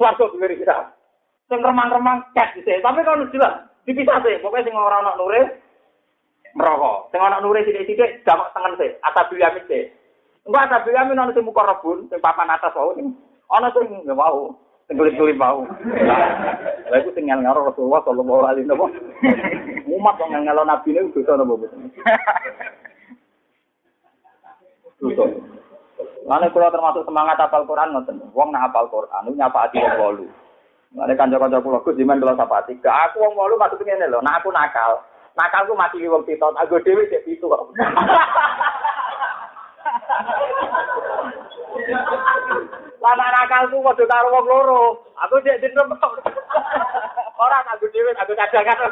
swarga 0.00 0.24
dhewe 0.32 0.56
kita. 0.56 0.97
Sing 1.48 1.64
remang-remang 1.64 2.20
cek 2.36 2.60
dhisik. 2.60 2.84
Tapi 2.84 3.00
kalau 3.00 3.24
jelas 3.32 3.64
dipisah 3.88 4.20
sih. 4.20 4.36
Pokoknya 4.44 4.68
sing 4.68 4.76
ora 4.76 5.00
ana 5.00 5.16
nure 5.16 5.40
merokok. 6.52 7.08
Sing 7.08 7.20
ana 7.24 7.40
nure 7.40 7.64
sithik-sithik 7.64 8.20
jamak 8.28 8.52
tengen 8.52 8.76
sih. 8.76 8.92
Atabil 9.00 9.40
yamin 9.40 9.64
sih. 9.64 9.88
Enggak 10.44 10.68
atabil 10.68 10.92
yamin 10.92 11.16
ana 11.16 11.32
sing 11.32 11.48
muka 11.48 11.64
rebun, 11.64 12.04
sing 12.12 12.20
papan 12.20 12.52
atas 12.52 12.76
wae 12.76 13.00
ning 13.00 13.16
ana 13.48 13.72
sing 13.72 13.88
nggak 13.88 14.12
mau. 14.12 14.52
Sing 14.84 15.00
kulit-kulit 15.00 15.40
mau. 15.40 15.64
Lah 16.88 16.96
iku 17.00 17.16
sing 17.16 17.24
ngel-ngel 17.24 17.64
Rasulullah 17.72 18.04
sallallahu 18.04 18.44
alaihi 18.44 18.68
wasallam. 18.68 18.92
Umat 19.88 20.20
kok 20.20 20.28
ngel-ngel 20.28 20.68
nabi 20.68 20.92
ne 20.92 21.00
dosa 21.16 21.32
napa 21.32 21.56
boten. 21.56 21.80
Dosa. 25.00 25.24
Mana 26.28 26.52
kula 26.52 26.68
termasuk 26.68 27.08
semangat 27.08 27.40
apal 27.40 27.64
Quran 27.64 27.96
ngoten. 27.96 28.20
Wong 28.36 28.52
nak 28.52 28.68
apal 28.68 28.84
Quran 28.92 29.24
niku 29.24 29.40
nyapaati 29.40 29.80
wong 29.80 30.28
Mane 30.96 31.12
kanca-kanca 31.16 31.60
kula 31.60 31.84
Gus 31.84 31.96
jiman 32.00 32.20
kula 32.20 32.32
sapati. 32.36 32.80
Gak 32.80 33.12
aku 33.12 33.20
wong 33.20 33.36
wolu 33.36 33.60
maksud 33.60 33.84
ngene 33.84 34.08
lho, 34.08 34.24
nak 34.24 34.40
aku 34.40 34.48
nakal. 34.48 35.04
Nakalku 35.36 35.76
mati 35.76 36.00
wong 36.08 36.24
pitot, 36.24 36.56
aku 36.56 36.80
dhewe 36.80 37.04
cek 37.12 37.28
pitu 37.28 37.44
kok. 37.46 37.68
Lama 43.04 43.26
nakalku 43.30 43.84
padha 43.84 44.04
karo 44.08 44.32
wong 44.32 44.46
loro. 44.48 45.04
Aku 45.28 45.36
cek 45.44 45.60
dinem. 45.60 45.92
Ora 47.36 47.58
aku 47.68 47.86
dhewe 47.92 48.10
aku 48.16 48.32
cadangan. 48.32 48.88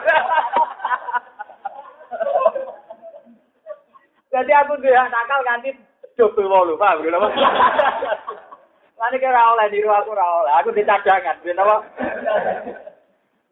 Jadi 4.37 4.53
aku 4.53 4.77
dia 4.85 5.01
nakal 5.09 5.41
ganti 5.49 5.73
coba 6.17 6.43
wolu, 6.45 6.77
paham 6.77 7.09
apa? 7.09 7.29
Lani 8.97 9.21
kira 9.21 9.53
oleh 9.53 9.69
niru 9.69 9.93
aku 9.93 10.17
ora 10.17 10.25
oleh, 10.41 10.53
aku 10.57 10.73
dicadangan, 10.73 11.37
gitu 11.45 11.53
apa? 11.53 11.77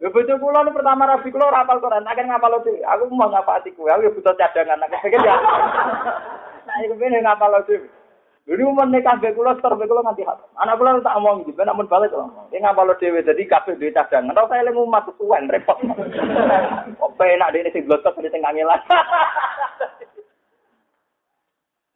Ya 0.00 0.08
bojo 0.08 0.34
kula 0.40 0.64
pertama 0.72 1.04
rabi 1.04 1.28
kula 1.28 1.52
ora 1.52 1.60
hafal 1.60 1.84
Quran, 1.84 2.08
akan 2.08 2.32
ngapal 2.32 2.64
itu. 2.64 2.80
Aku 2.80 3.12
mau 3.12 3.28
ngapal 3.28 3.60
atiku, 3.60 3.84
aku 3.84 4.08
ya 4.08 4.14
butuh 4.16 4.34
cadangan, 4.40 4.80
aku 4.80 4.96
pikir 5.04 5.20
ya. 5.20 5.36
Nah, 6.64 6.80
aku 6.80 6.96
pengen 6.96 7.28
ngapal 7.28 7.60
itu. 7.60 7.76
Jadi 8.44 8.60
umur 8.64 8.88
nek 8.88 9.04
kabeh 9.04 9.36
kula 9.36 9.52
setor 9.60 9.76
kula 9.76 10.00
nganti 10.00 10.24
hafal. 10.24 10.48
Anak 10.64 10.80
kula 10.80 11.04
tak 11.04 11.16
omong 11.20 11.44
iki, 11.44 11.52
ben 11.52 11.68
amun 11.68 11.92
balik 11.92 12.08
kok. 12.08 12.24
Ki 12.48 12.64
ngapal 12.64 12.96
dhewe 12.96 13.20
dadi 13.20 13.44
kabeh 13.44 13.76
duwe 13.76 13.92
cadangan. 13.92 14.40
Ora 14.40 14.64
eling 14.64 14.80
umat 14.80 15.12
tuwen 15.20 15.52
repot. 15.52 15.76
Kok 16.96 17.20
enak 17.20 17.52
dene 17.52 17.68
sing 17.68 17.84
blotot 17.84 18.16
sing 18.16 18.40
kangelan. 18.40 18.80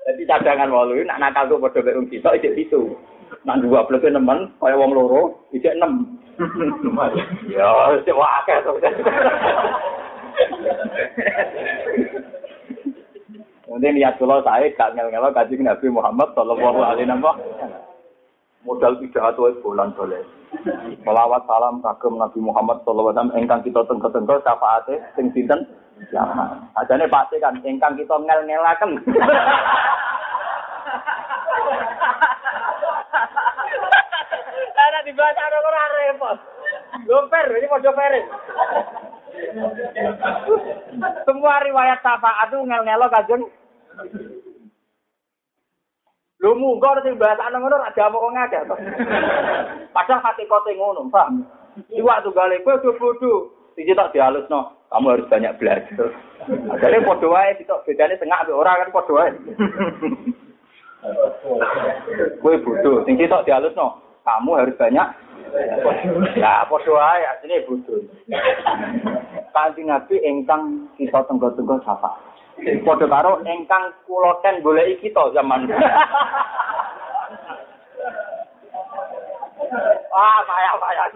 Jadi 0.08 0.24
cadangan 0.24 0.72
walu 0.72 1.04
nak 1.04 1.20
nakal 1.20 1.44
tuh 1.52 1.60
pada 1.60 1.84
beung 1.84 2.08
kita 2.08 2.32
ijek 2.40 2.56
itu. 2.56 2.96
Nak 3.44 3.60
dua 3.60 3.84
belas 3.84 4.00
nemen 4.08 4.48
kaya 4.56 4.72
wong 4.80 4.96
loro 4.96 5.36
ijek 5.52 5.76
enam. 5.76 6.16
ya, 7.52 7.92
sik 8.00 8.16
akeh 8.16 8.56
to. 8.64 8.72
Kemudian 13.68 14.00
niat 14.00 14.16
kula 14.16 14.40
saya 14.40 14.72
gak 14.72 14.96
ngel-ngelo 14.96 15.28
kanjeng 15.36 15.60
Nabi 15.60 15.92
Muhammad 15.92 16.32
sallallahu 16.32 16.80
alaihi 16.80 17.04
wasallam. 17.04 17.84
Modal 18.64 18.96
pidato 18.96 19.44
bulan 19.60 19.92
boleh. 19.92 20.24
Melawat 21.04 21.44
salam 21.44 21.84
kagem 21.84 22.16
Nabi 22.16 22.40
Muhammad 22.40 22.80
sallallahu 22.80 23.12
alaihi 23.12 23.28
wasallam 23.28 23.36
ingkang 23.44 23.60
kita 23.60 23.84
tengko-tengko 23.84 24.40
syafaate 24.40 25.04
sing 25.20 25.28
sinten? 25.36 25.68
Jangan. 26.08 26.64
Ajane 26.80 27.12
pasti 27.12 27.36
kan 27.44 27.60
ingkang 27.60 27.92
kita 28.00 28.16
ngel-ngelaken. 28.16 29.04
Ada 34.78 34.98
dibaca 35.04 35.42
ada 35.42 35.58
orang 35.60 35.92
repot. 35.98 36.36
Lomper, 37.06 37.46
ini 37.56 37.66
mau 37.68 37.80
perin. 37.80 38.24
Semua 41.24 41.62
riwayat 41.62 42.00
syafaat 42.02 42.48
itu 42.50 42.58
ngel-ngelo 42.64 43.06
kajun. 43.12 43.42
Lu 46.38 46.54
munggah 46.54 47.02
sing 47.02 47.18
bahasa 47.18 47.50
ana 47.50 47.58
ngono 47.58 47.82
ra 47.82 47.90
diamuk 47.90 48.22
wong 48.22 48.38
akeh. 48.38 48.62
Padahal 49.90 50.22
hati 50.22 50.46
kote 50.46 50.70
ngono, 50.78 51.10
paham? 51.10 51.42
Iwak 51.90 52.22
tunggale 52.22 52.62
kowe 52.62 52.78
do 52.78 52.94
bodho. 52.94 53.50
Iki 53.74 53.94
tak 53.94 54.14
dihalusno. 54.14 54.74
Kamu 54.90 55.06
harus 55.12 55.30
banyak 55.30 55.54
belajar. 55.58 56.10
Akhirnya 56.48 57.04
padha 57.04 57.26
wae 57.28 57.52
sitok 57.58 57.84
bedane 57.84 58.16
tengah 58.16 58.40
ambek 58.40 58.56
ora 58.56 58.80
kan 58.80 58.94
padha 58.94 59.12
wae. 59.12 59.30
Kowe 62.42 62.54
bodoh, 62.62 63.06
sing 63.06 63.14
sitok 63.14 63.46
dihalusno. 63.46 64.02
Kamu 64.26 64.60
harus 64.60 64.76
banyak 64.76 65.08
Ya, 66.36 66.68
padha 66.68 66.90
wae 66.92 67.24
asline 67.24 67.64
bodoh. 67.64 68.04
Kanjeng 69.56 69.88
Nabi 69.88 70.20
ingkang 70.20 70.92
kita 71.00 71.24
tenggo-tenggo 71.24 71.80
sapa. 71.82 72.20
Padha 72.84 73.06
karo 73.08 73.40
ingkang 73.48 73.94
kula 74.04 74.36
ten 74.44 74.60
goleki 74.60 75.08
kita 75.08 75.32
zaman. 75.32 75.70
Wah, 80.12 80.38
payah 80.44 80.74
payah. 80.76 81.06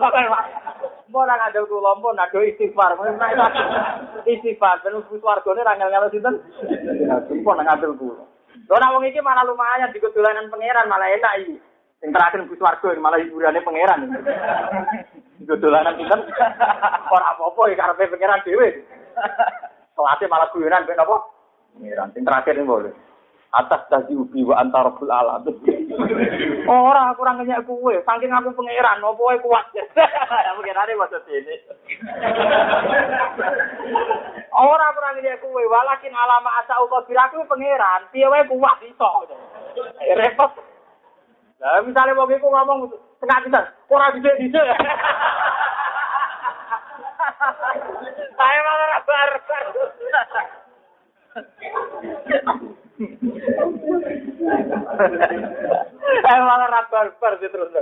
Mbok 1.12 1.24
nang 1.28 1.38
ngandel 1.44 1.68
kula 1.68 1.92
mbok 2.00 2.16
nado 2.16 2.40
istighfar. 2.40 2.96
Istighfar 4.24 4.80
ben 4.80 4.96
mlebu 4.96 5.20
swargane 5.20 5.60
ra 5.60 5.76
ngel-ngel 5.76 6.08
sinten. 6.08 6.40
Mbok 7.28 7.54
nang 7.60 7.68
ngandel 7.68 7.92
kula. 8.00 8.31
Lho 8.72 8.80
nak 8.80 8.96
wong 8.96 9.04
iki 9.04 9.20
malah 9.20 9.44
lumayan 9.44 9.92
dikudulanan 9.92 10.48
pangeran 10.48 10.88
malah 10.88 11.04
enak 11.12 11.44
iki. 11.44 11.60
Sing 12.00 12.08
terakhir 12.08 12.40
mlebu 12.40 12.56
swarga 12.56 12.96
malah 12.96 13.20
hiburane 13.20 13.60
pangeran. 13.60 14.08
Dikudulanan 15.36 15.92
sinten. 16.00 16.24
Ora 17.12 17.36
apa-apa 17.36 17.68
ya 17.68 17.76
karepe 17.76 18.16
pangeran 18.16 18.40
dhewe. 18.48 18.80
Kelasnya 19.92 20.32
malah 20.32 20.48
guyonan 20.56 20.88
ben 20.88 20.96
apa? 20.96 21.16
Pangeran. 21.76 22.08
Sing 22.16 22.24
terakhir 22.24 22.64
boleh. 22.64 22.96
Atas 23.52 23.84
tadi 23.92 24.16
ubi 24.16 24.40
wa 24.48 24.56
antarabul 24.64 25.12
alam. 25.12 25.44
Ora 26.64 27.12
kurang 27.12 27.44
kenyak 27.44 27.68
kue, 27.68 28.00
saking 28.00 28.32
aku 28.32 28.48
pangeran, 28.56 29.04
opo 29.04 29.28
wae 29.28 29.36
kuat. 29.44 29.68
Pangerane 30.56 30.96
maksud 30.96 31.20
ini. 31.28 31.60
Ora 34.56 34.86
kurang 34.96 35.20
kenyak 35.20 35.44
kue, 35.44 35.62
walakin 35.68 36.16
alama 36.16 36.64
asa 36.64 36.80
uko 36.80 37.04
biraku 37.04 37.44
pangeran, 37.44 38.08
piye 38.08 38.24
kuat 38.24 38.80
iso. 38.88 39.28
Repot. 40.16 40.52
Lah 41.60 41.78
misalnya 41.84 42.18
wong 42.18 42.32
iku 42.32 42.48
ngomong 42.48 42.90
tengah 43.22 43.38
pisan, 43.46 43.64
ora 43.92 44.10
dhisik-dhisik. 44.16 44.66
Saya 48.34 48.60
malah 48.66 49.00
barbar. 49.04 49.66
Eh 56.12 56.40
malah 56.42 56.68
ra 56.68 56.82
barbar 56.92 57.32
terus. 57.40 57.72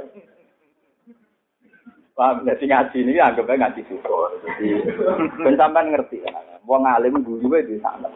Paham 2.14 2.44
jadi 2.44 2.64
ngaji 2.68 2.98
ini 3.00 3.16
anggapnya 3.16 3.66
ngaji 3.66 3.80
syukur. 3.88 4.30
Jadi 4.44 5.56
sampean 5.56 5.90
ngerti. 5.90 6.20
Wong 6.68 6.84
alim 6.84 7.24
guru 7.24 7.58
di 7.64 7.80
sana. 7.80 8.06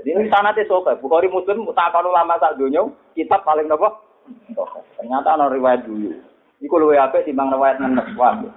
Jadi 0.00 0.08
ini 0.08 0.32
sana 0.32 0.56
teh 0.56 0.64
sobat. 0.64 0.98
Bukhari 1.04 1.28
Muslim 1.28 1.68
tak 1.76 1.92
kalau 1.92 2.10
lama 2.10 2.40
sak 2.40 2.56
dunia 2.56 2.88
kitab 3.12 3.44
paling 3.44 3.68
nopo. 3.68 3.92
Ternyata 4.96 5.36
ana 5.36 5.52
riwayat 5.52 5.84
dulu. 5.84 6.16
Iku 6.60 6.76
luwe 6.76 6.96
apik 6.96 7.28
timbang 7.28 7.52
riwayat 7.52 7.80
nenes 7.80 8.08
wae. 8.16 8.48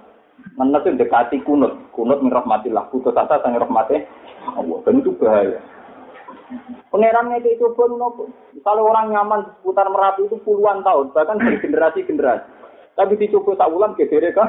Nenes 0.60 0.84
itu 0.84 1.00
dekati 1.00 1.40
kunut, 1.40 1.72
kunut 1.96 2.20
min 2.20 2.28
rahmatillah, 2.28 2.92
putus 2.92 3.16
asa 3.16 3.40
sang 3.40 3.56
rahmate 3.56 4.04
Allah. 4.44 4.78
Dan 4.84 5.00
itu 5.00 5.16
bahaya. 5.16 5.56
Pangeran 6.92 7.32
itu 7.40 7.56
itu 7.56 7.66
pun. 7.72 7.96
Kalau 8.60 8.82
orang 8.92 9.10
nyaman 9.10 9.48
seputar 9.58 9.88
Merapi 9.88 10.28
itu 10.28 10.36
puluhan 10.44 10.84
tahun, 10.84 11.10
bahkan 11.16 11.40
bergenerasi-generasi. 11.40 12.48
Tapi 12.94 13.18
dicoba 13.18 13.58
tak 13.58 13.72
ulang 13.74 13.98
gedere 13.98 14.30
kan 14.30 14.46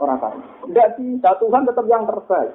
orang 0.00 0.20
kan. 0.20 0.32
Tidak 0.64 0.88
bisa, 0.96 1.36
Tuhan 1.36 1.68
tetap 1.68 1.84
yang 1.84 2.08
terbaik. 2.08 2.54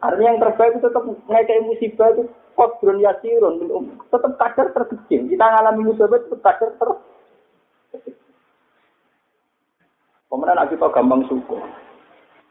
Artinya 0.00 0.28
yang 0.32 0.40
terbaik 0.40 0.72
itu 0.76 0.80
tetap 0.84 1.04
ngekei 1.04 1.60
musibah 1.64 2.08
itu 2.16 2.22
kodron 2.56 3.00
yasirun. 3.00 3.60
Tetap 4.08 4.32
kadar 4.40 4.66
terkecil. 4.72 5.28
Kita 5.28 5.44
ngalami 5.44 5.82
musibah 5.92 6.18
itu 6.20 6.36
kadar 6.40 6.70
ter 6.76 6.90
Kemudian 10.26 10.68
kita 10.68 10.86
gampang 10.92 11.22
syukur. 11.30 11.62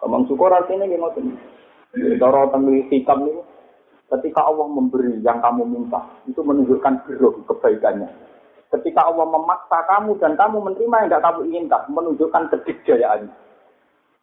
Gampang 0.02 0.24
syukur 0.26 0.50
artinya 0.50 0.90
gimana? 0.90 1.22
Cara 1.94 2.50
tentang 2.50 2.66
hikam 2.92 3.20
ini, 3.30 3.40
ketika 4.14 4.46
Allah 4.46 4.68
memberi 4.70 5.18
yang 5.26 5.42
kamu 5.42 5.66
minta, 5.66 6.02
itu 6.30 6.42
menunjukkan 6.46 7.06
biru 7.10 7.42
kebaikannya. 7.50 8.10
Ketika 8.70 9.08
Allah 9.08 9.26
memaksa 9.30 9.88
kamu 9.88 10.20
dan 10.20 10.36
kamu 10.36 10.58
menerima 10.62 10.96
yang 11.06 11.10
tidak 11.10 11.24
kamu 11.24 11.40
inginkan, 11.50 11.82
menunjukkan 11.90 12.44
kedikdayaannya. 12.54 13.34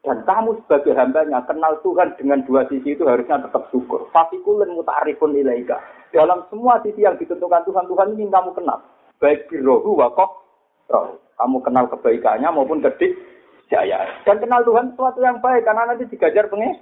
Dan 0.03 0.18
kamu 0.26 0.59
sebagai 0.66 0.99
hambanya 0.99 1.47
kenal 1.47 1.78
Tuhan 1.87 2.18
dengan 2.18 2.43
dua 2.43 2.66
sisi 2.66 2.99
itu 2.99 3.07
harusnya 3.07 3.39
tetap 3.39 3.70
syukur. 3.70 4.11
Fasikulun 4.11 4.74
muta'arifun 4.74 5.30
ilaika. 5.39 5.78
Dalam 6.11 6.43
semua 6.51 6.83
sisi 6.83 7.07
yang 7.07 7.14
ditentukan 7.14 7.62
Tuhan, 7.62 7.87
Tuhan 7.87 8.18
ini 8.18 8.26
kamu 8.26 8.51
kenal. 8.51 8.83
Baik 9.22 9.47
birohu 9.47 9.95
wakok 10.03 10.43
Kamu 11.39 11.64
kenal 11.64 11.89
kebaikannya 11.89 12.45
maupun 12.53 12.85
kedik 12.85 13.16
jaya. 13.72 14.05
Dan 14.28 14.43
kenal 14.43 14.61
Tuhan 14.66 14.93
sesuatu 14.93 15.22
yang 15.24 15.41
baik 15.41 15.64
karena 15.64 15.89
nanti 15.89 16.05
digajar 16.11 16.51
pengen. 16.53 16.76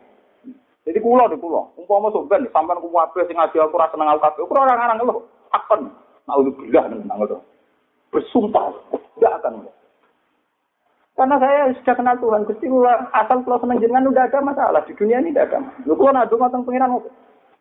Jadi 0.88 0.98
kulo 0.98 1.24
di 1.28 1.36
kulo. 1.36 1.76
Umpama 1.76 2.08
sampean 2.10 2.48
sampean 2.50 2.80
ku 2.80 2.88
wae 2.88 3.22
sing 3.28 3.36
ngaji 3.36 3.56
aku 3.60 3.76
ora 3.76 3.92
seneng 3.92 4.08
aku 4.08 4.20
kabeh. 4.24 4.42
Kulo 4.48 4.60
orang-orang 4.64 4.98
lho. 5.04 5.16
Akan. 5.52 5.80
Naudzubillah 6.24 6.84
nang 6.88 7.18
ngono. 7.20 7.36
Bersumpah 8.10 8.72
tidak 9.16 9.34
akan. 9.42 9.68
Karena 11.20 11.36
saya 11.36 11.68
sudah 11.76 11.94
kenal 12.00 12.16
Tuhan, 12.16 12.48
Gusti 12.48 12.64
asal 13.12 13.44
kalau 13.44 13.60
senang 13.60 13.76
jenengan 13.76 14.08
udah 14.08 14.24
ada 14.24 14.40
masalah 14.40 14.80
di 14.88 14.96
dunia 14.96 15.20
ini 15.20 15.36
tidak 15.36 15.52
ada. 15.52 15.68
Lu 15.84 15.92
kalau 15.92 16.16
nado 16.16 16.32
matang 16.40 16.64
pengiran 16.64 16.96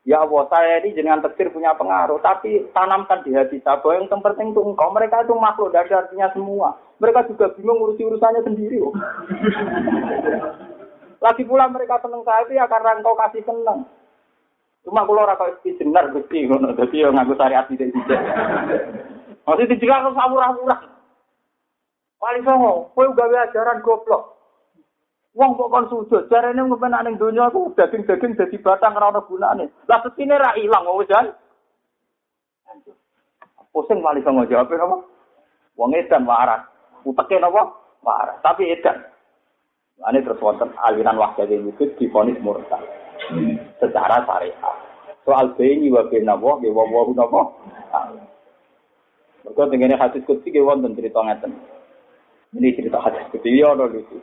Ya 0.07 0.23
Allah, 0.23 0.47
saya 0.47 0.79
ini 0.79 0.95
jenengan 0.95 1.19
tektir 1.19 1.51
punya 1.51 1.75
pengaruh, 1.75 2.23
tapi 2.23 2.71
tanamkan 2.71 3.19
di 3.27 3.35
hati 3.35 3.59
saya 3.59 3.83
bahwa 3.83 3.99
yang 3.99 4.07
terpenting 4.07 4.55
itu 4.55 4.63
engkau. 4.63 4.95
Mereka 4.95 5.27
itu 5.27 5.35
makhluk, 5.35 5.75
dari 5.75 5.91
artinya 5.91 6.31
semua. 6.31 6.79
Mereka 7.03 7.27
juga 7.27 7.51
bingung 7.59 7.83
ngurusi 7.83 8.07
urusannya 8.07 8.41
sendiri. 8.47 8.79
Lagi 11.19 11.43
pula 11.43 11.67
mereka 11.67 11.99
senang 11.99 12.23
saya 12.23 12.47
itu 12.47 12.55
ya 12.55 12.65
karena 12.71 12.95
engkau 12.95 13.15
kasih 13.15 13.43
senang. 13.43 13.83
Cuma 14.87 15.03
kalau 15.03 15.27
orang 15.27 15.35
kau 15.35 15.51
benar 15.59 16.07
Gusti, 16.15 16.47
jadi 16.47 16.95
yang 17.03 17.13
ngaku 17.19 17.35
syariat 17.35 17.67
tidak 17.67 17.91
tidak. 17.91 18.21
Masih 19.43 19.67
dijengak 19.67 20.07
ke 20.07 20.09
samurah-murah. 20.15 20.79
Paling 22.19 22.43
songo, 22.43 22.91
kowe 22.95 23.07
gawe 23.15 23.37
ajaran 23.47 23.83
goblok. 23.83 24.39
Wong 25.37 25.55
kok 25.55 25.71
kon 25.71 25.85
sujud, 25.87 26.27
jarene 26.27 26.67
ngopen 26.67 26.91
ning 27.05 27.15
donya 27.15 27.47
aku 27.47 27.71
daging-daging 27.77 28.35
dadi 28.35 28.57
batang 28.59 28.97
ora 28.97 29.13
ono 29.13 29.21
gunane. 29.23 29.71
Lah 29.87 30.01
sesine 30.03 30.35
ra 30.35 30.57
ilang 30.59 30.83
wong 30.83 31.05
jan. 31.07 31.31
Pusing 33.69 34.01
paling 34.01 34.25
songo 34.25 34.49
jawab 34.49 34.73
apa? 34.73 34.97
Wong 35.77 35.95
edan 35.95 36.25
waras. 36.27 36.65
Uteke 37.05 37.39
napa? 37.39 37.71
Waras, 38.03 38.41
tapi 38.41 38.73
edan. 38.73 38.99
Ini 40.09 40.25
terus 40.25 40.41
wonten 40.41 40.73
aliran 40.81 41.21
wahda 41.21 41.45
yang 41.45 41.69
itu 41.69 41.85
difonis 42.01 42.41
murtad 42.41 42.81
secara 43.77 44.25
syariat. 44.25 44.75
Soal 45.21 45.53
bayi 45.53 45.85
wa 45.93 46.01
bin 46.09 46.25
nawa, 46.25 46.57
wa 46.57 46.83
wa 46.89 47.13
nawa. 47.13 47.41
Mereka 49.45 49.69
dengan 49.69 50.01
hadis 50.01 50.25
kutsi, 50.25 50.49
wonten 50.57 50.97
cerita 50.97 51.21
ngeten. 51.21 51.53
Ini 52.57 52.73
cerita 52.73 52.97
hadis 53.05 53.21
kutsi, 53.29 53.53
ya 53.53 53.77
ada 53.77 53.85
lucu. 53.85 54.17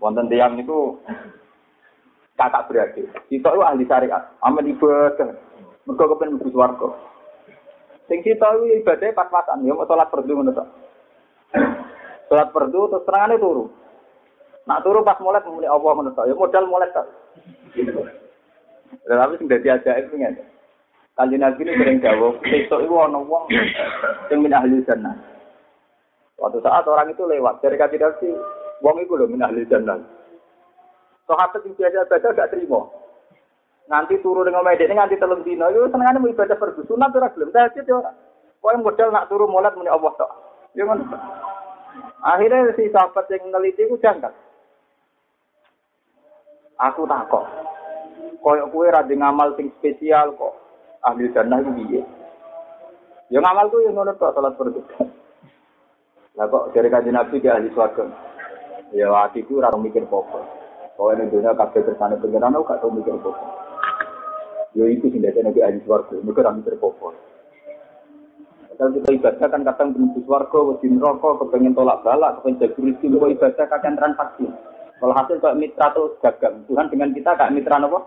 Wonten 0.00 0.32
tiang 0.32 0.56
itu 0.56 0.96
kakak 2.40 2.72
beradik. 2.72 3.12
Kita 3.28 3.52
itu 3.52 3.60
ahli 3.60 3.84
syariat, 3.84 4.24
amal 4.40 4.64
ibadah. 4.64 5.36
Mereka 5.84 6.04
kepen 6.16 6.40
mlebu 6.40 6.48
swarga. 6.48 6.88
Sing 8.08 8.24
kita 8.24 8.56
itu 8.56 8.80
ibadah 8.80 9.12
pas-pasan, 9.12 9.68
ya 9.68 9.76
mau 9.76 9.84
sholat 9.84 10.08
perdu 10.08 10.32
ngono. 10.32 10.64
Sholat 12.32 12.48
perdu 12.56 12.80
terus 12.88 13.04
terangane 13.04 13.36
turu. 13.36 13.81
Nak 14.66 14.80
turu 14.86 15.02
pas 15.02 15.18
mulai 15.18 15.42
muni 15.46 15.66
Allah 15.66 15.90
ngono. 15.94 16.10
Ya 16.14 16.34
modal 16.34 16.64
mulai 16.70 16.92
tok. 16.94 17.06
Tapi 19.08 19.34
sing 19.40 19.48
dadi 19.50 19.68
ajaib 19.68 20.12
ngene. 20.14 20.42
Kanjeng 21.12 21.44
Nabi 21.44 21.68
ini 21.68 21.76
sering 21.76 22.00
jawab, 22.00 22.40
besok 22.40 22.88
itu 22.88 22.94
ana 22.96 23.20
wong 23.20 23.44
sing 24.32 24.40
min 24.40 24.56
ahli 24.56 24.80
jannah. 24.88 25.12
Suatu 26.40 26.56
saat 26.64 26.88
orang 26.88 27.12
itu 27.12 27.28
lewat 27.28 27.60
dari 27.60 27.76
kaki 27.76 28.00
Nabi, 28.00 28.32
wong 28.80 28.96
itu 29.04 29.12
loh 29.20 29.28
min 29.28 29.44
ahli 29.44 29.68
jannah. 29.68 30.00
Sahabat 31.28 31.60
yang 31.68 31.76
biasa 31.76 32.08
baca 32.08 32.28
gak 32.32 32.50
terima. 32.56 32.80
Nanti 33.92 34.16
turun 34.24 34.48
dengan 34.48 34.64
media 34.64 34.88
ini 34.88 34.96
nganti 34.96 35.20
telung 35.20 35.44
dino, 35.44 35.68
itu 35.68 35.84
senengannya 35.92 36.18
mau 36.18 36.32
ibadah 36.32 36.56
perdu 36.56 36.80
sunat 36.88 37.12
ora 37.12 37.28
gelem. 37.36 37.52
Tahajud 37.52 37.84
ya 37.84 37.94
ora. 38.00 38.12
Modal 38.80 39.12
nak 39.12 39.28
turu 39.28 39.44
molat 39.44 39.76
muni 39.76 39.92
Allah 39.92 40.16
tok. 40.16 40.32
Ya 40.72 40.88
ngono. 40.88 41.04
Akhirnya 42.24 42.72
si 42.72 42.88
sahabat 42.88 43.28
yang 43.28 43.52
neliti 43.52 43.84
itu 43.84 44.00
jangkat. 44.00 44.32
Aku 46.80 47.04
takok. 47.04 47.44
Koyok 48.42 48.70
kue 48.72 48.86
rada 48.88 49.14
ngamal 49.14 49.54
sing 49.58 49.68
spesial 49.78 50.32
kok. 50.38 50.54
Ahli 51.02 51.30
jannah 51.34 51.58
itu 51.58 51.70
piye? 51.82 52.00
Ya 53.28 53.40
ngamal 53.42 53.68
tuh 53.68 53.82
yang 53.82 53.98
ngono 53.98 54.14
tok 54.16 54.32
salat 54.36 54.54
berdoa. 54.54 55.04
Lah 56.38 56.46
kok 56.48 56.72
dari 56.72 56.88
kanjeng 56.88 57.16
Nabi 57.16 57.42
ke 57.42 57.48
ahli 57.52 57.68
swarga. 57.74 58.08
Ya 58.92 59.08
hatiku 59.08 59.56
ora 59.56 59.72
mikir 59.72 60.04
apa 60.04 60.40
Pokoknya 61.00 61.24
ini 61.24 61.32
dunia 61.32 61.56
kabeh 61.56 61.80
kersane 61.80 62.20
pengiran 62.20 62.60
gak 62.60 62.84
tau 62.84 62.92
mikir 62.92 63.16
apa 63.16 63.32
Ya 64.76 64.84
itu 64.84 65.08
sing 65.08 65.24
dadi 65.24 65.40
nabi 65.40 65.64
ahli 65.64 65.80
swarga, 65.80 66.12
mikir 66.20 66.44
ora 66.44 66.52
mikir 66.52 66.76
apa 66.76 67.08
Kalau 68.76 68.92
kita 68.92 69.10
ibadah 69.16 69.48
kan 69.48 69.62
kadang 69.64 69.88
menuju 69.96 70.20
swarga, 70.28 70.58
wedi 70.64 70.88
neraka, 70.90 71.38
kepengen 71.44 71.76
tolak 71.76 72.02
balak, 72.02 72.40
kepengen 72.40 72.60
jago 72.66 72.80
rezeki, 72.82 73.06
ibadah 73.36 73.66
kakek 73.68 73.94
transaksi. 73.94 74.46
Kalau 75.02 75.18
hasil 75.18 75.42
kayak 75.42 75.58
mitra 75.58 75.90
tuh 75.90 76.14
dagang, 76.22 76.62
Tuhan 76.70 76.86
dengan 76.86 77.10
kita 77.10 77.34
kayak 77.34 77.50
mitra 77.50 77.82
apa? 77.82 78.00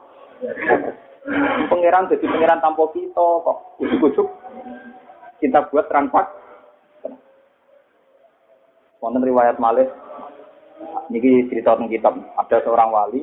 Pangeran 1.68 2.08
jadi 2.08 2.24
pangeran 2.24 2.64
tanpa 2.64 2.88
kita 2.96 3.28
kok 3.44 3.58
ujuk-ujuk 3.84 4.28
kita 5.44 5.60
buat 5.68 5.92
transak. 5.92 6.24
Wonten 9.04 9.28
riwayat 9.28 9.60
Malik, 9.60 9.92
ini 11.12 11.52
cerita 11.52 11.76
tentang 11.76 11.92
kitab. 11.92 12.14
Ada 12.16 12.64
seorang 12.64 12.90
wali, 12.90 13.22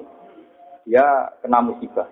dia 0.85 1.33
kena 1.41 1.65
musibah. 1.65 2.07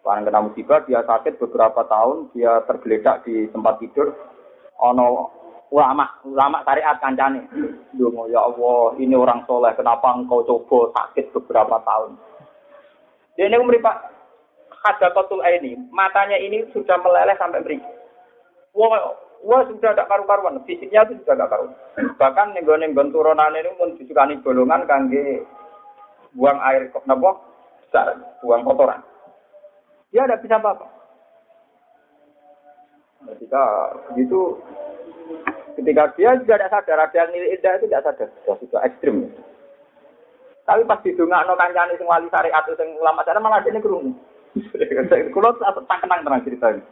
Karena 0.00 0.24
kena 0.24 0.40
musibah, 0.48 0.80
dia 0.88 1.04
sakit 1.04 1.36
beberapa 1.36 1.84
tahun, 1.84 2.32
dia 2.32 2.64
tergeletak 2.64 3.28
di 3.28 3.44
tempat 3.52 3.76
tidur. 3.84 4.16
Ono 4.80 5.28
ulama, 5.70 6.06
ulama 6.26 6.62
syariat 6.66 6.98
kancane. 6.98 7.46
Dungo 7.94 8.26
ya 8.26 8.42
Allah, 8.42 8.94
ini 8.98 9.14
orang 9.14 9.46
soleh, 9.46 9.70
kenapa 9.78 10.14
engkau 10.14 10.42
coba 10.42 10.90
sakit 10.94 11.30
beberapa 11.34 11.78
tahun? 11.86 12.18
Dia 13.38 13.46
ini 13.46 13.56
umri 13.56 13.78
Pak 13.78 13.96
Hadapatul 14.80 15.40
ini, 15.44 15.78
matanya 15.94 16.36
ini 16.40 16.66
sudah 16.74 16.98
meleleh 17.00 17.36
sampai 17.38 17.62
beri. 17.62 17.78
Wah, 18.72 19.12
wah 19.44 19.60
sudah 19.68 19.92
tidak 19.92 20.08
karu-karuan, 20.08 20.60
fisiknya 20.64 21.04
itu 21.04 21.20
sudah 21.22 21.36
tidak 21.36 21.50
karuan. 21.52 21.74
Bahkan 22.16 22.46
nenggon-nenggon 22.56 23.12
turunan 23.12 23.56
ini 23.56 23.70
pun 23.76 23.94
disukani 24.00 24.40
golongan 24.40 24.88
kangge 24.88 25.44
buang 26.34 26.58
air 26.64 26.88
kok 26.94 27.04
nabo, 27.04 27.38
buang 28.40 28.62
kotoran. 28.64 29.02
Dia 30.10 30.26
tidak 30.26 30.42
bisa 30.42 30.58
apa-apa. 30.58 30.86
Ketika 33.20 33.62
begitu, 34.10 34.58
ketika 35.80 36.12
dia 36.14 36.36
juga 36.36 36.60
tidak 36.60 36.72
sadar, 36.76 36.98
ada 37.08 37.16
yang 37.16 37.28
nilai 37.32 37.56
indah 37.56 37.72
itu 37.80 37.88
tidak 37.88 38.04
sadar, 38.04 38.28
sudah, 38.44 38.56
sudah 38.60 38.80
ekstrim. 38.84 39.32
Tapi 40.68 40.86
pas 40.86 41.02
didongakno 41.02 41.58
kancane 41.58 41.98
sing 41.98 42.06
wali 42.06 42.28
syariat 42.30 42.62
sing 42.62 42.88
ulama 43.00 43.24
syariat 43.26 43.42
malah 43.42 43.64
dene 43.64 43.82
krungu. 43.82 44.12
Kulo 45.34 45.48
tak 45.58 45.98
kenang 45.98 46.22
tenan 46.22 46.44
cerita 46.46 46.70
ini. 46.70 46.82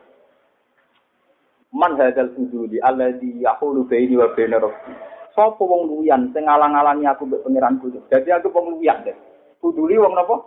Man 1.71 2.01
hadzal 2.01 2.33
fuduli 2.33 2.81
alladzi 2.81 3.45
yahulu 3.45 3.85
baini 3.87 4.17
wa 4.17 4.33
baina 4.33 4.59
rabbi. 4.59 4.93
Sopo 5.37 5.69
wong 5.69 5.87
luyan 5.87 6.33
sing 6.35 6.49
ngalang-alangi 6.49 7.07
aku 7.07 7.29
mbek 7.29 7.45
pangeranku. 7.45 7.93
Dadi 8.09 8.35
aku 8.35 8.51
wong 8.51 8.79
luyan 8.79 9.05
deh. 9.05 9.15
Fuduli 9.63 9.95
wong 9.95 10.17
napa? 10.17 10.43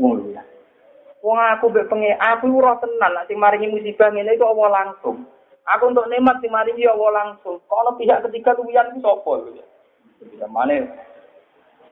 Wong 0.00 0.12
luyan. 0.24 0.46
Wong 1.22 1.38
aku 1.38 1.70
mbek 1.70 1.86
pengen 1.86 2.18
aku 2.18 2.48
ora 2.58 2.80
tenan 2.80 3.12
nek 3.12 3.26
sing 3.30 3.38
maringi 3.38 3.70
musibah 3.70 4.08
ngene 4.10 4.34
iku 4.34 4.50
Allah 4.50 4.70
langsung. 4.72 5.30
Aku 5.64 5.88
untuk 5.88 6.04
nikmat 6.12 6.44
sing 6.44 6.52
mari 6.52 6.76
ya 6.76 6.92
Allah 6.92 7.12
langsung. 7.24 7.56
Kalau 7.64 7.96
pihak 7.96 8.20
ketiga 8.28 8.52
luwian 8.60 8.92
ku 8.92 9.00
sapa 9.00 9.32
lho 9.40 9.50
ya. 9.56 10.46
Mana 10.48 10.76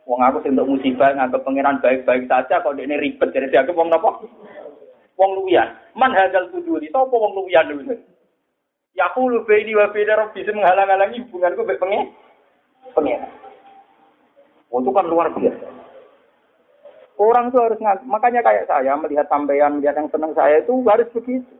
Wong 0.04 0.20
aku 0.20 0.42
sing 0.42 0.58
untuk 0.58 0.76
musibah 0.76 1.14
nganggep 1.14 1.40
pangeran 1.46 1.78
baik-baik 1.78 2.26
saja 2.26 2.58
kok 2.58 2.74
ini 2.74 2.98
ribet 2.98 3.32
jadi 3.32 3.48
dianggap 3.48 3.78
wong 3.78 3.88
napa? 3.88 4.20
Wong 5.16 5.30
luwian. 5.40 5.72
Man 5.96 6.12
hadal 6.12 6.52
sujudi 6.52 6.92
sapa 6.92 7.14
wong 7.16 7.32
luwian 7.32 7.70
lho. 7.72 7.96
Yaqulu 8.92 9.48
baini 9.48 9.72
wa 9.72 9.88
baina 9.88 10.20
rabbi 10.20 10.44
menghalang-halangi 10.44 11.24
hubunganku 11.24 11.64
mbek 11.64 11.80
pengen 11.80 12.12
pengen. 12.92 13.24
Oh, 14.72 14.80
kan 14.80 15.04
luar 15.04 15.32
biasa. 15.32 15.68
Orang 17.20 17.52
itu 17.52 17.58
harus 17.60 17.76
ngaku. 17.80 18.04
Makanya 18.08 18.40
kayak 18.40 18.68
saya 18.68 18.96
melihat 18.96 19.28
sampean, 19.28 19.78
melihat 19.78 20.00
yang 20.00 20.08
senang 20.08 20.32
saya 20.32 20.64
itu 20.64 20.72
harus 20.88 21.08
begitu. 21.12 21.52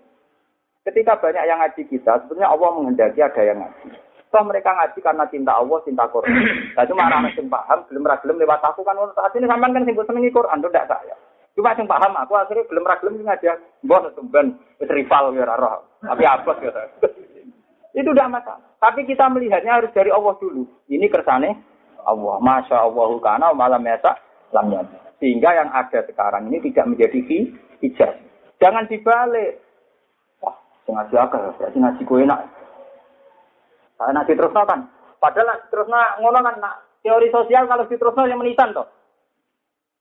Ketika 0.83 1.15
banyak 1.15 1.45
yang 1.47 1.59
ngaji 1.63 1.83
kita, 1.87 2.27
sebenarnya 2.27 2.51
Allah 2.51 2.69
menghendaki 2.75 3.23
ada 3.23 3.43
yang 3.43 3.59
ngaji. 3.63 3.89
Toh 4.33 4.43
mereka 4.43 4.75
ngaji 4.75 4.99
karena 4.99 5.25
cinta 5.31 5.53
Allah, 5.55 5.79
cinta 5.87 6.05
Quran. 6.11 6.35
Nah, 6.77 6.85
cuma 6.89 7.05
anak 7.05 7.37
yang 7.37 7.53
paham, 7.53 7.85
belum 7.87 8.09
ragilem 8.09 8.41
lewat 8.43 8.65
aku 8.65 8.81
kan 8.83 8.97
saat 9.13 9.31
ini 9.37 9.45
sampean 9.45 9.77
kan 9.77 9.85
sing 9.85 9.95
senengi 9.95 10.33
Quran, 10.33 10.59
itu 10.59 10.73
tidak 10.73 10.89
saya. 10.89 11.15
Cuma 11.53 11.77
yang 11.77 11.85
paham 11.85 12.13
aku 12.17 12.33
akhirnya 12.35 12.65
belum 12.65 12.89
ragilem 12.89 13.23
ngaji. 13.23 13.47
Bon, 13.85 14.03
tumben, 14.17 14.57
rival 14.81 15.37
ya 15.37 15.55
roh. 15.55 15.85
Tapi 16.01 16.25
apa 16.25 16.51
ya. 16.65 16.73
Itu 17.93 18.09
udah 18.09 18.25
masalah. 18.25 18.73
Tapi 18.81 19.05
kita 19.05 19.29
melihatnya 19.29 19.79
harus 19.79 19.93
dari 19.93 20.09
Allah 20.09 20.33
dulu. 20.41 20.65
Ini 20.89 21.07
kersane 21.13 21.61
Allah. 22.09 22.41
Masya 22.41 22.89
Allah 22.89 23.09
karena 23.21 23.47
malam 23.53 23.85
biasa 23.85 24.11
lamnya. 24.57 24.81
Sehingga 25.21 25.53
yang 25.55 25.71
ada 25.71 26.01
sekarang 26.09 26.49
ini 26.51 26.59
tidak 26.73 26.89
menjadi 26.89 27.21
hijab. 27.85 28.11
Jangan 28.59 28.89
dibalik. 28.89 29.62
Wah, 30.83 30.93
ngaji 30.99 31.15
agak, 31.15 31.55
berarti 31.59 31.79
ngaji 31.79 32.03
gue 32.03 32.25
enak. 32.27 32.41
Saya 33.95 34.11
nanti 34.11 34.35
terus 34.35 34.51
kan. 34.51 34.91
Padahal 35.23 35.63
terus 35.71 35.87
ngono 35.87 36.39
kan 36.43 36.59
nak 36.59 36.99
teori 37.07 37.31
sosial 37.31 37.71
kalau 37.71 37.87
diterusno 37.87 38.27
yang 38.27 38.43
menitan 38.43 38.75
toh. 38.75 38.91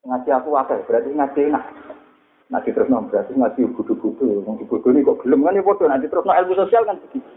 Ngaji 0.01 0.29
aku 0.33 0.49
agak, 0.57 0.81
berarti 0.89 1.13
ngaji 1.13 1.53
enak. 1.53 1.63
Nanti 2.49 2.73
terus 2.73 2.89
berarti 2.89 3.31
ngaji 3.37 3.61
budu-budu, 3.77 4.43
mau 4.43 4.57
budu 4.57 4.87
ini 4.91 5.05
kok 5.05 5.21
belum 5.23 5.45
kan 5.45 5.55
ya. 5.55 5.63
Nanti 5.87 6.09
terus 6.09 6.25
ilmu 6.25 6.53
sosial 6.57 6.83
kan 6.83 6.97
begitu. 6.99 7.29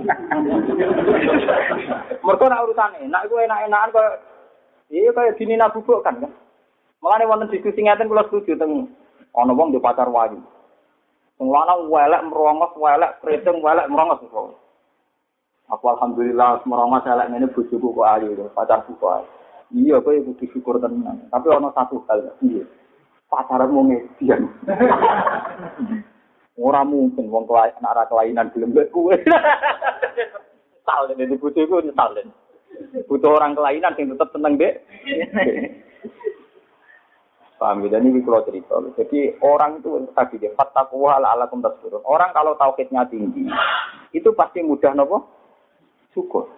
Mereka 2.24 2.44
nak 2.46 2.64
urusan 2.68 2.92
enak, 3.02 3.26
gue 3.26 3.46
enak-enakan 3.48 3.90
kok. 3.90 4.08
Iya 4.90 5.14
kayak 5.14 5.38
dini 5.38 5.54
nabubuk 5.54 6.02
kan 6.02 6.18
kan. 6.18 6.34
Makanya 7.00 7.30
wonten 7.30 7.48
diskusi 7.48 7.80
ngeten 7.80 8.10
kula 8.10 8.26
setuju 8.28 8.58
teng 8.60 8.92
ana 9.32 9.54
wong 9.54 9.72
di 9.72 9.80
pacar 9.80 10.10
wayu. 10.10 10.42
Sing 11.40 11.48
lanang 11.48 11.88
welek 11.88 12.20
merongos, 12.28 12.76
welek 12.76 13.16
keriting, 13.24 13.64
welek 13.64 13.88
merongos 13.88 14.20
kok. 14.28 14.60
Aku 15.72 15.88
alhamdulillah 15.88 16.60
merongos 16.68 17.08
elek 17.08 17.32
ngene 17.32 17.48
bojoku 17.48 17.96
kok 17.96 18.08
ayu, 18.12 18.44
pacarku 18.52 18.92
kok 19.00 19.24
ayu. 19.24 19.28
Iya 19.72 20.04
kowe 20.04 20.12
kudu 20.12 20.44
syukur 20.52 20.76
tenan. 20.84 21.24
Tapi 21.32 21.48
ana 21.48 21.72
satu 21.72 22.04
hal, 22.12 22.36
iya 22.44 22.60
pacaran 23.32 23.72
mau 23.72 23.88
ngedian. 23.88 24.52
Orang 26.60 26.92
mungkin 26.92 27.32
wong 27.32 27.48
kelai 27.48 27.72
anak 27.80 28.12
kelainan 28.12 28.52
belum 28.52 28.76
buat 28.76 28.92
kue. 28.92 29.16
Salen 30.84 31.24
ini 31.24 31.40
butuh 31.40 31.64
itu 31.64 31.88
salen. 31.96 32.28
Butuh 33.08 33.32
orang 33.32 33.56
kelainan 33.56 33.96
yang 33.96 34.12
tetap 34.12 34.28
tenang 34.36 34.60
deh. 34.60 34.76
Paham 37.60 37.84
ya? 37.84 37.92
Dan 37.92 38.08
ini 38.08 38.24
kalau 38.24 38.40
cerita. 38.48 38.80
Jadi 38.96 39.36
orang 39.44 39.84
itu 39.84 40.08
tadi 40.16 40.40
dia 40.40 40.48
fattaquwa 40.56 41.20
ala 41.20 41.36
alakum 41.36 41.60
tasbirun. 41.60 42.00
Orang 42.08 42.32
kalau 42.32 42.56
tauhidnya 42.56 43.04
tinggi, 43.12 43.44
itu 44.16 44.32
pasti 44.32 44.64
mudah 44.64 44.96
nopo 44.96 45.28
syukur. 46.16 46.48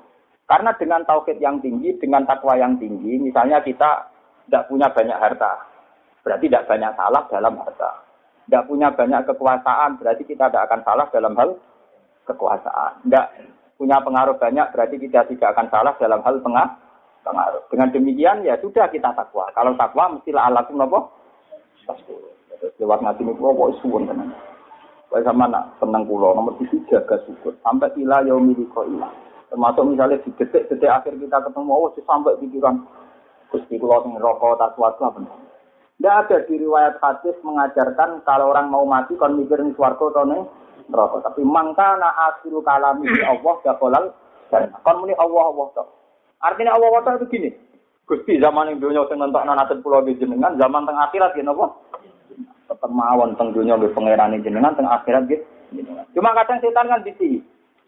Karena 0.46 0.70
dengan 0.78 1.02
tauhid 1.02 1.42
yang 1.42 1.58
tinggi, 1.58 1.98
dengan 1.98 2.22
takwa 2.22 2.54
yang 2.54 2.78
tinggi, 2.78 3.18
misalnya 3.18 3.58
kita 3.66 4.14
tidak 4.46 4.70
punya 4.70 4.86
banyak 4.94 5.18
harta, 5.18 5.52
Berarti 6.22 6.46
tidak 6.46 6.70
banyak 6.70 6.92
salah 6.94 7.22
dalam 7.26 7.54
harta. 7.58 7.90
Tidak 8.46 8.66
punya 8.70 8.94
banyak 8.94 9.26
kekuasaan, 9.26 9.98
berarti 9.98 10.22
kita 10.22 10.50
tidak 10.50 10.70
akan 10.70 10.80
salah 10.86 11.06
dalam 11.10 11.34
hal 11.34 11.50
kekuasaan. 12.30 12.92
Tidak 13.06 13.26
punya 13.74 13.98
pengaruh 14.02 14.38
banyak, 14.38 14.66
berarti 14.70 14.96
kita 15.02 15.26
tidak 15.26 15.48
akan 15.58 15.66
salah 15.70 15.94
dalam 15.98 16.22
hal 16.22 16.38
pengaruh. 16.38 16.74
Dengan 17.70 17.88
demikian, 17.94 18.42
ya 18.42 18.58
sudah 18.58 18.90
kita 18.90 19.14
takwa. 19.14 19.46
Kalau 19.54 19.78
takwa, 19.78 20.18
mestilah 20.18 20.50
alakum 20.50 20.78
nopo. 20.78 20.98
Lewat 22.78 22.98
ngaji 23.02 23.22
ini, 23.26 23.32
kok 23.34 23.70
suwun 23.82 24.06
tenan. 24.06 24.30
Kayak 25.12 25.28
sama 25.28 25.44
nak 25.44 25.76
tenang 25.76 26.08
pulau 26.08 26.32
nomor 26.32 26.56
tujuh 26.56 26.88
jaga 26.88 27.20
syukur 27.28 27.52
sampai 27.60 27.92
ila 28.00 28.24
yaumil 28.24 28.64
ilah. 28.64 29.12
Termasuk 29.52 29.84
misalnya 29.92 30.16
di 30.24 30.32
detik-detik 30.40 30.88
akhir 30.88 31.20
kita 31.20 31.36
ketemu 31.44 31.68
Allah 31.68 31.92
sampai 32.00 32.40
pikiran 32.40 32.80
Gusti 33.52 33.76
kula 33.76 34.00
sing 34.00 34.16
rokok 34.16 34.56
tak 34.56 34.72
suatu 34.72 35.04
apa 35.04 35.20
tidak 36.00 36.18
ada 36.24 36.36
di 36.48 36.54
riwayat 36.58 36.98
hadis 36.98 37.36
mengajarkan 37.44 38.24
kalau 38.26 38.50
orang 38.50 38.72
mau 38.72 38.82
mati 38.82 39.12
kon 39.14 39.38
mikir 39.38 39.60
nih 39.60 39.76
swarga 39.76 40.02
atau 40.10 40.24
nih 40.24 40.42
neraka. 40.90 41.30
Tapi 41.30 41.46
mangka 41.46 41.94
na 41.94 42.10
asilu 42.32 42.58
kalami 42.64 43.06
Allah 43.22 43.54
kolal 43.78 44.10
dan 44.48 44.72
kon 44.82 44.98
muni 44.98 45.14
Allah 45.14 45.52
Allah 45.52 45.66
toh. 45.76 45.88
Artinya 46.42 46.74
Allah 46.74 46.88
Allah 46.90 47.22
itu 47.22 47.26
gini. 47.30 47.50
Gusti 48.02 48.42
zaman 48.42 48.74
yang 48.74 48.82
dunia 48.82 49.06
sing 49.06 49.22
nentok 49.22 49.46
nanatin 49.46 49.78
pulau 49.80 50.02
di 50.02 50.18
jenengan, 50.18 50.58
zaman 50.58 50.84
tengah 50.84 51.06
akhirat 51.08 51.38
gini 51.38 51.48
apa? 51.48 51.66
Tetap 52.66 52.90
mawon 52.90 53.38
teng 53.38 53.54
dunia 53.54 53.78
di 53.78 53.88
pangeran 53.94 54.42
jenengan 54.42 54.74
teng 54.74 54.90
akhirat 54.90 55.30
gitu. 55.30 55.46
Cuma 56.12 56.34
kadang 56.36 56.58
setan 56.60 56.90
kan 56.90 57.00
di 57.06 57.40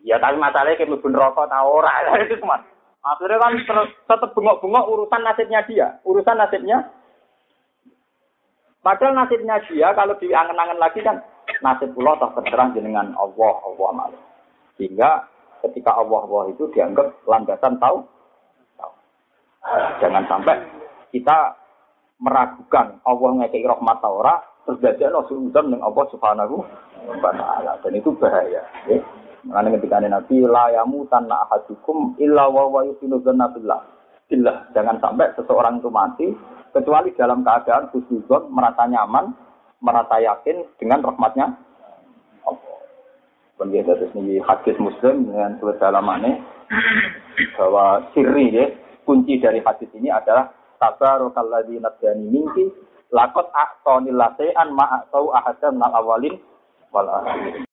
Ya 0.04 0.20
tapi 0.20 0.36
masalahnya 0.36 0.76
kayak 0.76 0.92
mlebu 0.92 1.16
rokok 1.16 1.48
ta 1.48 1.64
ora 1.64 1.88
itu 2.24 2.36
cuma. 2.38 2.60
Akhirnya 3.04 3.40
kan 3.40 3.52
tetap 4.08 4.30
bengok-bengok 4.32 4.88
urusan 4.88 5.20
nasibnya 5.24 5.60
dia, 5.68 6.00
urusan 6.08 6.40
nasibnya 6.40 6.88
Padahal 8.84 9.16
nasibnya 9.16 9.56
dia 9.64 9.96
kalau 9.96 10.12
diangen-angen 10.20 10.76
lagi 10.76 11.00
kan 11.00 11.16
nasib 11.64 11.96
pula 11.96 12.20
toh 12.20 12.36
terserang 12.36 12.76
dengan 12.76 13.16
Allah 13.16 13.52
Allah 13.64 13.90
malu. 13.96 14.20
Sehingga 14.76 15.24
ketika 15.64 15.96
Allah 15.96 16.28
Allah 16.28 16.52
itu 16.52 16.68
dianggap 16.76 17.16
landasan 17.24 17.80
tahu. 17.80 18.04
Jangan 20.00 20.24
sampai 20.28 20.60
kita 21.08 21.56
meragukan 22.20 23.00
Allah 23.04 23.30
ngekei 23.40 23.64
rahmat 23.64 23.98
ora 24.04 24.36
terus 24.64 24.80
dadekno 24.80 25.24
suudzon 25.28 25.72
dengan 25.72 25.88
Allah 25.88 26.04
Subhanahu 26.12 26.56
wa 27.04 27.32
taala 27.32 27.72
dan 27.80 27.92
itu 27.96 28.12
bahaya 28.16 28.64
ya. 28.88 28.98
Mengenai 29.44 29.76
ketika 29.76 30.00
Nabi 30.00 30.40
la 30.48 30.72
yamutanna 30.72 31.44
ahadukum 31.48 32.16
illa 32.16 32.48
wa 32.48 32.64
wa 32.68 32.80
yusinu 32.84 33.20
billah. 33.20 33.80
Jangan 34.72 34.96
sampai 35.04 35.36
seseorang 35.36 35.84
itu 35.84 35.92
mati 35.92 36.32
kecuali 36.72 37.12
dalam 37.12 37.44
keadaan 37.44 37.92
khusyuzon 37.92 38.48
merasa 38.48 38.88
nyaman, 38.88 39.36
merasa 39.84 40.16
yakin 40.18 40.64
dengan 40.80 41.04
rahmatnya 41.04 41.52
Allah. 42.48 42.78
Kemudian 43.60 43.84
dari 43.84 44.08
sini 44.16 44.34
hadis 44.40 44.76
Muslim 44.80 45.28
dengan 45.28 45.60
kedalamannya 45.60 46.40
bahwa 47.60 48.00
sirri 48.16 48.48
ya, 48.50 48.66
kunci 49.06 49.38
dari 49.38 49.62
hadis 49.62 49.88
ini 49.94 50.10
adalah 50.10 50.50
tabarakalladzi 50.82 51.78
nabdani 51.78 52.26
minki 52.26 52.66
lakot 53.14 53.46
a'tani 53.54 54.10
lasean 54.10 54.74
ma'atau 54.74 55.30
ahadan 55.30 55.78
nal 55.78 55.94
awalin 55.94 56.34
wal 56.90 57.06
akhirin. 57.06 57.62